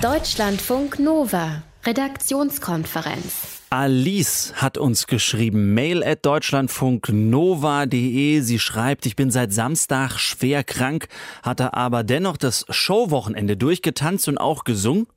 Deutschlandfunk 0.00 0.98
Nova, 0.98 1.62
Redaktionskonferenz. 1.86 3.63
Alice 3.76 4.52
hat 4.54 4.78
uns 4.78 5.08
geschrieben, 5.08 5.74
mail 5.74 6.04
at 6.04 6.24
deutschlandfunknova.de. 6.24 8.38
Sie 8.38 8.60
schreibt, 8.60 9.04
ich 9.04 9.16
bin 9.16 9.32
seit 9.32 9.52
Samstag 9.52 10.20
schwer 10.20 10.62
krank, 10.62 11.08
hatte 11.42 11.74
aber 11.74 12.04
dennoch 12.04 12.36
das 12.36 12.66
Showwochenende 12.68 13.56
durchgetanzt 13.56 14.28
und 14.28 14.38
auch 14.38 14.62
gesungen. 14.62 15.08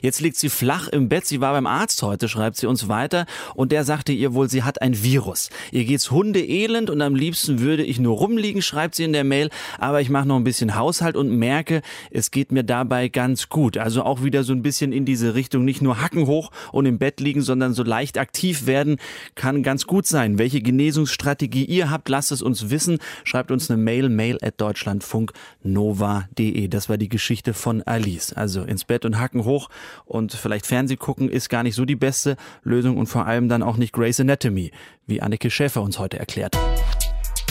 Jetzt 0.00 0.22
liegt 0.22 0.36
sie 0.36 0.48
flach 0.48 0.88
im 0.88 1.10
Bett. 1.10 1.26
Sie 1.26 1.42
war 1.42 1.52
beim 1.52 1.66
Arzt 1.66 2.02
heute, 2.02 2.28
schreibt 2.28 2.56
sie 2.56 2.66
uns 2.66 2.88
weiter. 2.88 3.26
Und 3.54 3.72
der 3.72 3.84
sagte 3.84 4.12
ihr 4.12 4.32
wohl, 4.32 4.48
sie 4.48 4.62
hat 4.62 4.80
ein 4.80 5.02
Virus. 5.02 5.50
Ihr 5.70 5.84
geht's 5.84 6.10
hundeelend 6.10 6.88
und 6.88 7.02
am 7.02 7.14
liebsten 7.14 7.60
würde 7.60 7.84
ich 7.84 8.00
nur 8.00 8.16
rumliegen, 8.16 8.62
schreibt 8.62 8.94
sie 8.94 9.04
in 9.04 9.12
der 9.12 9.24
Mail. 9.24 9.50
Aber 9.78 10.00
ich 10.00 10.08
mache 10.08 10.26
noch 10.26 10.36
ein 10.36 10.44
bisschen 10.44 10.76
Haushalt 10.76 11.14
und 11.14 11.28
merke, 11.28 11.82
es 12.10 12.30
geht 12.30 12.52
mir 12.52 12.64
dabei 12.64 13.08
ganz 13.08 13.50
gut. 13.50 13.76
Also 13.76 14.02
auch 14.02 14.22
wieder 14.22 14.44
so 14.44 14.54
ein 14.54 14.62
bisschen 14.62 14.94
in 14.94 15.04
diese 15.04 15.34
Richtung. 15.34 15.66
Nicht 15.66 15.82
nur 15.82 16.00
Hacken 16.00 16.26
hoch 16.26 16.50
und 16.72 16.86
im 16.86 16.98
Bett 16.98 17.20
liegen, 17.20 17.42
sondern 17.42 17.74
so 17.74 17.82
leicht 17.82 18.16
aktiv 18.16 18.64
werden 18.64 18.96
kann 19.34 19.62
ganz 19.62 19.86
gut 19.86 20.06
sein. 20.06 20.38
Welche 20.38 20.62
Genesungsstrategie 20.62 21.66
ihr 21.66 21.90
habt, 21.90 22.08
lasst 22.08 22.32
es 22.32 22.40
uns 22.40 22.70
wissen. 22.70 22.98
Schreibt 23.24 23.50
uns 23.50 23.70
eine 23.70 23.82
Mail, 23.82 24.08
mail 24.08 24.38
at 24.40 24.58
deutschlandfunknova.de. 24.58 26.68
Das 26.68 26.88
war 26.88 26.96
die 26.96 27.10
Geschichte 27.10 27.52
von 27.52 27.82
Alice. 27.82 28.32
Also 28.32 28.62
ins 28.62 28.86
Bett 28.86 29.04
und 29.04 29.20
Hacken 29.20 29.33
hoch 29.42 29.68
und 30.04 30.32
vielleicht 30.32 30.66
Fernseh 30.66 30.94
gucken 30.94 31.28
ist 31.28 31.48
gar 31.48 31.64
nicht 31.64 31.74
so 31.74 31.84
die 31.84 31.96
beste 31.96 32.36
Lösung 32.62 32.96
und 32.96 33.06
vor 33.06 33.26
allem 33.26 33.48
dann 33.48 33.64
auch 33.64 33.76
nicht 33.76 33.92
Grey's 33.92 34.20
Anatomy, 34.20 34.70
wie 35.06 35.20
Annike 35.20 35.50
Schäfer 35.50 35.82
uns 35.82 35.98
heute 35.98 36.20
erklärt. 36.20 36.56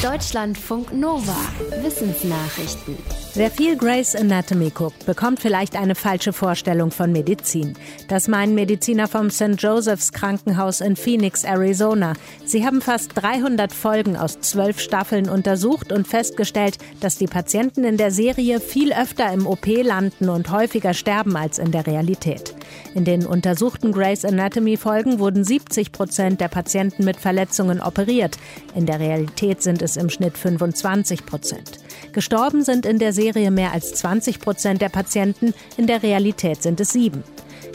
Deutschlandfunk 0.03 0.91
Nova, 0.91 1.37
Wissensnachrichten. 1.81 2.97
Wer 3.35 3.49
viel 3.49 3.77
Grey's 3.77 4.17
Anatomy 4.17 4.69
guckt, 4.69 5.05
bekommt 5.05 5.39
vielleicht 5.39 5.77
eine 5.77 5.95
falsche 5.95 6.33
Vorstellung 6.33 6.91
von 6.91 7.13
Medizin. 7.13 7.73
Das 8.09 8.27
meinen 8.27 8.53
Mediziner 8.53 9.07
vom 9.07 9.31
St. 9.31 9.55
Joseph's 9.57 10.11
Krankenhaus 10.11 10.81
in 10.81 10.97
Phoenix, 10.97 11.45
Arizona. 11.45 12.13
Sie 12.45 12.65
haben 12.65 12.81
fast 12.81 13.11
300 13.15 13.71
Folgen 13.71 14.17
aus 14.17 14.41
zwölf 14.41 14.81
Staffeln 14.81 15.29
untersucht 15.29 15.93
und 15.93 16.05
festgestellt, 16.05 16.77
dass 16.99 17.17
die 17.17 17.27
Patienten 17.27 17.85
in 17.85 17.95
der 17.95 18.11
Serie 18.11 18.59
viel 18.59 18.91
öfter 18.91 19.31
im 19.31 19.47
OP 19.47 19.65
landen 19.65 20.27
und 20.27 20.51
häufiger 20.51 20.93
sterben 20.93 21.37
als 21.37 21.59
in 21.59 21.71
der 21.71 21.87
Realität. 21.87 22.53
In 22.93 23.05
den 23.05 23.25
untersuchten 23.25 23.91
Grey's 23.91 24.25
Anatomy 24.25 24.77
Folgen 24.77 25.19
wurden 25.19 25.43
70 25.43 25.91
Prozent 25.91 26.41
der 26.41 26.49
Patienten 26.49 27.05
mit 27.05 27.17
Verletzungen 27.17 27.81
operiert. 27.81 28.37
In 28.75 28.85
der 28.85 28.99
Realität 28.99 29.63
sind 29.63 29.81
es 29.81 29.92
im 29.97 30.09
Schnitt 30.09 30.37
25 30.37 31.25
Prozent. 31.25 31.79
Gestorben 32.11 32.63
sind 32.63 32.85
in 32.85 32.99
der 32.99 33.13
Serie 33.13 33.51
mehr 33.51 33.71
als 33.71 33.93
20 33.93 34.39
Prozent 34.39 34.81
der 34.81 34.89
Patienten, 34.89 35.53
in 35.77 35.87
der 35.87 36.03
Realität 36.03 36.61
sind 36.61 36.79
es 36.79 36.91
sieben. 36.91 37.23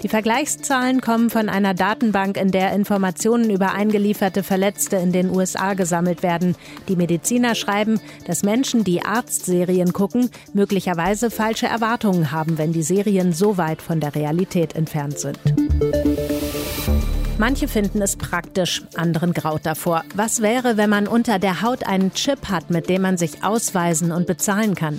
Die 0.03 0.09
Vergleichszahlen 0.09 1.01
kommen 1.01 1.29
von 1.29 1.49
einer 1.49 1.75
Datenbank, 1.75 2.37
in 2.37 2.53
der 2.53 2.73
Informationen 2.73 3.51
über 3.51 3.73
eingelieferte 3.73 4.45
Verletzte 4.45 4.97
in 4.97 5.11
den 5.11 5.31
USA 5.31 5.75
gesammelt 5.75 6.23
werden. 6.23 6.55
Die 6.89 6.95
Mediziner 6.95 7.57
schreiben, 7.57 8.01
dass 8.27 8.45
Menschen, 8.45 8.85
die 8.85 9.03
Arztserien 9.03 9.93
gucken, 9.93 10.31
möglicherweise 10.53 11.31
falsche 11.31 11.67
Erwartungen 11.67 12.31
haben, 12.31 12.59
wenn 12.59 12.73
die 12.73 12.83
Serien 12.83 13.33
so 13.33 13.57
weit 13.57 13.83
von 13.83 13.99
der 13.99 14.15
Realität 14.15 14.77
entfernt 14.77 15.19
sind. 15.19 15.39
Manche 17.39 17.69
finden 17.69 18.03
es 18.03 18.17
praktisch, 18.17 18.83
anderen 18.97 19.33
graut 19.33 19.65
davor. 19.65 20.03
Was 20.13 20.43
wäre, 20.43 20.77
wenn 20.77 20.91
man 20.91 21.07
unter 21.07 21.39
der 21.39 21.63
Haut 21.63 21.87
einen 21.87 22.13
Chip 22.13 22.49
hat, 22.49 22.69
mit 22.71 22.89
dem 22.89 23.03
man 23.03 23.17
sich 23.17 23.45
ausweisen 23.45 24.11
und 24.11 24.27
bezahlen 24.27 24.75
kann? 24.75 24.99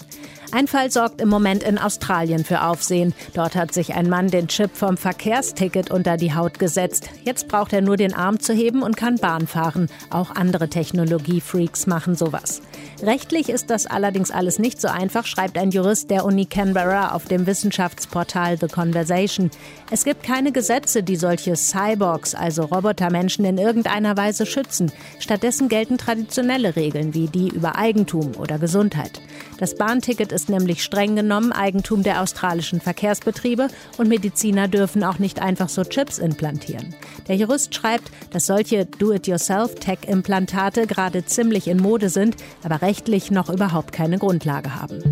Ein 0.52 0.68
Fall 0.68 0.90
sorgt 0.90 1.22
im 1.22 1.30
Moment 1.30 1.62
in 1.62 1.78
Australien 1.78 2.44
für 2.44 2.64
Aufsehen. 2.64 3.14
Dort 3.36 3.56
hat 3.56 3.72
sich 3.72 3.94
ein 3.94 4.10
Mann 4.10 4.30
den 4.30 4.48
Chip 4.48 4.72
vom 4.74 4.98
Verkehrsticket 4.98 5.92
unter 5.92 6.18
die 6.18 6.34
Haut 6.34 6.58
gesetzt. 6.58 7.08
Jetzt 7.24 7.48
braucht 7.48 7.72
er 7.72 7.82
nur 7.82 7.98
den 7.98 8.16
Arm 8.16 8.40
zu 8.40 8.54
heben 8.54 8.82
und 8.82 8.98
kann 8.98 9.18
Bahn 9.18 9.46
fahren. 9.46 9.90
Auch 10.10 10.32
andere 10.36 10.68
Technologiefreaks 10.68 11.86
machen 11.86 12.16
sowas. 12.16 12.64
Rechtlich 13.04 13.50
ist 13.50 13.70
das 13.70 13.86
allerdings 13.86 14.32
alles 14.32 14.58
nicht 14.58 14.82
so 14.82 14.88
einfach, 14.88 15.28
schreibt 15.28 15.56
ein 15.58 15.70
Jurist 15.70 16.10
der 16.10 16.26
Uni 16.26 16.48
Canberra 16.48 17.12
auf 17.12 17.26
dem 17.26 17.46
Wissenschaftsportal 17.46 18.58
The 18.58 18.68
Conversation. 18.68 19.52
Es 19.92 20.04
gibt 20.04 20.24
keine 20.24 20.52
Gesetze, 20.52 21.04
die 21.04 21.16
solche 21.16 21.56
Cyborgs, 21.56 22.34
also 22.34 22.64
Robotermenschen, 22.64 23.46
in 23.46 23.60
irgendeiner 23.60 24.18
Weise 24.18 24.48
schützen. 24.48 24.92
Stattdessen 25.20 25.70
gelten 25.70 26.00
traditionelle 26.00 26.76
Regeln 26.76 27.14
wie 27.14 27.28
die 27.28 27.50
über 27.50 27.76
Eigentum 27.76 28.32
oder 28.38 28.58
Gesundheit. 28.58 29.22
Das 29.60 29.76
Bahnticket 29.76 30.32
ist 30.32 30.48
nämlich 30.48 30.84
streng 30.84 31.18
genommen 31.18 31.52
Eigentum 31.52 32.02
der 32.02 32.22
australischen 32.22 32.80
Verkehrsbetriebe 32.80 33.68
und 33.98 34.08
Mediziner 34.08 34.70
dürfen 34.70 35.04
auch 35.04 35.20
nicht 35.20 35.42
einfach 35.42 35.68
so 35.68 35.84
Chips 35.84 36.18
implantieren. 36.18 36.96
Der 37.28 37.36
Jurist 37.36 37.76
schreibt, 37.76 38.10
dass 38.32 38.46
solche 38.46 38.86
Do-it-yourself-Tech-Implantate 38.86 40.88
gerade 40.88 41.26
ziemlich 41.26 41.68
in 41.68 41.78
Mode 41.78 42.10
sind, 42.10 42.38
aber 42.64 42.82
rechtlich 42.82 43.32
noch 43.32 43.50
überhaupt 43.50 43.92
keine 43.92 44.18
Grundlage 44.18 44.76
haben. 44.76 45.04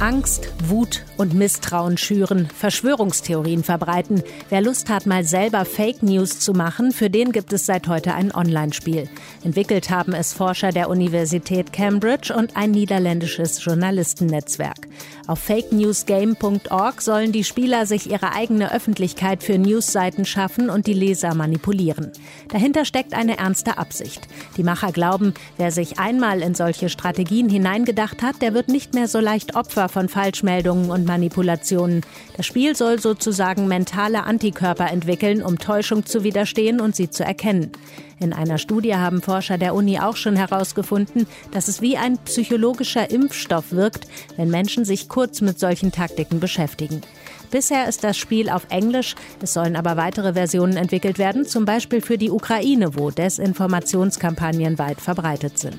Angst, 0.00 0.52
Wut 0.64 1.04
und 1.16 1.34
Misstrauen 1.34 1.98
schüren, 1.98 2.48
Verschwörungstheorien 2.56 3.64
verbreiten. 3.64 4.22
Wer 4.48 4.60
Lust 4.60 4.88
hat, 4.90 5.06
mal 5.06 5.24
selber 5.24 5.64
Fake 5.64 6.04
News 6.04 6.38
zu 6.38 6.52
machen, 6.52 6.92
für 6.92 7.10
den 7.10 7.32
gibt 7.32 7.52
es 7.52 7.66
seit 7.66 7.88
heute 7.88 8.14
ein 8.14 8.32
Online-Spiel. 8.32 9.08
Entwickelt 9.42 9.90
haben 9.90 10.12
es 10.12 10.32
Forscher 10.32 10.70
der 10.70 10.88
Universität 10.88 11.72
Cambridge 11.72 12.32
und 12.32 12.56
ein 12.56 12.70
niederländisches 12.70 13.64
Journalistennetzwerk. 13.64 14.86
Auf 15.26 15.40
fakenewsgame.org 15.40 17.02
sollen 17.02 17.32
die 17.32 17.44
Spieler 17.44 17.84
sich 17.84 18.08
ihre 18.08 18.32
eigene 18.32 18.72
Öffentlichkeit 18.72 19.42
für 19.42 19.58
Newsseiten 19.58 20.24
schaffen 20.24 20.70
und 20.70 20.86
die 20.86 20.94
Leser 20.94 21.34
manipulieren. 21.34 22.12
Dahinter 22.50 22.84
steckt 22.84 23.14
eine 23.14 23.38
ernste 23.38 23.78
Absicht. 23.78 24.28
Die 24.56 24.62
Macher 24.62 24.92
glauben, 24.92 25.34
wer 25.56 25.72
sich 25.72 25.98
einmal 25.98 26.40
in 26.40 26.54
solche 26.54 26.88
Strategien 26.88 27.48
hineingedacht 27.48 28.22
hat, 28.22 28.40
der 28.42 28.54
wird 28.54 28.68
nicht 28.68 28.94
mehr 28.94 29.08
so 29.08 29.18
leicht 29.18 29.56
Opfer 29.56 29.87
von 29.88 30.08
Falschmeldungen 30.08 30.90
und 30.90 31.06
Manipulationen. 31.06 32.02
Das 32.36 32.46
Spiel 32.46 32.76
soll 32.76 32.98
sozusagen 33.00 33.68
mentale 33.68 34.24
Antikörper 34.24 34.90
entwickeln, 34.90 35.42
um 35.42 35.58
Täuschung 35.58 36.06
zu 36.06 36.24
widerstehen 36.24 36.80
und 36.80 36.94
sie 36.94 37.10
zu 37.10 37.24
erkennen. 37.24 37.72
In 38.20 38.32
einer 38.32 38.58
Studie 38.58 38.96
haben 38.96 39.22
Forscher 39.22 39.58
der 39.58 39.74
Uni 39.74 40.00
auch 40.00 40.16
schon 40.16 40.36
herausgefunden, 40.36 41.26
dass 41.52 41.68
es 41.68 41.80
wie 41.80 41.96
ein 41.96 42.18
psychologischer 42.18 43.10
Impfstoff 43.10 43.72
wirkt, 43.72 44.06
wenn 44.36 44.50
Menschen 44.50 44.84
sich 44.84 45.08
kurz 45.08 45.40
mit 45.40 45.58
solchen 45.58 45.92
Taktiken 45.92 46.40
beschäftigen. 46.40 47.00
Bisher 47.50 47.88
ist 47.88 48.04
das 48.04 48.18
Spiel 48.18 48.50
auf 48.50 48.66
Englisch, 48.68 49.14
es 49.40 49.54
sollen 49.54 49.76
aber 49.76 49.96
weitere 49.96 50.34
Versionen 50.34 50.76
entwickelt 50.76 51.18
werden, 51.18 51.46
zum 51.46 51.64
Beispiel 51.64 52.02
für 52.02 52.18
die 52.18 52.30
Ukraine, 52.30 52.96
wo 52.96 53.10
Desinformationskampagnen 53.10 54.78
weit 54.78 55.00
verbreitet 55.00 55.58
sind. 55.58 55.78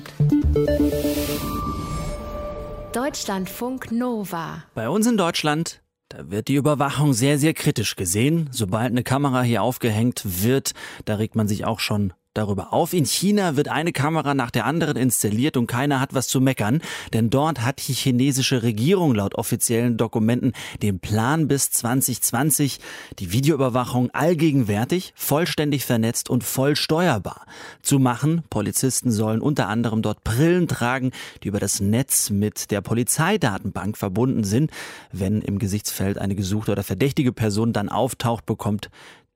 Deutschlandfunk 2.92 3.92
Nova. 3.92 4.64
Bei 4.74 4.88
uns 4.88 5.06
in 5.06 5.16
Deutschland 5.16 5.80
da 6.10 6.28
wird 6.28 6.48
die 6.48 6.56
Überwachung 6.56 7.12
sehr, 7.12 7.38
sehr 7.38 7.54
kritisch 7.54 7.94
gesehen. 7.94 8.48
Sobald 8.50 8.90
eine 8.90 9.04
Kamera 9.04 9.42
hier 9.42 9.62
aufgehängt 9.62 10.22
wird, 10.24 10.72
da 11.04 11.14
regt 11.14 11.36
man 11.36 11.46
sich 11.46 11.64
auch 11.64 11.78
schon 11.78 12.12
darüber 12.34 12.72
auf. 12.72 12.92
In 12.92 13.04
China 13.04 13.56
wird 13.56 13.68
eine 13.68 13.92
Kamera 13.92 14.34
nach 14.34 14.52
der 14.52 14.64
anderen 14.64 14.96
installiert 14.96 15.56
und 15.56 15.66
keiner 15.66 16.00
hat 16.00 16.14
was 16.14 16.28
zu 16.28 16.40
meckern, 16.40 16.80
denn 17.12 17.28
dort 17.28 17.62
hat 17.62 17.86
die 17.88 17.92
chinesische 17.92 18.62
Regierung 18.62 19.14
laut 19.14 19.34
offiziellen 19.34 19.96
Dokumenten 19.96 20.52
den 20.80 21.00
Plan 21.00 21.48
bis 21.48 21.72
2020 21.72 22.78
die 23.18 23.32
Videoüberwachung 23.32 24.10
allgegenwärtig, 24.10 25.12
vollständig 25.16 25.84
vernetzt 25.84 26.30
und 26.30 26.44
voll 26.44 26.76
steuerbar 26.76 27.46
zu 27.82 27.98
machen. 27.98 28.44
Polizisten 28.48 29.10
sollen 29.10 29.40
unter 29.40 29.68
anderem 29.68 30.00
dort 30.00 30.22
Brillen 30.22 30.68
tragen, 30.68 31.10
die 31.42 31.48
über 31.48 31.58
das 31.58 31.80
Netz 31.80 32.30
mit 32.30 32.70
der 32.70 32.80
Polizeidatenbank 32.80 33.98
verbunden 33.98 34.44
sind. 34.44 34.70
Wenn 35.10 35.42
im 35.42 35.58
Gesichtsfeld 35.58 36.18
eine 36.18 36.36
gesuchte 36.36 36.70
oder 36.70 36.84
verdächtige 36.84 37.32
Person 37.32 37.72
dann 37.72 37.88
auftaucht, 37.88 38.46
bekommt 38.46 38.88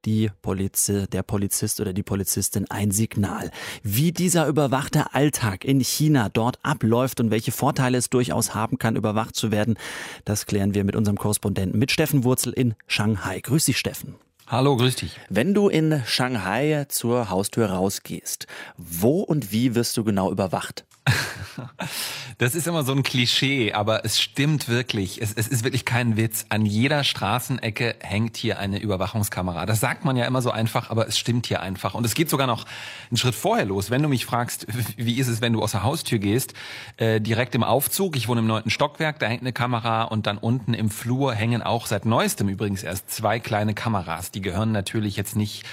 die 0.05 0.31
Poliz 0.43 0.91
der 1.13 1.23
Polizist 1.23 1.81
oder 1.81 1.93
die 1.93 2.03
Polizistin 2.03 2.67
ein 2.71 2.91
Signal. 2.91 3.51
Wie 3.83 4.13
dieser 4.13 4.47
überwachte 4.47 5.15
Alltag 5.15 5.65
in 5.65 5.81
China 5.81 6.29
dort 6.29 6.59
abläuft 6.63 7.21
und 7.21 7.31
welche 7.31 7.53
Vorteile 7.53 7.99
es 7.99 8.11
durchaus 8.11 8.55
haben 8.55 8.79
kann, 8.79 8.97
überwacht 8.97 9.37
zu 9.37 9.51
werden, 9.51 9.77
das 10.25 10.47
klären 10.47 10.75
wir 10.75 10.85
mit 10.85 10.97
unserem 10.97 11.19
Korrespondenten 11.19 11.79
mit 11.79 11.91
Steffen 11.91 12.25
Wurzel 12.25 12.53
in 12.53 12.75
Shanghai. 12.87 13.41
Grüß 13.41 13.65
dich, 13.65 13.79
Steffen. 13.79 14.15
Hallo, 14.47 14.77
grüß 14.77 14.97
dich. 14.97 15.19
Wenn 15.31 15.55
du 15.55 15.69
in 15.69 16.03
Shanghai 16.07 16.85
zur 16.89 17.31
Haustür 17.31 17.71
rausgehst, 17.71 18.47
wo 18.77 19.21
und 19.21 19.53
wie 19.53 19.75
wirst 19.75 19.97
du 19.97 20.05
genau 20.05 20.31
überwacht? 20.31 20.85
Das 22.39 22.57
ist 22.57 22.67
immer 22.67 22.83
so 22.83 22.93
ein 22.93 23.05
Klischee, 23.05 23.73
aber 23.73 24.05
es 24.05 24.21
stimmt 24.21 24.69
wirklich. 24.69 25.23
Es, 25.23 25.33
es, 25.33 25.47
ist 25.47 25.63
wirklich 25.63 25.85
kein 25.85 26.17
Witz. 26.17 26.47
An 26.49 26.67
jeder 26.67 27.05
Straßenecke 27.05 27.95
hängt 28.01 28.37
hier 28.37 28.59
eine 28.59 28.81
Überwachungskamera. 28.81 29.67
Das 29.67 29.79
sagt 29.79 30.05
man 30.05 30.17
ja 30.17 30.25
immer 30.25 30.43
so 30.43 30.51
einfach, 30.51 30.91
aber 30.91 31.07
es 31.07 31.17
stimmt 31.17 31.47
hier 31.47 31.61
einfach. 31.61 31.95
Und 31.95 32.05
es 32.05 32.15
geht 32.15 32.29
sogar 32.29 32.49
noch 32.49 32.67
einen 33.09 33.19
Schritt 33.19 33.37
vorher 33.37 33.65
los. 33.65 33.91
Wenn 33.91 34.03
du 34.03 34.09
mich 34.09 34.27
fragst, 34.27 34.67
wie 34.97 35.19
ist 35.19 35.29
es, 35.29 35.41
wenn 35.41 35.53
du 35.53 35.63
aus 35.63 35.73
der 35.73 35.85
Haustür 35.85 36.19
gehst, 36.19 36.55
äh, 36.97 37.21
direkt 37.21 37.55
im 37.55 37.63
Aufzug, 37.63 38.17
ich 38.17 38.27
wohne 38.27 38.41
im 38.41 38.49
neunten 38.49 38.71
Stockwerk, 38.71 39.21
da 39.21 39.27
hängt 39.27 39.43
eine 39.43 39.53
Kamera 39.53 40.03
und 40.03 40.27
dann 40.27 40.39
unten 40.39 40.75
im 40.75 40.91
Flur 40.91 41.35
hängen 41.35 41.63
auch 41.63 41.87
seit 41.87 42.05
neuestem 42.05 42.49
übrigens 42.49 42.83
erst 42.83 43.11
zwei 43.11 43.39
kleine 43.39 43.75
Kameras. 43.75 44.33
Die 44.33 44.41
gehören 44.41 44.73
natürlich 44.73 45.17
jetzt 45.17 45.37
nicht 45.37 45.65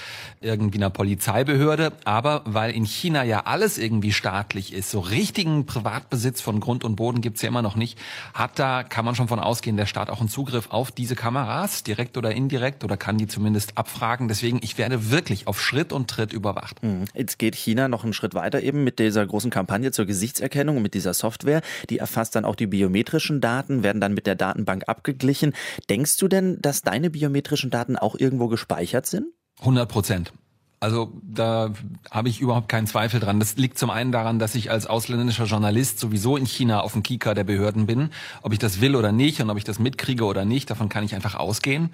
irgendwie 0.42 0.78
einer 0.78 0.90
Polizeibehörde, 0.92 1.94
aber 2.06 2.44
weil 2.46 2.72
in 2.72 2.86
China 2.86 3.24
ja 3.24 3.42
alles 3.46 3.78
irgendwie 3.80 4.14
staatlich 4.14 4.74
ist, 4.74 4.92
so 4.92 5.00
richtigen 5.22 5.68
Privatbesitz 5.68 6.42
von 6.42 6.60
Grund 6.60 6.84
und 6.84 6.96
Boden 6.96 7.22
gibt's 7.22 7.44
ja 7.44 7.50
immer 7.50 7.62
noch 7.62 7.76
nicht, 7.76 8.00
hat 8.34 8.58
da, 8.58 8.82
kann 8.82 9.06
man 9.06 9.14
schon 9.14 9.28
von 9.28 9.40
ausgehen, 9.40 9.78
der 9.78 9.86
Staat 9.86 10.10
auch 10.10 10.20
einen 10.20 10.30
Zugriff 10.30 10.72
auf 10.72 10.92
diese 10.92 11.14
Kameras, 11.14 11.84
direkt 11.84 12.18
oder 12.18 12.32
indirekt, 12.32 12.84
oder 12.84 12.98
kann 12.98 13.20
die 13.20 13.28
zumindest 13.28 13.78
abfragen. 13.78 14.28
Deswegen, 14.28 14.60
ich 14.64 14.80
werde 14.80 15.12
wirklich 15.12 15.46
auf 15.46 15.62
Schritt 15.62 15.94
und 15.94 16.10
Tritt 16.10 16.34
überwacht. 16.34 16.82
Mhm. 16.82 17.06
Jetzt 17.14 17.38
geht 17.38 17.56
China 17.56 17.88
noch 17.88 18.04
einen 18.04 18.14
Schritt 18.14 18.34
weiter 18.34 18.64
eben 18.64 18.84
mit 18.84 18.98
dieser 18.98 19.24
großen 19.24 19.52
Kampagne 19.52 19.92
zur 19.92 20.06
Gesichtserkennung 20.06 20.78
und 20.78 20.84
mit 20.84 20.96
dieser 20.96 21.14
Software. 21.14 21.62
Die 21.92 22.00
erfasst 22.00 22.36
dann 22.36 22.44
auch 22.44 22.56
die 22.56 22.68
biometrischen 22.68 23.42
Daten, 23.42 23.84
werden 23.84 24.02
dann 24.02 24.16
mit 24.16 24.26
der 24.26 24.36
Datenbank 24.36 24.86
abgeglichen. 24.88 25.54
Denkst 25.88 26.18
du 26.18 26.28
denn, 26.28 26.60
dass 26.62 26.82
deine 26.82 27.12
biometrischen 27.12 27.70
Daten 27.70 27.96
auch 27.96 28.16
irgendwo 28.18 28.48
gespeichert 28.48 29.06
sind? 29.06 29.28
100 29.60 29.88
Prozent. 29.88 30.34
Also 30.82 31.14
da 31.22 31.72
habe 32.10 32.30
ich 32.30 32.42
überhaupt 32.42 32.68
keinen 32.68 32.88
Zweifel 32.88 33.20
dran. 33.20 33.40
Das 33.40 33.56
liegt 33.56 33.78
zum 33.78 33.92
einen 33.92 34.12
daran, 34.12 34.40
dass 34.40 34.56
ich 34.56 34.72
als 34.72 34.88
ausländischer 34.88 35.46
Journalist 35.46 36.00
sowieso 36.00 36.38
in 36.38 36.48
China 36.48 36.82
auf 36.82 36.94
dem 36.94 37.04
Kika 37.04 37.36
der 37.36 37.44
Behörden 37.44 37.86
bin. 37.86 38.10
Ob 38.42 38.52
ich 38.52 38.58
das 38.58 38.82
will 38.82 38.96
oder 38.96 39.12
nicht 39.12 39.40
und 39.42 39.52
ob 39.52 39.58
ich 39.58 39.64
das 39.64 39.78
mitkriege 39.78 40.26
oder 40.26 40.44
nicht, 40.44 40.72
davon 40.72 40.90
kann 40.90 41.04
ich 41.04 41.14
einfach 41.14 41.36
ausgehen, 41.36 41.94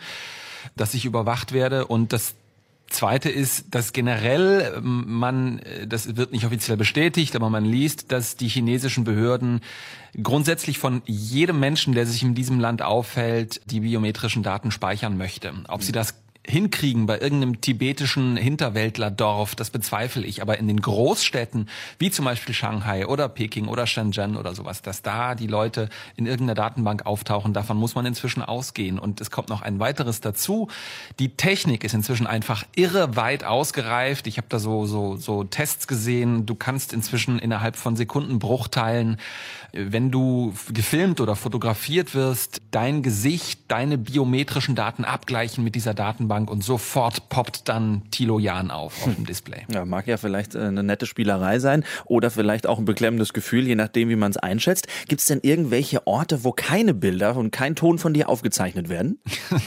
dass 0.77 0.93
ich 0.93 1.03
überwacht 1.03 1.51
werde. 1.51 1.85
Und 1.85 2.13
das 2.13 2.35
Zweite 2.87 3.29
ist, 3.29 3.75
dass 3.75 3.91
generell 3.91 4.75
ähm, 4.77 5.03
man, 5.07 5.59
das 5.85 6.15
wird 6.15 6.31
nicht 6.31 6.45
offiziell 6.45 6.77
bestätigt, 6.77 7.35
aber 7.35 7.49
man 7.49 7.65
liest, 7.65 8.13
dass 8.13 8.37
die 8.37 8.47
chinesischen 8.47 9.03
Behörden 9.03 9.59
grundsätzlich 10.23 10.79
von 10.79 11.01
jedem 11.05 11.59
Menschen, 11.59 11.93
der 11.93 12.05
sich 12.05 12.23
in 12.23 12.35
diesem 12.35 12.61
Land 12.61 12.81
aufhält, 12.81 13.59
die 13.65 13.81
biometrischen 13.81 14.43
Daten 14.43 14.71
speichern 14.71 15.17
möchte. 15.17 15.53
Ob 15.67 15.83
sie 15.83 15.91
das 15.91 16.15
hinkriegen 16.49 17.05
bei 17.05 17.19
irgendeinem 17.19 17.61
tibetischen 17.61 18.37
Hinterwäldlerdorf, 18.37 19.55
das 19.55 19.69
bezweifle 19.69 20.25
ich. 20.25 20.41
Aber 20.41 20.57
in 20.57 20.67
den 20.67 20.81
Großstädten, 20.81 21.69
wie 21.99 22.11
zum 22.11 22.25
Beispiel 22.25 22.55
Shanghai 22.55 23.05
oder 23.05 23.29
Peking 23.29 23.67
oder 23.67 23.85
Shenzhen 23.87 24.37
oder 24.37 24.55
sowas, 24.55 24.81
dass 24.81 25.01
da 25.01 25.35
die 25.35 25.47
Leute 25.47 25.89
in 26.15 26.25
irgendeiner 26.25 26.55
Datenbank 26.55 27.05
auftauchen, 27.05 27.53
davon 27.53 27.77
muss 27.77 27.95
man 27.95 28.05
inzwischen 28.05 28.41
ausgehen. 28.41 28.99
Und 28.99 29.21
es 29.21 29.31
kommt 29.31 29.49
noch 29.49 29.61
ein 29.61 29.79
weiteres 29.79 30.21
dazu. 30.21 30.69
Die 31.19 31.35
Technik 31.35 31.83
ist 31.83 31.93
inzwischen 31.93 32.27
einfach 32.27 32.63
irre 32.75 33.15
weit 33.15 33.43
ausgereift. 33.43 34.27
Ich 34.27 34.37
habe 34.37 34.47
da 34.49 34.59
so, 34.59 34.85
so, 34.85 35.15
so 35.17 35.43
Tests 35.43 35.87
gesehen. 35.87 36.45
Du 36.45 36.55
kannst 36.55 36.93
inzwischen 36.93 37.39
innerhalb 37.39 37.75
von 37.75 37.95
Sekundenbruchteilen, 37.95 39.17
wenn 39.77 40.11
du 40.11 40.53
gefilmt 40.73 41.21
oder 41.21 41.35
fotografiert 41.35 42.15
wirst, 42.15 42.61
dein 42.71 43.03
Gesicht, 43.03 43.61
deine 43.67 43.97
biometrischen 43.97 44.75
Daten 44.75 45.05
abgleichen 45.05 45.63
mit 45.63 45.75
dieser 45.75 45.93
Datenbank 45.93 46.49
und 46.49 46.63
sofort 46.63 47.29
poppt 47.29 47.69
dann 47.69 48.03
Tilo 48.11 48.39
Jan 48.39 48.71
auf 48.71 48.87
auf 49.05 49.15
dem 49.15 49.25
Display. 49.25 49.65
Ja, 49.73 49.85
mag 49.85 50.07
ja 50.07 50.17
vielleicht 50.17 50.55
äh, 50.55 50.59
eine 50.59 50.83
nette 50.83 51.05
Spielerei 51.05 51.59
sein 51.59 51.83
oder 52.05 52.31
vielleicht 52.31 52.67
auch 52.67 52.79
ein 52.79 52.85
beklemmendes 52.85 53.33
Gefühl, 53.33 53.67
je 53.67 53.75
nachdem, 53.75 54.09
wie 54.09 54.15
man 54.15 54.31
es 54.31 54.37
einschätzt. 54.37 54.87
Gibt 55.07 55.21
es 55.21 55.27
denn 55.27 55.39
irgendwelche 55.41 56.05
Orte, 56.07 56.43
wo 56.43 56.51
keine 56.51 56.93
Bilder 56.93 57.35
und 57.35 57.51
kein 57.51 57.75
Ton 57.75 57.99
von 57.99 58.13
dir 58.13 58.29
aufgezeichnet 58.29 58.89
werden? 58.89 59.19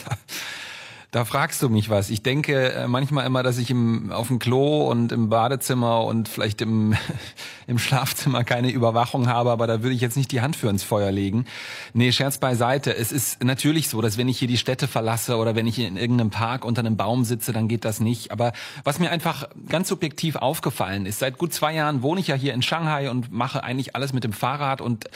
Da 1.13 1.25
fragst 1.25 1.61
du 1.61 1.69
mich 1.69 1.91
was. 1.91 2.09
Ich 2.09 2.23
denke 2.23 2.73
äh, 2.73 2.87
manchmal 2.87 3.27
immer, 3.27 3.43
dass 3.43 3.59
ich 3.59 3.69
im, 3.69 4.13
auf 4.13 4.29
dem 4.29 4.39
Klo 4.39 4.89
und 4.89 5.11
im 5.11 5.29
Badezimmer 5.29 6.05
und 6.05 6.29
vielleicht 6.29 6.61
im, 6.61 6.95
im 7.67 7.81
Schlafzimmer 7.81 8.45
keine 8.45 8.71
Überwachung 8.71 9.27
habe, 9.27 9.51
aber 9.51 9.67
da 9.67 9.83
würde 9.83 9.97
ich 9.97 10.01
jetzt 10.01 10.17
nicht 10.17 10.31
die 10.31 10.41
Hand 10.41 10.55
für 10.55 10.69
ins 10.69 10.85
Feuer 10.85 11.11
legen. 11.11 11.47
Nee, 11.95 12.13
Scherz 12.13 12.39
beiseite. 12.39 12.97
Es 12.97 13.11
ist 13.11 13.43
natürlich 13.43 13.89
so, 13.89 14.01
dass 14.01 14.19
wenn 14.19 14.29
ich 14.29 14.39
hier 14.39 14.47
die 14.47 14.57
Städte 14.57 14.87
verlasse 14.87 15.37
oder 15.37 15.57
wenn 15.57 15.67
ich 15.67 15.81
in 15.81 15.97
irgendeinem 15.97 16.31
Park 16.31 16.65
unter 16.65 16.79
einem 16.79 16.97
Baum 16.97 17.25
sitze, 17.25 17.53
dann 17.53 17.67
geht 17.67 17.85
das 17.85 17.99
nicht. 17.99 18.31
Aber 18.31 18.53
was 18.85 19.01
mir 19.01 19.11
einfach 19.11 19.49
ganz 19.69 19.89
subjektiv 19.89 20.37
aufgefallen 20.37 21.07
ist, 21.07 21.19
seit 21.19 21.39
gut 21.39 21.53
zwei 21.53 21.75
Jahren 21.75 22.03
wohne 22.03 22.21
ich 22.21 22.29
ja 22.29 22.37
hier 22.37 22.55
in 22.55 22.63
Shanghai 22.63 23.11
und 23.11 23.33
mache 23.33 23.65
eigentlich 23.65 23.97
alles 23.97 24.13
mit 24.13 24.23
dem 24.23 24.33
Fahrrad 24.33 24.81
und 24.81 25.07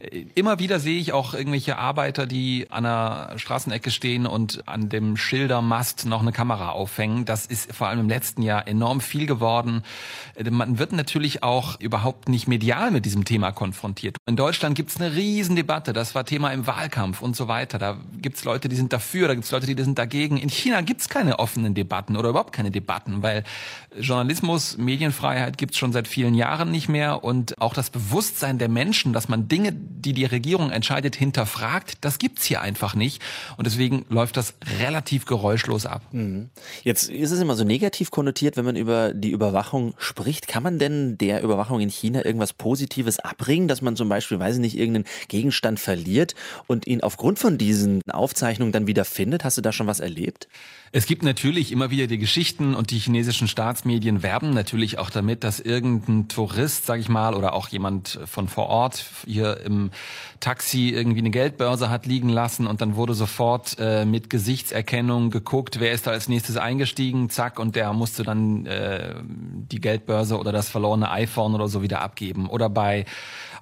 äh, 0.00 0.26
immer 0.34 0.58
wieder 0.58 0.80
sehe 0.80 0.98
ich 0.98 1.12
auch 1.12 1.32
irgendwelche 1.32 1.78
Arbeiter, 1.78 2.26
die 2.26 2.66
an 2.70 2.82
der 2.82 3.34
Straßenecke 3.36 3.92
stehen 3.92 4.26
und 4.26 4.66
an 4.66 4.88
dem 4.88 5.16
Schild 5.16 5.43
Schilder, 5.44 5.60
noch 6.06 6.22
eine 6.22 6.32
Kamera 6.32 6.70
aufhängen. 6.70 7.26
Das 7.26 7.44
ist 7.44 7.74
vor 7.74 7.88
allem 7.88 8.00
im 8.00 8.08
letzten 8.08 8.40
Jahr 8.40 8.66
enorm 8.66 9.02
viel 9.02 9.26
geworden. 9.26 9.82
Man 10.50 10.78
wird 10.78 10.92
natürlich 10.92 11.42
auch 11.42 11.78
überhaupt 11.80 12.30
nicht 12.30 12.48
medial 12.48 12.90
mit 12.90 13.04
diesem 13.04 13.26
Thema 13.26 13.52
konfrontiert. 13.52 14.16
In 14.26 14.36
Deutschland 14.36 14.74
gibt 14.74 14.90
es 14.90 14.96
eine 14.96 15.14
Riesendebatte. 15.14 15.92
Das 15.92 16.14
war 16.14 16.24
Thema 16.24 16.50
im 16.52 16.66
Wahlkampf 16.66 17.20
und 17.20 17.36
so 17.36 17.46
weiter. 17.46 17.78
Da 17.78 17.98
gibt 18.22 18.38
es 18.38 18.44
Leute, 18.44 18.70
die 18.70 18.76
sind 18.76 18.94
dafür, 18.94 19.28
da 19.28 19.34
gibt 19.34 19.44
es 19.44 19.50
Leute, 19.50 19.66
die 19.66 19.82
sind 19.82 19.98
dagegen. 19.98 20.38
In 20.38 20.48
China 20.48 20.80
gibt 20.80 21.02
es 21.02 21.10
keine 21.10 21.38
offenen 21.38 21.74
Debatten 21.74 22.16
oder 22.16 22.30
überhaupt 22.30 22.52
keine 22.52 22.70
Debatten, 22.70 23.22
weil 23.22 23.44
Journalismus, 24.00 24.78
Medienfreiheit 24.78 25.58
gibt 25.58 25.74
es 25.74 25.78
schon 25.78 25.92
seit 25.92 26.08
vielen 26.08 26.34
Jahren 26.34 26.70
nicht 26.70 26.88
mehr 26.88 27.22
und 27.22 27.60
auch 27.60 27.74
das 27.74 27.90
Bewusstsein 27.90 28.58
der 28.58 28.68
Menschen, 28.68 29.12
dass 29.12 29.28
man 29.28 29.46
Dinge, 29.46 29.72
die 29.72 30.14
die 30.14 30.24
Regierung 30.24 30.70
entscheidet, 30.70 31.14
hinterfragt, 31.14 31.98
das 32.00 32.18
gibt's 32.18 32.44
hier 32.44 32.60
einfach 32.62 32.94
nicht 32.94 33.22
und 33.56 33.66
deswegen 33.66 34.04
läuft 34.08 34.36
das 34.36 34.54
relativ 34.80 35.26
geräuschlos 35.34 35.84
ab. 35.84 36.02
Mhm. 36.12 36.50
Jetzt 36.84 37.10
ist 37.10 37.32
es 37.32 37.40
immer 37.40 37.56
so 37.56 37.64
negativ 37.64 38.12
konnotiert, 38.12 38.56
wenn 38.56 38.64
man 38.64 38.76
über 38.76 39.12
die 39.12 39.32
Überwachung 39.32 39.94
spricht. 39.98 40.46
Kann 40.46 40.62
man 40.62 40.78
denn 40.78 41.18
der 41.18 41.42
Überwachung 41.42 41.80
in 41.80 41.88
China 41.88 42.24
irgendwas 42.24 42.52
Positives 42.52 43.18
abbringen, 43.18 43.66
dass 43.66 43.82
man 43.82 43.96
zum 43.96 44.08
Beispiel, 44.08 44.38
weiß 44.38 44.54
ich 44.56 44.60
nicht, 44.60 44.78
irgendeinen 44.78 45.06
Gegenstand 45.26 45.80
verliert 45.80 46.36
und 46.68 46.86
ihn 46.86 47.02
aufgrund 47.02 47.40
von 47.40 47.58
diesen 47.58 48.00
Aufzeichnungen 48.08 48.70
dann 48.70 48.86
wieder 48.86 49.04
findet? 49.04 49.42
Hast 49.42 49.58
du 49.58 49.62
da 49.62 49.72
schon 49.72 49.88
was 49.88 49.98
erlebt? 49.98 50.46
Es 50.92 51.06
gibt 51.06 51.24
natürlich 51.24 51.72
immer 51.72 51.90
wieder 51.90 52.06
die 52.06 52.18
Geschichten 52.18 52.74
und 52.74 52.90
die 52.90 52.98
chinesischen 52.98 53.48
Staatsmedien 53.48 54.22
werben 54.22 54.50
natürlich 54.50 54.98
auch 54.98 55.10
damit, 55.10 55.42
dass 55.42 55.58
irgendein 55.58 56.28
Tourist, 56.28 56.86
sag 56.86 57.00
ich 57.00 57.08
mal, 57.08 57.34
oder 57.34 57.52
auch 57.54 57.68
jemand 57.68 58.20
von 58.26 58.46
vor 58.46 58.68
Ort 58.68 59.04
hier 59.26 59.60
im 59.62 59.90
Taxi 60.38 60.90
irgendwie 60.90 61.18
eine 61.18 61.30
Geldbörse 61.30 61.90
hat 61.90 62.06
liegen 62.06 62.28
lassen 62.28 62.66
und 62.66 62.80
dann 62.80 62.96
wurde 62.96 63.14
sofort 63.14 63.76
äh, 63.78 64.04
mit 64.04 64.30
Gesichtserkennung 64.30 65.30
geguckt, 65.30 65.80
wer 65.80 65.92
ist 65.92 66.06
da 66.06 66.12
als 66.12 66.28
nächstes 66.28 66.56
eingestiegen, 66.56 67.28
zack, 67.30 67.58
und 67.58 67.74
der 67.76 67.92
musste 67.92 68.22
dann 68.22 68.66
äh, 68.66 69.14
die 69.24 69.80
Geldbörse 69.80 70.38
oder 70.38 70.52
das 70.52 70.68
verlorene 70.68 71.10
iPhone 71.10 71.54
oder 71.54 71.66
so 71.66 71.82
wieder 71.82 72.02
abgeben. 72.02 72.48
Oder 72.48 72.68
bei 72.68 73.04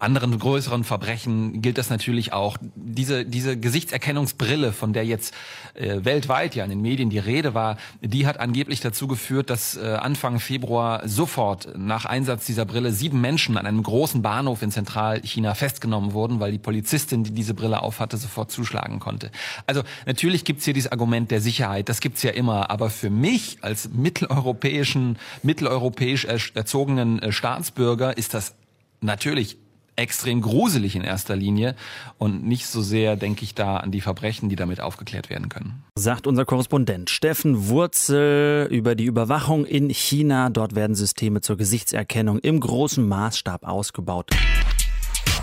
anderen 0.03 0.39
größeren 0.39 0.85
Verbrechen 0.85 1.63
gilt 1.63 1.79
das 1.79 1.89
natürlich 1.89 2.33
auch. 2.33 2.57
Diese, 2.75 3.25
diese 3.25 3.57
Gesichtserkennungsbrille, 3.57 4.73
von 4.73 4.93
der 4.93 5.05
jetzt 5.05 5.33
äh, 5.75 6.05
weltweit 6.05 6.55
ja 6.55 6.65
in 6.65 6.71
den 6.71 6.83
Medien 6.83 7.09
die 7.09 7.19
Rede 7.19 7.55
war, 7.55 7.77
die 8.01 8.27
hat 8.27 8.41
angeblich 8.41 8.81
dazu 8.81 9.07
geführt, 9.07 9.49
dass 9.49 9.77
äh, 9.77 9.81
Anfang 9.81 10.41
Februar 10.41 11.09
sofort 11.09 11.79
nach 11.79 12.05
Einsatz 12.05 12.47
dieser 12.47 12.65
Brille 12.65 12.93
sieben 12.93 13.21
Menschen 13.21 13.57
an 13.57 13.67
einem 13.67 13.83
großen 13.83 14.23
Bahnhof 14.23 14.63
in 14.63 14.73
Zentralchina 14.73 15.55
festgenommen 15.55 16.13
wurden, 16.13 16.41
weil 16.41 16.53
die 16.53 16.59
Polizistin, 16.59 17.23
die 17.25 17.33
diese 17.33 17.55
Brille 17.55 17.83
aufhatte, 17.83 18.17
sofort 18.17 18.51
zuschlagen 18.51 18.99
konnte. 18.99 19.31
Also 19.67 19.83
natürlich 20.07 20.45
gibt's 20.45 20.65
hier 20.65 20.75
dieses 20.75 20.91
Argument 20.91 21.31
der 21.31 21.41
Sicherheit, 21.41 21.89
das 21.89 22.01
gibt's 22.01 22.23
ja 22.23 22.33
immer, 22.33 22.71
aber 22.71 22.91
für 22.91 23.11
mich 23.11 23.59
als 23.63 23.91
mitteleuropäischen, 23.91 25.19
mitteleuropäisch 25.43 26.25
erzogenen 26.55 27.21
äh, 27.21 27.31
Staatsbürger 27.31 28.17
ist 28.17 28.35
das 28.35 28.55
natürlich 29.01 29.62
extrem 29.97 30.41
gruselig 30.41 30.97
in 30.97 31.03
erster 31.03 31.37
Linie 31.37 31.75
und 32.19 32.45
nicht 32.45 32.67
so 32.67 32.83
sehr, 32.83 33.17
denke 33.17 33.45
ich, 33.45 33.55
da 33.55 33.77
an 33.77 33.91
die 33.91 34.01
Verbrechen, 34.01 34.49
die 34.49 34.57
damit 34.57 34.81
aufgeklärt 34.81 35.31
werden 35.31 35.49
können. 35.49 35.85
Sagt 35.95 36.27
unser 36.27 36.45
Korrespondent 36.45 37.11
Steffen 37.11 37.69
Wurzel 37.69 38.69
über 38.71 38.95
die 38.95 39.05
Überwachung 39.05 39.65
in 39.67 39.91
China. 39.91 40.51
Dort 40.51 40.75
werden 40.75 40.95
Systeme 40.95 41.41
zur 41.41 41.57
Gesichtserkennung 41.57 42.39
im 42.39 42.61
großen 42.61 43.07
Maßstab 43.07 43.65
ausgebaut. 43.65 44.31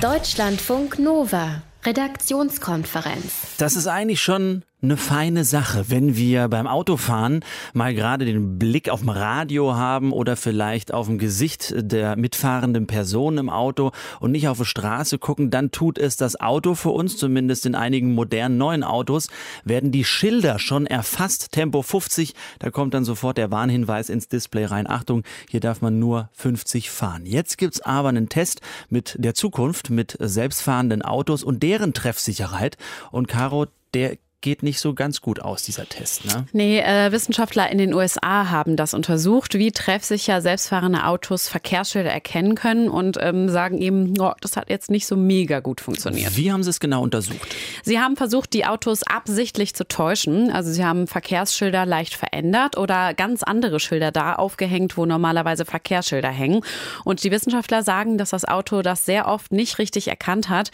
Deutschlandfunk 0.02 1.00
Nova. 1.00 1.62
Redaktionskonferenz. 1.86 3.56
Das 3.58 3.76
ist 3.76 3.88
eigentlich 3.88 4.22
schon 4.22 4.64
eine 4.82 4.96
feine 4.96 5.44
Sache, 5.44 5.86
wenn 5.90 6.16
wir 6.16 6.48
beim 6.48 6.66
Autofahren 6.66 7.42
mal 7.74 7.94
gerade 7.94 8.24
den 8.24 8.58
Blick 8.58 8.90
auf 8.90 9.02
dem 9.02 9.10
Radio 9.10 9.76
haben 9.76 10.14
oder 10.14 10.38
vielleicht 10.38 10.94
auf 10.94 11.08
dem 11.08 11.18
Gesicht 11.18 11.74
der 11.76 12.16
mitfahrenden 12.16 12.88
Person 12.88 13.38
im 13.38 13.50
Auto 13.50 13.92
und 14.22 14.32
nicht 14.32 14.48
auf 14.48 14.60
die 14.60 14.66
Straße 14.66 15.18
gucken, 15.20 15.50
dann 15.50 15.72
tut 15.72 15.98
es 15.98 16.16
das 16.16 16.40
Auto 16.40 16.76
für 16.76 16.92
uns, 16.92 17.18
zumindest 17.18 17.66
in 17.66 17.76
einigen 17.76 18.14
modernen 18.14 18.58
neuen 18.58 18.84
Autos, 18.86 19.28
werden 19.66 19.92
die 19.92 20.06
Schilder 20.06 20.60
schon 20.60 20.86
erfasst. 20.86 21.52
Tempo 21.52 21.82
50, 21.82 22.34
da 22.60 22.72
kommt 22.72 22.94
dann 22.94 23.04
sofort 23.04 23.38
der 23.38 23.52
Warnhinweis 23.52 24.08
ins 24.08 24.30
Display 24.30 24.64
rein. 24.64 24.90
Achtung, 24.90 25.24
hier 25.50 25.60
darf 25.60 25.82
man 25.82 26.00
nur 26.00 26.30
50 26.34 26.90
fahren. 26.90 27.26
Jetzt 27.26 27.58
gibt's 27.58 27.82
aber 27.82 28.10
einen 28.10 28.30
Test 28.30 28.62
mit 28.90 29.16
der 29.20 29.34
Zukunft, 29.34 29.90
mit 29.90 30.16
selbstfahrenden 30.22 31.02
Autos 31.02 31.44
und 31.44 31.64
deren 31.64 31.94
Treffsicherheit. 31.94 32.78
Und 33.12 33.28
Caro, 33.28 33.66
der 33.94 34.18
geht 34.42 34.64
nicht 34.64 34.80
so 34.80 34.94
ganz 34.94 35.22
gut 35.22 35.42
aus, 35.42 35.64
dieser 35.64 35.88
Test. 35.88 36.26
Ne? 36.26 36.46
Nee, 36.54 36.80
äh, 36.80 37.12
Wissenschaftler 37.12 37.70
in 37.70 37.78
den 37.78 37.94
USA 37.94 38.50
haben 38.50 38.78
das 38.78 38.94
untersucht, 38.94 39.56
wie 39.56 39.72
treffsicher 39.72 40.42
selbstfahrende 40.42 41.06
Autos 41.06 41.50
Verkehrsschilder 41.50 42.12
erkennen 42.12 42.56
können 42.56 42.90
und 42.90 43.18
ähm, 43.20 43.50
sagen 43.50 43.80
eben, 43.80 44.14
oh, 44.20 44.32
das 44.40 44.56
hat 44.56 44.70
jetzt 44.70 44.90
nicht 44.90 45.08
so 45.08 45.18
mega 45.18 45.60
gut 45.60 45.82
funktioniert. 45.82 46.38
Wie 46.38 46.52
haben 46.52 46.64
sie 46.64 46.70
es 46.70 46.80
genau 46.80 47.04
untersucht? 47.04 47.56
Sie 47.84 48.00
haben 48.00 48.16
versucht, 48.16 48.54
die 48.54 48.66
Autos 48.66 49.04
absichtlich 49.04 49.76
zu 49.76 49.86
täuschen. 49.88 50.52
Also 50.52 50.72
sie 50.72 50.86
haben 50.86 51.08
Verkehrsschilder 51.08 51.86
leicht 51.86 52.16
verändert 52.16 52.78
oder 52.78 53.14
ganz 53.14 53.44
andere 53.44 53.80
Schilder 53.80 54.12
da 54.12 54.36
aufgehängt, 54.36 54.96
wo 54.96 55.06
normalerweise 55.06 55.66
Verkehrsschilder 55.66 56.30
hängen. 56.30 56.62
Und 57.04 57.24
die 57.24 57.32
Wissenschaftler 57.32 57.84
sagen, 57.84 58.18
dass 58.18 58.30
das 58.30 58.46
Auto 58.46 58.82
das 58.82 59.06
sehr 59.06 59.28
oft 59.28 59.52
nicht 59.52 59.80
richtig 59.80 60.08
erkannt 60.08 60.48
hat. 60.48 60.72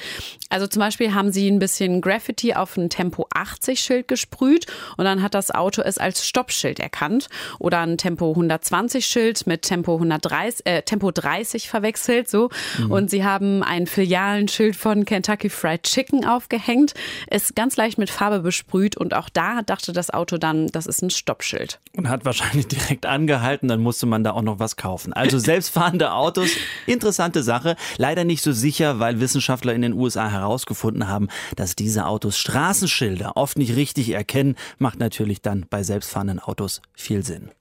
Also 0.50 0.68
zum 0.68 0.82
Beispiel 0.82 1.16
haben 1.16 1.32
sie 1.32 1.50
ein 1.50 1.60
bisschen 1.60 2.02
Graffiti 2.02 2.54
auf 2.54 2.78
ein 2.78 2.90
Tempo 2.90 3.28
8 3.34 3.55
80-Schild 3.56 4.08
gesprüht 4.08 4.66
und 4.98 5.06
dann 5.06 5.22
hat 5.22 5.34
das 5.34 5.52
Auto 5.52 5.82
es 5.82 5.98
als 5.98 6.28
Stoppschild 6.28 6.80
erkannt 6.80 7.28
oder 7.60 7.80
ein 7.80 7.98
Tempo 7.98 8.32
120-Schild 8.34 9.48
mit 9.48 9.62
Tempo 9.64 9.96
130, 9.96 10.66
äh, 10.66 10.82
Tempo 10.82 11.12
30 11.12 11.70
verwechselt, 11.70 12.30
so. 12.30 12.50
Mhm. 12.80 12.92
Und 12.92 13.10
sie 13.10 13.24
haben 13.24 13.64
ein 13.64 13.88
Filialenschild 13.88 14.76
von 14.76 15.06
Kentucky 15.06 15.50
Fried 15.50 15.84
Chicken 15.84 16.26
aufgehängt, 16.26 16.94
es 17.28 17.56
ganz 17.56 17.78
leicht 17.78 17.98
mit 17.98 18.10
Farbe 18.10 18.40
besprüht 18.40 18.98
und 18.98 19.14
auch 19.14 19.30
da 19.30 19.62
dachte 19.62 19.94
das 19.94 20.10
Auto 20.10 20.38
dann, 20.38 20.68
das 20.68 20.86
ist 20.86 21.02
ein 21.02 21.10
Stoppschild. 21.10 21.80
Und 21.96 22.10
hat 22.10 22.26
wahrscheinlich 22.26 22.68
direkt 22.68 23.06
angehalten, 23.06 23.68
dann 23.68 23.82
musste 23.82 24.06
man 24.06 24.24
da 24.24 24.32
auch 24.32 24.42
noch 24.42 24.60
was 24.60 24.76
kaufen. 24.76 25.14
Also 25.14 25.40
selbstfahrende 25.40 26.12
Autos, 26.12 26.50
interessante 26.86 27.44
Sache. 27.44 27.76
Leider 27.98 28.24
nicht 28.24 28.42
so 28.42 28.52
sicher, 28.52 29.00
weil 29.00 29.20
Wissenschaftler 29.20 29.74
in 29.74 29.82
den 29.82 29.94
USA 29.94 30.30
herausgefunden 30.30 31.08
haben, 31.08 31.30
dass 31.56 31.76
diese 31.76 32.06
Autos 32.06 32.38
Straßenschilder 32.38 33.38
oft 33.46 33.60
nicht 33.60 33.76
richtig 33.76 34.10
erkennen, 34.10 34.56
macht 34.80 34.98
natürlich 35.00 35.44
dann 35.44 35.68
bei 35.70 35.84
selbstfahrenden 35.84 36.40
Autos 36.40 36.82
viel 36.96 37.24
Sinn. 37.24 37.52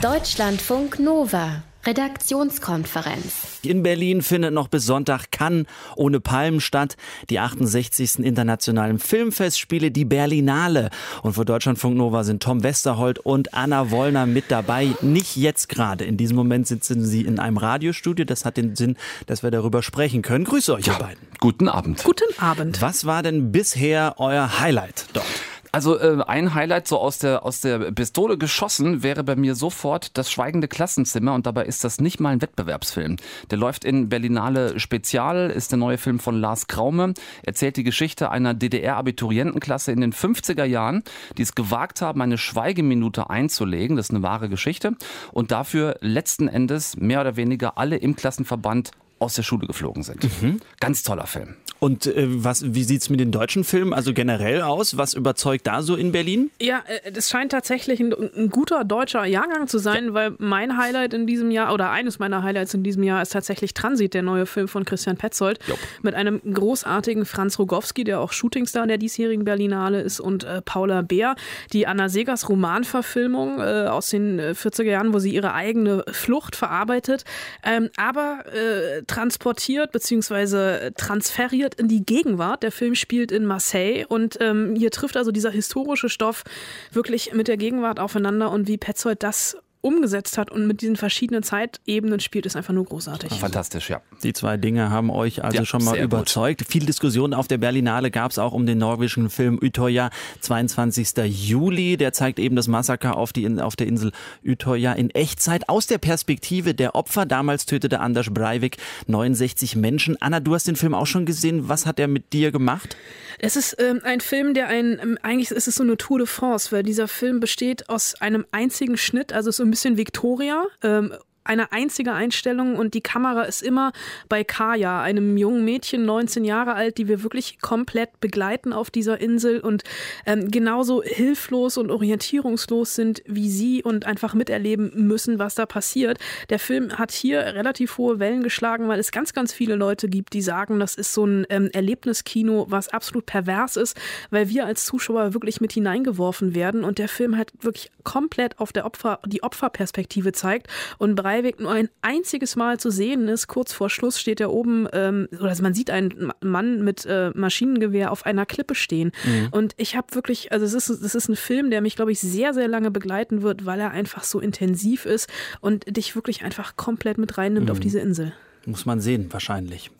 Deutschlandfunk 0.00 0.98
Nova 0.98 1.62
Redaktionskonferenz. 1.84 3.58
In 3.62 3.82
Berlin 3.82 4.22
findet 4.22 4.52
noch 4.52 4.68
bis 4.68 4.86
Sonntag 4.86 5.30
Cannes 5.30 5.66
ohne 5.96 6.20
Palmen 6.20 6.60
statt. 6.60 6.96
Die 7.28 7.40
68. 7.40 8.20
internationalen 8.20 8.98
Filmfestspiele, 8.98 9.90
die 9.90 10.04
Berlinale. 10.04 10.90
Und 11.22 11.34
für 11.34 11.44
Deutschlandfunk 11.44 11.96
Nova 11.96 12.24
sind 12.24 12.42
Tom 12.42 12.62
Westerholt 12.62 13.18
und 13.18 13.54
Anna 13.54 13.90
Wollner 13.90 14.26
mit 14.26 14.44
dabei. 14.50 14.90
Nicht 15.00 15.36
jetzt 15.36 15.68
gerade. 15.68 16.04
In 16.04 16.16
diesem 16.16 16.36
Moment 16.36 16.66
sitzen 16.66 17.04
sie 17.04 17.22
in 17.22 17.38
einem 17.38 17.56
Radiostudio. 17.56 18.24
Das 18.24 18.44
hat 18.44 18.56
den 18.56 18.76
Sinn, 18.76 18.96
dass 19.26 19.42
wir 19.42 19.50
darüber 19.50 19.82
sprechen 19.82 20.22
können. 20.22 20.44
Grüße 20.44 20.74
euch, 20.74 20.86
ja, 20.86 20.98
beiden. 20.98 21.26
Guten 21.40 21.68
Abend. 21.68 22.04
Guten 22.04 22.38
Abend. 22.38 22.80
Was 22.80 23.06
war 23.06 23.22
denn 23.22 23.50
bisher 23.50 24.14
euer 24.18 24.60
Highlight 24.60 25.06
dort? 25.12 25.26
Also 25.74 25.98
äh, 25.98 26.22
ein 26.26 26.52
Highlight 26.52 26.86
so 26.86 26.98
aus 26.98 27.18
der 27.18 27.46
aus 27.46 27.62
der 27.62 27.78
Pistole 27.92 28.36
geschossen 28.36 29.02
wäre 29.02 29.24
bei 29.24 29.36
mir 29.36 29.54
sofort 29.54 30.18
das 30.18 30.30
Schweigende 30.30 30.68
Klassenzimmer 30.68 31.32
und 31.32 31.46
dabei 31.46 31.64
ist 31.64 31.82
das 31.82 31.98
nicht 31.98 32.20
mal 32.20 32.28
ein 32.28 32.42
Wettbewerbsfilm. 32.42 33.16
Der 33.50 33.56
läuft 33.56 33.86
in 33.86 34.10
Berlinale 34.10 34.78
Spezial, 34.78 35.50
ist 35.50 35.72
der 35.72 35.78
neue 35.78 35.96
Film 35.96 36.18
von 36.18 36.38
Lars 36.38 36.66
Kraume, 36.66 37.14
erzählt 37.42 37.78
die 37.78 37.84
Geschichte 37.84 38.30
einer 38.30 38.52
DDR-Abiturientenklasse 38.52 39.92
in 39.92 40.02
den 40.02 40.12
50er 40.12 40.64
Jahren, 40.64 41.04
die 41.38 41.42
es 41.42 41.54
gewagt 41.54 42.02
haben, 42.02 42.20
eine 42.20 42.36
Schweigeminute 42.36 43.30
einzulegen. 43.30 43.96
Das 43.96 44.06
ist 44.06 44.14
eine 44.14 44.22
wahre 44.22 44.50
Geschichte 44.50 44.92
und 45.32 45.52
dafür 45.52 45.96
letzten 46.00 46.48
Endes 46.48 46.98
mehr 46.98 47.22
oder 47.22 47.36
weniger 47.36 47.78
alle 47.78 47.96
im 47.96 48.14
Klassenverband 48.14 48.90
aus 49.22 49.34
der 49.34 49.42
Schule 49.42 49.66
geflogen 49.66 50.02
sind. 50.02 50.24
Mhm. 50.42 50.60
Ganz 50.80 51.02
toller 51.02 51.26
Film. 51.26 51.56
Und 51.82 52.06
äh, 52.06 52.26
was, 52.28 52.76
wie 52.76 52.84
sieht 52.84 53.02
es 53.02 53.10
mit 53.10 53.18
den 53.18 53.32
deutschen 53.32 53.64
Filmen 53.64 53.92
also 53.92 54.14
generell 54.14 54.62
aus? 54.62 54.98
Was 54.98 55.14
überzeugt 55.14 55.66
da 55.66 55.82
so 55.82 55.96
in 55.96 56.12
Berlin? 56.12 56.52
Ja, 56.60 56.84
äh, 56.86 57.10
das 57.10 57.28
scheint 57.28 57.50
tatsächlich 57.50 57.98
ein, 57.98 58.12
ein, 58.12 58.50
guter 58.50 58.84
deutscher 58.84 59.24
Jahrgang 59.24 59.66
zu 59.66 59.78
sein, 59.78 60.04
ja. 60.04 60.14
weil 60.14 60.34
mein 60.38 60.78
Highlight 60.78 61.12
in 61.12 61.26
diesem 61.26 61.50
Jahr 61.50 61.74
oder 61.74 61.90
eines 61.90 62.20
meiner 62.20 62.44
Highlights 62.44 62.72
in 62.74 62.84
diesem 62.84 63.02
Jahr 63.02 63.20
ist 63.20 63.32
tatsächlich 63.32 63.74
Transit, 63.74 64.14
der 64.14 64.22
neue 64.22 64.46
Film 64.46 64.68
von 64.68 64.84
Christian 64.84 65.16
Petzold. 65.16 65.58
Jop. 65.66 65.76
Mit 66.02 66.14
einem 66.14 66.40
großartigen 66.42 67.26
Franz 67.26 67.58
Rogowski, 67.58 68.04
der 68.04 68.20
auch 68.20 68.30
Shootingstar 68.30 68.86
der 68.86 68.98
diesjährigen 68.98 69.44
Berlinale 69.44 70.02
ist, 70.02 70.20
und 70.20 70.44
äh, 70.44 70.62
Paula 70.62 71.02
Beer, 71.02 71.34
die 71.72 71.88
Anna 71.88 72.08
Segers 72.08 72.48
Romanverfilmung 72.48 73.58
äh, 73.58 73.88
aus 73.88 74.08
den 74.08 74.40
40er 74.40 74.82
äh, 74.82 74.90
Jahren, 74.92 75.12
wo 75.12 75.18
sie 75.18 75.34
ihre 75.34 75.52
eigene 75.52 76.04
Flucht 76.12 76.54
verarbeitet, 76.54 77.24
ähm, 77.64 77.90
aber 77.96 78.44
äh, 78.54 79.02
transportiert 79.08 79.90
bzw. 79.90 80.92
transferiert 80.92 81.71
Schritt 81.72 81.80
in 81.80 81.88
die 81.88 82.04
Gegenwart. 82.04 82.62
Der 82.62 82.72
Film 82.72 82.94
spielt 82.94 83.32
in 83.32 83.46
Marseille 83.46 84.04
und 84.06 84.38
ähm, 84.40 84.74
hier 84.76 84.90
trifft 84.90 85.16
also 85.16 85.30
dieser 85.32 85.50
historische 85.50 86.08
Stoff 86.08 86.44
wirklich 86.92 87.32
mit 87.32 87.48
der 87.48 87.56
Gegenwart 87.56 87.98
aufeinander 87.98 88.50
und 88.50 88.68
wie 88.68 88.76
Petzold 88.76 89.22
das 89.22 89.56
umgesetzt 89.82 90.38
hat 90.38 90.50
und 90.50 90.66
mit 90.66 90.80
diesen 90.80 90.96
verschiedenen 90.96 91.42
Zeitebenen 91.42 92.20
spielt, 92.20 92.46
ist 92.46 92.56
einfach 92.56 92.72
nur 92.72 92.84
großartig. 92.84 93.32
Fantastisch, 93.34 93.90
ja. 93.90 94.00
Die 94.22 94.32
zwei 94.32 94.56
Dinge 94.56 94.90
haben 94.90 95.10
euch 95.10 95.44
also 95.44 95.58
Ja, 95.58 95.64
schon 95.64 95.84
mal 95.84 95.92
sehr 95.92 96.04
gut. 96.04 96.12
überzeugt. 96.12 96.64
Viel 96.66 96.86
Diskussion 96.86 97.34
auf 97.34 97.48
der 97.48 97.58
Berlinale 97.58 98.10
gab 98.10 98.30
es 98.30 98.38
auch 98.38 98.52
um 98.52 98.64
den 98.64 98.78
norwegischen 98.78 99.28
Film 99.28 99.58
Utøya, 99.62 100.10
22. 100.40 101.08
Juli. 101.26 101.96
Der 101.96 102.12
zeigt 102.12 102.38
eben 102.38 102.56
das 102.56 102.68
Massaker 102.68 103.16
auf, 103.16 103.32
die, 103.32 103.48
auf 103.60 103.76
der 103.76 103.86
Insel 103.86 104.12
Utøya 104.44 104.92
in 104.92 105.10
Echtzeit 105.10 105.68
aus 105.68 105.86
der 105.86 105.98
Perspektive 105.98 106.74
der 106.74 106.94
Opfer. 106.94 107.26
Damals 107.26 107.66
tötete 107.66 108.00
Anders 108.00 108.30
Breivik 108.32 108.76
69 109.08 109.76
Menschen. 109.76 110.16
Anna, 110.20 110.40
du 110.40 110.54
hast 110.54 110.66
den 110.68 110.76
Film 110.76 110.94
auch 110.94 111.06
schon 111.06 111.26
gesehen. 111.26 111.68
Was 111.68 111.86
hat 111.86 111.98
er 111.98 112.08
mit 112.08 112.32
dir 112.32 112.52
gemacht? 112.52 112.96
Es 113.38 113.56
ist 113.56 113.76
ähm, 113.80 114.00
ein 114.04 114.20
Film, 114.20 114.54
der 114.54 114.68
ein, 114.68 114.98
ähm, 115.02 115.18
eigentlich 115.22 115.50
ist 115.50 115.66
es 115.66 115.74
so 115.74 115.82
eine 115.82 115.96
Tour 115.96 116.18
de 116.18 116.26
France, 116.26 116.70
weil 116.70 116.82
dieser 116.84 117.08
Film 117.08 117.40
besteht 117.40 117.88
aus 117.88 118.14
einem 118.20 118.44
einzigen 118.52 118.96
Schnitt, 118.96 119.32
also 119.32 119.50
so 119.50 119.64
ein 119.64 119.70
bisschen 119.72 119.96
Victoria. 119.96 120.66
Ähm, 120.82 121.14
eine 121.44 121.72
einzige 121.72 122.12
Einstellung 122.12 122.76
und 122.76 122.94
die 122.94 123.00
Kamera 123.00 123.42
ist 123.42 123.62
immer 123.62 123.92
bei 124.28 124.44
Kaya, 124.44 125.02
einem 125.02 125.36
jungen 125.36 125.64
Mädchen, 125.64 126.04
19 126.04 126.44
Jahre 126.44 126.74
alt, 126.74 126.98
die 126.98 127.08
wir 127.08 127.22
wirklich 127.22 127.60
komplett 127.60 128.20
begleiten 128.20 128.72
auf 128.72 128.90
dieser 128.90 129.20
Insel 129.20 129.60
und 129.60 129.82
ähm, 130.26 130.50
genauso 130.50 131.02
hilflos 131.02 131.76
und 131.78 131.90
orientierungslos 131.90 132.94
sind 132.94 133.22
wie 133.26 133.50
sie 133.50 133.82
und 133.82 134.06
einfach 134.06 134.34
miterleben 134.34 134.92
müssen, 134.94 135.38
was 135.38 135.54
da 135.54 135.66
passiert. 135.66 136.18
Der 136.50 136.58
Film 136.58 136.98
hat 136.98 137.10
hier 137.10 137.40
relativ 137.40 137.98
hohe 137.98 138.18
Wellen 138.18 138.42
geschlagen, 138.42 138.88
weil 138.88 139.00
es 139.00 139.10
ganz, 139.10 139.32
ganz 139.32 139.52
viele 139.52 139.74
Leute 139.74 140.08
gibt, 140.08 140.32
die 140.32 140.42
sagen, 140.42 140.78
das 140.78 140.94
ist 140.94 141.12
so 141.12 141.24
ein 141.26 141.46
ähm, 141.50 141.70
Erlebniskino, 141.72 142.66
was 142.68 142.88
absolut 142.88 143.26
pervers 143.26 143.76
ist, 143.76 143.96
weil 144.30 144.48
wir 144.48 144.66
als 144.66 144.84
Zuschauer 144.84 145.34
wirklich 145.34 145.60
mit 145.60 145.72
hineingeworfen 145.72 146.54
werden 146.54 146.84
und 146.84 146.98
der 146.98 147.08
Film 147.08 147.36
halt 147.36 147.52
wirklich 147.60 147.90
komplett 148.04 148.58
auf 148.58 148.72
der 148.72 148.84
Opfer, 148.84 149.20
die 149.26 149.42
Opferperspektive 149.42 150.32
zeigt 150.32 150.68
und 150.98 151.14
Breivik 151.32 151.60
nur 151.60 151.70
ein 151.72 151.88
einziges 152.02 152.56
Mal 152.56 152.78
zu 152.78 152.90
sehen 152.90 153.28
ist. 153.28 153.46
Kurz 153.46 153.72
vor 153.72 153.88
Schluss 153.88 154.20
steht 154.20 154.40
er 154.40 154.52
oben, 154.52 154.86
ähm, 154.92 155.28
oder 155.40 155.54
man 155.62 155.72
sieht 155.74 155.90
einen 155.90 156.26
Ma- 156.26 156.34
Mann 156.42 156.82
mit 156.84 157.06
äh, 157.06 157.30
Maschinengewehr 157.34 158.12
auf 158.12 158.26
einer 158.26 158.44
Klippe 158.46 158.74
stehen. 158.74 159.12
Mhm. 159.24 159.48
Und 159.50 159.74
ich 159.78 159.96
habe 159.96 160.14
wirklich, 160.14 160.52
also 160.52 160.64
es 160.66 160.74
ist, 160.74 160.88
es 160.90 161.14
ist 161.14 161.28
ein 161.28 161.36
Film, 161.36 161.70
der 161.70 161.80
mich, 161.80 161.96
glaube 161.96 162.12
ich, 162.12 162.20
sehr, 162.20 162.52
sehr 162.54 162.68
lange 162.68 162.90
begleiten 162.90 163.42
wird, 163.42 163.64
weil 163.64 163.80
er 163.80 163.90
einfach 163.92 164.24
so 164.24 164.40
intensiv 164.40 165.06
ist 165.06 165.28
und 165.60 165.96
dich 165.96 166.14
wirklich 166.14 166.42
einfach 166.44 166.76
komplett 166.76 167.16
mit 167.18 167.38
reinnimmt 167.38 167.70
auf 167.70 167.78
Mhm. 167.78 167.82
diese 167.82 168.00
Insel. 168.00 168.32
Muss 168.66 168.84
man 168.86 169.00
sehen, 169.00 169.26
wahrscheinlich. 169.30 169.90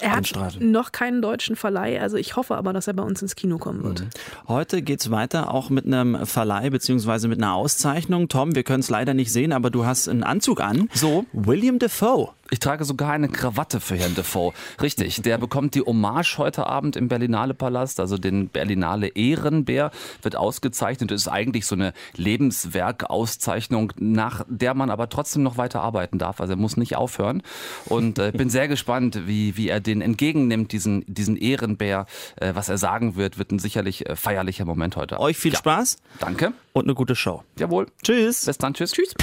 Er 0.00 0.16
hat 0.16 0.32
noch 0.60 0.92
keinen 0.92 1.22
deutschen 1.22 1.56
Verleih, 1.56 2.00
also 2.00 2.16
ich 2.16 2.36
hoffe 2.36 2.56
aber, 2.56 2.72
dass 2.72 2.86
er 2.86 2.94
bei 2.94 3.02
uns 3.02 3.22
ins 3.22 3.36
Kino 3.36 3.58
kommen 3.58 3.82
wird. 3.82 4.04
Heute 4.48 4.82
geht's 4.82 5.10
weiter, 5.10 5.52
auch 5.52 5.70
mit 5.70 5.86
einem 5.86 6.26
Verleih 6.26 6.70
beziehungsweise 6.70 7.28
mit 7.28 7.38
einer 7.38 7.54
Auszeichnung. 7.54 8.28
Tom, 8.28 8.54
wir 8.54 8.62
können 8.62 8.80
es 8.80 8.90
leider 8.90 9.14
nicht 9.14 9.32
sehen, 9.32 9.52
aber 9.52 9.70
du 9.70 9.86
hast 9.86 10.08
einen 10.08 10.22
Anzug 10.22 10.60
an. 10.60 10.88
So. 10.92 11.26
William 11.32 11.78
Defoe. 11.78 12.30
Ich 12.50 12.58
trage 12.58 12.84
sogar 12.84 13.12
eine 13.12 13.28
Krawatte 13.28 13.80
für 13.80 13.96
Herrn 13.96 14.14
Defoe. 14.14 14.52
Richtig, 14.80 15.22
der 15.22 15.38
bekommt 15.38 15.74
die 15.74 15.80
Hommage 15.80 16.38
heute 16.38 16.66
Abend 16.66 16.94
im 16.94 17.08
Berlinale 17.08 17.54
Palast, 17.54 18.00
also 18.00 18.18
den 18.18 18.48
Berlinale 18.48 19.08
Ehrenbär, 19.08 19.90
wird 20.22 20.36
ausgezeichnet. 20.36 21.10
Das 21.10 21.22
ist 21.22 21.28
eigentlich 21.28 21.66
so 21.66 21.74
eine 21.74 21.92
Lebenswerkauszeichnung, 22.16 23.92
nach 23.98 24.44
der 24.48 24.74
man 24.74 24.90
aber 24.90 25.08
trotzdem 25.08 25.42
noch 25.42 25.56
weiter 25.56 25.80
arbeiten 25.80 26.18
darf. 26.18 26.40
Also 26.40 26.52
er 26.52 26.56
muss 26.56 26.76
nicht 26.76 26.96
aufhören. 26.96 27.42
Und 27.86 28.18
äh, 28.18 28.30
bin 28.32 28.50
sehr 28.50 28.68
gespannt, 28.68 29.26
wie, 29.26 29.56
wie 29.56 29.68
er 29.68 29.80
den 29.80 30.02
entgegennimmt, 30.02 30.72
diesen, 30.72 31.04
diesen 31.06 31.36
Ehrenbär. 31.36 32.06
Äh, 32.36 32.54
was 32.54 32.68
er 32.68 32.78
sagen 32.78 33.16
wird, 33.16 33.38
wird 33.38 33.52
ein 33.52 33.58
sicherlich 33.58 34.08
äh, 34.08 34.16
feierlicher 34.16 34.64
Moment 34.64 34.96
heute. 34.96 35.18
Euch 35.18 35.38
viel 35.38 35.56
Spaß. 35.56 35.96
Danke. 36.20 36.52
Und 36.72 36.84
eine 36.84 36.94
gute 36.94 37.16
Show. 37.16 37.42
Jawohl. 37.58 37.86
Tschüss. 38.02 38.44
Bis 38.44 38.58
dann. 38.58 38.74
Tschüss. 38.74 38.92
Tschüss. 38.92 39.14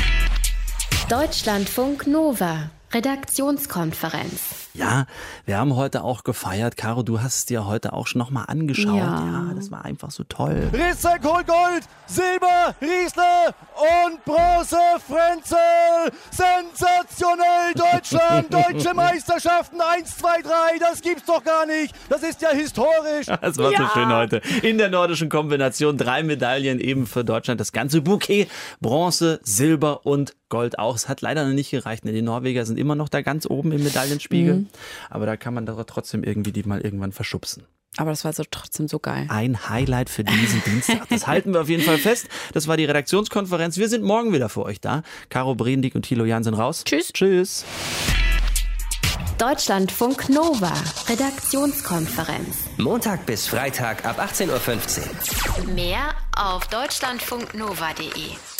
Deutschlandfunk 1.08 2.08
Nova. 2.08 2.72
Redaktionskonferenz. 2.94 4.71
Ja, 4.74 5.06
wir 5.46 5.58
haben 5.58 5.76
heute 5.76 6.04
auch 6.04 6.24
gefeiert. 6.24 6.78
Caro, 6.78 7.04
du 7.04 7.22
hast 7.22 7.36
es 7.36 7.46
dir 7.46 7.66
heute 7.66 7.92
auch 7.94 8.08
schon 8.08 8.20
nochmal 8.20 8.46
angeschaut. 8.48 8.96
Ja. 8.96 9.26
ja, 9.26 9.52
das 9.54 9.70
war 9.70 9.84
einfach 9.84 10.12
so 10.12 10.24
toll. 10.24 10.70
Ritzek 10.72 11.24
holt 11.24 11.46
Gold, 11.48 11.84
Silber, 12.08 12.74
Riesler 12.82 13.54
und 13.76 14.24
Bronze, 14.24 14.78
Frenzel. 15.06 15.58
Sensationell, 16.32 17.74
Deutschland, 17.76 18.54
deutsche 18.54 18.94
Meisterschaften 18.94 19.82
1, 19.82 20.18
2, 20.18 20.42
3, 20.42 20.50
das 20.80 21.02
gibt's 21.02 21.26
doch 21.26 21.44
gar 21.44 21.66
nicht. 21.66 21.94
Das 22.10 22.24
ist 22.24 22.42
ja 22.42 22.50
historisch. 22.50 23.28
Das 23.42 23.58
war 23.58 23.72
so 23.72 23.88
schön 23.94 24.08
heute. 24.14 24.42
In 24.62 24.78
der 24.78 24.90
nordischen 24.90 25.28
Kombination 25.28 25.98
drei 25.98 26.22
Medaillen 26.24 26.80
eben 26.80 27.08
für 27.08 27.24
Deutschland. 27.24 27.60
Das 27.60 27.72
ganze 27.72 28.02
Bouquet. 28.02 28.48
Bronze, 28.80 29.40
Silber 29.44 30.06
und 30.06 30.36
Gold 30.50 30.78
auch. 30.78 30.96
Es 30.96 31.10
hat 31.10 31.22
leider 31.22 31.46
noch 31.46 31.54
nicht 31.54 31.72
gereicht. 31.72 32.04
denn 32.06 32.14
Die 32.14 32.22
Norweger 32.22 32.66
sind 32.66 32.78
immer 32.78 32.96
noch 32.96 33.10
da 33.10 33.22
ganz 33.22 33.48
oben 33.50 33.72
im 33.72 33.84
Medaillenspiegel. 33.84 34.61
Mhm. 34.62 34.70
Aber 35.09 35.26
da 35.26 35.38
kann 35.38 35.53
man 35.53 35.66
doch 35.66 35.84
trotzdem 35.86 36.24
irgendwie 36.24 36.51
die 36.51 36.64
mal 36.64 36.82
irgendwann 36.82 37.12
verschubsen. 37.12 37.64
Aber 37.97 38.12
das 38.12 38.24
war 38.24 38.32
so 38.32 38.43
trotzdem 38.49 38.88
so 38.88 38.99
geil. 38.99 39.26
Ein 39.30 39.70
Highlight 39.70 40.09
für 40.09 40.24
diesen 40.24 40.64
Dienstag. 40.66 41.09
Das 41.09 41.28
halten 41.28 41.53
wir 41.53 41.62
auf 41.62 41.70
jeden 41.70 41.84
Fall 41.84 41.97
fest. 41.97 42.28
Das 42.53 42.68
war 42.68 42.78
die 42.78 42.86
Redaktionskonferenz. 42.86 43.78
Wir 43.78 43.89
sind 43.89 44.03
morgen 44.03 44.32
wieder 44.32 44.47
für 44.47 44.64
euch 44.64 44.80
da. 44.80 45.03
Caro 45.30 45.55
Brendig 45.55 45.95
und 45.95 46.03
Thilo 46.03 46.24
Jan 46.24 46.43
sind 46.43 46.53
raus. 46.53 46.84
Tschüss. 46.86 47.12
Tschüss. 47.12 47.66
Deutschlandfunk 49.38 50.30
Nova. 50.30 50.72
Redaktionskonferenz. 51.09 52.70
Montag 52.78 53.26
bis 53.26 53.47
Freitag 53.47 54.05
ab 54.05 54.20
18.15 54.22 55.68
Uhr. 55.68 55.74
Mehr 55.74 56.14
auf 56.38 56.68
deutschlandfunknova.de. 56.68 58.51